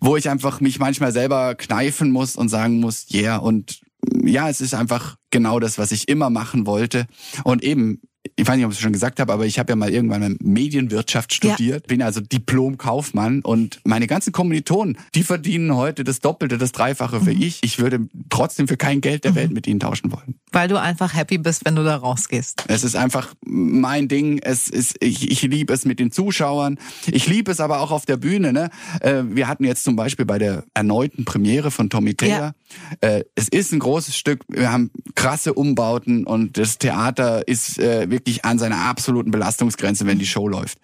wo 0.00 0.16
ich 0.16 0.28
einfach 0.28 0.60
mich 0.60 0.78
manchmal 0.78 1.12
selber 1.12 1.54
kneifen 1.54 2.10
muss 2.10 2.36
und 2.36 2.48
sagen 2.48 2.80
muss, 2.80 3.06
yeah, 3.12 3.36
und 3.36 3.80
ja, 4.24 4.48
es 4.48 4.60
ist 4.60 4.74
einfach 4.74 5.16
genau 5.30 5.60
das, 5.60 5.78
was 5.78 5.92
ich 5.92 6.08
immer 6.08 6.30
machen 6.30 6.66
wollte. 6.66 7.06
Und 7.44 7.62
eben, 7.62 8.00
ich 8.36 8.46
weiß 8.46 8.56
nicht, 8.56 8.64
ob 8.66 8.72
ich 8.72 8.78
es 8.78 8.82
schon 8.82 8.92
gesagt 8.92 9.20
habe, 9.20 9.32
aber 9.32 9.46
ich 9.46 9.58
habe 9.58 9.70
ja 9.72 9.76
mal 9.76 9.90
irgendwann 9.90 10.36
Medienwirtschaft 10.42 11.32
Ja. 11.44 11.54
studiert, 11.54 11.86
bin 11.86 12.02
also 12.02 12.20
Diplom-Kaufmann 12.20 13.40
und 13.42 13.80
meine 13.84 14.06
ganzen 14.06 14.32
Kommilitonen, 14.32 14.98
die 15.14 15.22
verdienen 15.22 15.74
heute 15.74 16.04
das 16.04 16.20
Doppelte, 16.20 16.58
das 16.58 16.72
Dreifache 16.72 17.20
für 17.20 17.32
ich. 17.32 17.58
Ich 17.62 17.78
würde 17.78 18.08
trotzdem 18.28 18.68
für 18.68 18.76
kein 18.76 19.00
Geld 19.00 19.24
der 19.24 19.34
Welt 19.34 19.52
mit 19.52 19.66
ihnen 19.66 19.80
tauschen 19.80 20.12
wollen. 20.12 20.36
Weil 20.52 20.68
du 20.68 20.80
einfach 20.80 21.14
happy 21.14 21.38
bist, 21.38 21.64
wenn 21.64 21.76
du 21.76 21.84
da 21.84 21.96
rausgehst. 21.96 22.64
Es 22.68 22.84
ist 22.84 22.96
einfach 22.96 23.34
mein 23.44 24.08
Ding. 24.08 24.38
Es 24.42 24.68
ist, 24.68 24.96
ich, 25.00 25.30
ich 25.30 25.42
liebe 25.42 25.72
es 25.72 25.84
mit 25.84 25.98
den 26.00 26.10
Zuschauern. 26.12 26.78
Ich 27.10 27.26
liebe 27.26 27.50
es 27.50 27.60
aber 27.60 27.80
auch 27.80 27.90
auf 27.90 28.06
der 28.06 28.16
Bühne. 28.16 28.52
Ne? 28.52 28.70
Äh, 29.00 29.22
Wir 29.30 29.48
hatten 29.48 29.64
jetzt 29.64 29.84
zum 29.84 29.96
Beispiel 29.96 30.24
bei 30.26 30.38
der 30.38 30.64
erneuten 30.74 31.24
Premiere 31.24 31.70
von 31.70 31.90
Tommy 31.90 32.14
Taylor. 32.14 32.54
Äh, 33.00 33.24
Es 33.34 33.48
ist 33.48 33.72
ein 33.72 33.78
großes 33.78 34.16
Stück. 34.16 34.44
Wir 34.48 34.72
haben 34.72 34.90
krasse 35.14 35.54
Umbauten 35.54 36.26
und 36.26 36.56
das 36.58 36.78
Theater 36.78 37.46
ist 37.46 37.78
äh, 37.78 38.10
wirklich 38.10 38.44
an 38.44 38.58
seiner 38.58 38.78
absoluten 38.78 39.30
Belastungsgrenze, 39.30 40.06
wenn 40.06 40.18
die 40.18 40.26
Show 40.26 40.48
läuft. 40.48 40.78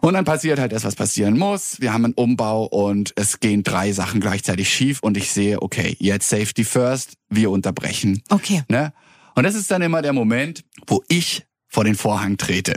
Und 0.00 0.14
dann 0.14 0.24
passiert 0.24 0.58
halt 0.58 0.72
das, 0.72 0.84
was 0.84 0.94
passieren 0.94 1.38
muss. 1.38 1.80
Wir 1.80 1.92
haben 1.92 2.04
einen 2.04 2.14
Umbau 2.14 2.64
und 2.64 3.12
es 3.16 3.40
gehen 3.40 3.62
drei 3.62 3.92
Sachen 3.92 4.20
gleichzeitig 4.20 4.72
schief 4.72 5.00
und 5.02 5.16
ich 5.16 5.30
sehe, 5.30 5.62
okay, 5.62 5.96
jetzt 5.98 6.28
Safety 6.28 6.64
First, 6.64 7.14
wir 7.28 7.50
unterbrechen. 7.50 8.22
Okay. 8.30 8.62
Ne? 8.68 8.92
Und 9.34 9.44
das 9.44 9.54
ist 9.54 9.70
dann 9.70 9.82
immer 9.82 10.02
der 10.02 10.12
Moment, 10.12 10.64
wo 10.86 11.02
ich 11.08 11.46
vor 11.70 11.84
den 11.84 11.94
Vorhang 11.94 12.36
trete. 12.36 12.74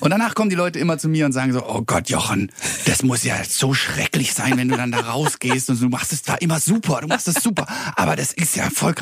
Und 0.00 0.10
danach 0.10 0.34
kommen 0.34 0.50
die 0.50 0.56
Leute 0.56 0.78
immer 0.78 0.98
zu 0.98 1.08
mir 1.08 1.24
und 1.26 1.32
sagen 1.32 1.52
so, 1.52 1.64
oh 1.66 1.82
Gott, 1.82 2.10
Jochen, 2.10 2.50
das 2.84 3.02
muss 3.02 3.22
ja 3.22 3.36
so 3.44 3.72
schrecklich 3.72 4.34
sein, 4.34 4.58
wenn 4.58 4.68
du 4.68 4.76
dann 4.76 4.90
da 4.90 4.98
rausgehst 5.00 5.70
und 5.70 5.80
du 5.80 5.88
machst 5.88 6.12
es 6.12 6.22
da 6.22 6.34
immer 6.34 6.58
super, 6.58 7.00
du 7.00 7.06
machst 7.06 7.28
es 7.28 7.36
super. 7.42 7.66
Aber 7.96 8.16
das 8.16 8.32
ist 8.32 8.56
ja 8.56 8.68
voll. 8.68 8.94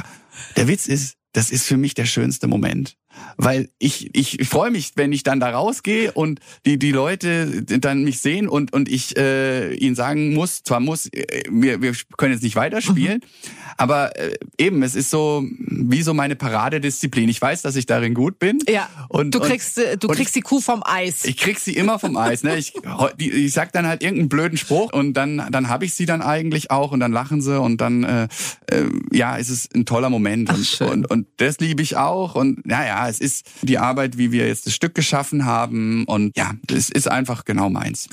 Der 0.56 0.68
Witz 0.68 0.86
ist, 0.86 1.16
das 1.32 1.50
ist 1.50 1.66
für 1.66 1.78
mich 1.78 1.94
der 1.94 2.04
schönste 2.04 2.46
Moment. 2.46 2.96
Weil 3.36 3.68
ich, 3.78 4.10
ich, 4.14 4.40
ich 4.40 4.48
freue 4.48 4.70
mich, 4.70 4.92
wenn 4.96 5.12
ich 5.12 5.22
dann 5.22 5.40
da 5.40 5.50
rausgehe 5.50 6.12
und 6.12 6.40
die, 6.66 6.78
die 6.78 6.92
Leute 6.92 7.62
dann 7.62 8.04
mich 8.04 8.20
sehen 8.20 8.48
und, 8.48 8.72
und 8.72 8.88
ich 8.88 9.16
äh, 9.16 9.74
ihnen 9.74 9.94
sagen 9.94 10.34
muss, 10.34 10.62
zwar 10.62 10.80
muss, 10.80 11.06
äh, 11.06 11.42
wir, 11.50 11.82
wir 11.82 11.92
können 12.16 12.32
jetzt 12.32 12.42
nicht 12.42 12.56
weiterspielen, 12.56 13.18
mhm. 13.18 13.50
aber 13.76 14.18
äh, 14.18 14.36
eben, 14.58 14.82
es 14.82 14.94
ist 14.94 15.10
so 15.10 15.44
wie 15.68 16.02
so 16.02 16.14
meine 16.14 16.36
Paradedisziplin. 16.36 17.28
Ich 17.28 17.40
weiß, 17.40 17.62
dass 17.62 17.76
ich 17.76 17.86
darin 17.86 18.14
gut 18.14 18.38
bin. 18.38 18.58
Ja. 18.68 18.88
Und 19.08 19.34
du 19.34 19.40
kriegst, 19.40 19.78
und, 19.78 20.02
du 20.02 20.08
kriegst 20.08 20.34
die 20.34 20.40
Kuh 20.40 20.60
vom 20.60 20.82
Eis. 20.84 21.24
Ich 21.24 21.36
krieg 21.36 21.58
sie 21.58 21.74
immer 21.74 21.98
vom 21.98 22.16
Eis. 22.16 22.42
Ne? 22.42 22.56
Ich, 22.56 22.74
ich 23.18 23.52
sag 23.52 23.72
dann 23.72 23.86
halt 23.86 24.02
irgendeinen 24.02 24.28
blöden 24.28 24.58
Spruch 24.58 24.92
und 24.92 25.14
dann, 25.14 25.46
dann 25.50 25.68
habe 25.68 25.84
ich 25.84 25.94
sie 25.94 26.06
dann 26.06 26.22
eigentlich 26.22 26.70
auch 26.70 26.92
und 26.92 27.00
dann 27.00 27.12
lachen 27.12 27.40
sie 27.40 27.60
und 27.60 27.80
dann 27.80 28.04
äh, 28.04 28.28
äh, 28.70 28.84
ja, 29.12 29.36
ist 29.36 29.50
es 29.50 29.68
ein 29.74 29.86
toller 29.86 30.10
Moment. 30.10 30.50
Ach, 30.50 30.80
und, 30.80 30.90
und, 30.90 31.10
und 31.10 31.26
das 31.36 31.58
liebe 31.58 31.82
ich 31.82 31.96
auch. 31.96 32.34
Und 32.34 32.66
naja, 32.66 33.07
es 33.08 33.20
ist 33.20 33.46
die 33.62 33.78
Arbeit, 33.78 34.18
wie 34.18 34.32
wir 34.32 34.46
jetzt 34.46 34.66
das 34.66 34.74
Stück 34.74 34.94
geschaffen 34.94 35.44
haben. 35.44 36.04
Und 36.04 36.36
ja, 36.36 36.52
es 36.70 36.90
ist 36.90 37.08
einfach 37.08 37.44
genau 37.44 37.70
meins. 37.70 38.08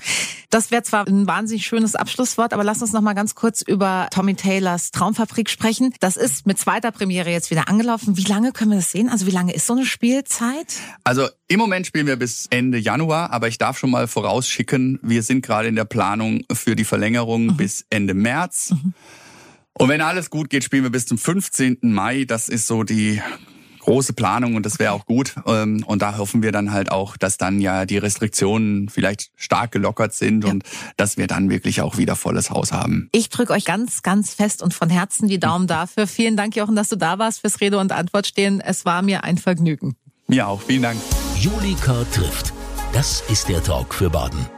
Das 0.50 0.72
wäre 0.72 0.84
zwar 0.84 1.08
ein 1.08 1.28
wahnsinnig 1.28 1.66
schönes 1.66 1.96
Abschlusswort, 1.96 2.54
aber 2.54 2.64
lass 2.64 2.82
uns 2.82 2.94
noch 2.94 3.02
mal 3.02 3.14
ganz 3.14 3.36
kurz 3.36 3.62
über 3.62 4.08
Tommy 4.12 4.36
Taylors 4.36 4.92
Traumfabrik 4.92 5.50
sprechen. 5.50 5.94
Das 6.00 6.18
ist 6.18 6.46
mit 6.46 6.58
zweiter 6.60 6.92
Premiere 6.92 7.30
jetzt 7.30 7.52
wieder 7.52 7.68
angelaufen. 7.68 8.18
Wie 8.18 8.24
lange 8.24 8.52
können 8.52 8.72
wir 8.72 8.78
das 8.78 8.92
sehen? 8.92 9.10
Also 9.10 9.26
wie 9.28 9.32
lange 9.32 9.54
ist 9.54 9.68
so 9.68 9.74
eine 9.74 9.86
Spielzeit? 9.86 10.74
Also 11.04 11.28
im 11.48 11.60
Moment 11.60 11.88
spielen 11.88 12.08
wir 12.08 12.16
bis 12.16 12.48
Ende 12.50 12.78
Januar, 12.78 13.32
aber 13.32 13.48
ich 13.48 13.58
darf 13.58 13.78
schon 13.78 13.92
mal 13.92 14.08
vorausschicken, 14.08 15.00
wir 15.02 15.24
sind 15.24 15.46
gerade 15.46 15.68
in 15.68 15.76
der 15.76 15.86
Planung 15.86 16.44
für 16.52 16.76
die 16.76 16.86
Verlängerung 16.86 17.48
mhm. 17.48 17.58
bis 17.58 17.86
Ende 17.90 18.14
März. 18.14 18.72
Mhm. 18.72 18.94
Und 19.78 19.90
wenn 19.90 20.02
alles 20.02 20.30
gut 20.30 20.50
geht, 20.50 20.64
spielen 20.64 20.84
wir 20.84 20.90
bis 20.90 21.06
zum 21.06 21.18
15. 21.18 21.80
Mai. 21.82 22.24
Das 22.24 22.48
ist 22.48 22.66
so 22.68 22.84
die 22.84 23.22
große 23.86 24.14
Planung 24.14 24.56
und 24.56 24.66
das 24.66 24.80
wäre 24.80 24.92
auch 24.92 25.06
gut. 25.06 25.36
Ähm, 25.46 25.84
und 25.88 26.02
da 26.02 26.18
hoffen 26.18 26.44
wir 26.44 26.52
dann 26.52 26.72
halt 26.72 26.92
auch, 26.92 27.18
dass 27.18 27.38
dann 27.38 27.60
ja 27.60 27.86
die 27.86 27.98
Restriktionen 27.98 28.90
vielleicht 28.90 29.32
stark 29.36 29.72
gelockert 29.72 30.14
sind 30.14 30.44
ja. 30.44 30.52
und 30.52 30.64
dass 30.98 31.18
wir 31.18 31.28
dann 31.28 31.50
wirklich 31.50 31.82
auch 31.82 31.98
wieder 31.98 32.16
volles 32.16 32.50
Haus 32.50 32.72
haben. 32.72 33.10
Ich 33.12 33.30
drücke 33.30 33.54
euch 33.54 33.66
ganz, 33.66 34.02
ganz 34.02 34.34
fest 34.34 34.62
und 34.62 34.74
von 34.74 34.90
Herzen 34.90 35.28
die 35.28 35.40
Daumen 35.40 35.68
dafür. 35.68 36.08
Vielen 36.08 36.36
Dank, 36.36 36.56
Jochen, 36.56 36.76
dass 36.76 36.90
du 36.90 36.98
da 36.98 37.20
warst 37.20 37.42
fürs 37.42 37.62
Rede 37.62 37.80
und 37.80 37.92
Antwort 37.92 38.28
stehen. 38.28 38.62
Es 38.62 38.86
war 38.86 39.02
mir 39.02 39.24
ein 39.24 39.38
Vergnügen. 39.38 39.96
Mir 40.28 40.48
auch. 40.48 40.62
Vielen 40.62 40.82
Dank. 40.82 41.00
Julika 41.38 42.04
trifft. 42.12 42.54
Das 42.94 43.24
ist 43.30 43.50
der 43.50 43.62
Talk 43.64 43.94
für 43.94 44.10
Baden. 44.10 44.55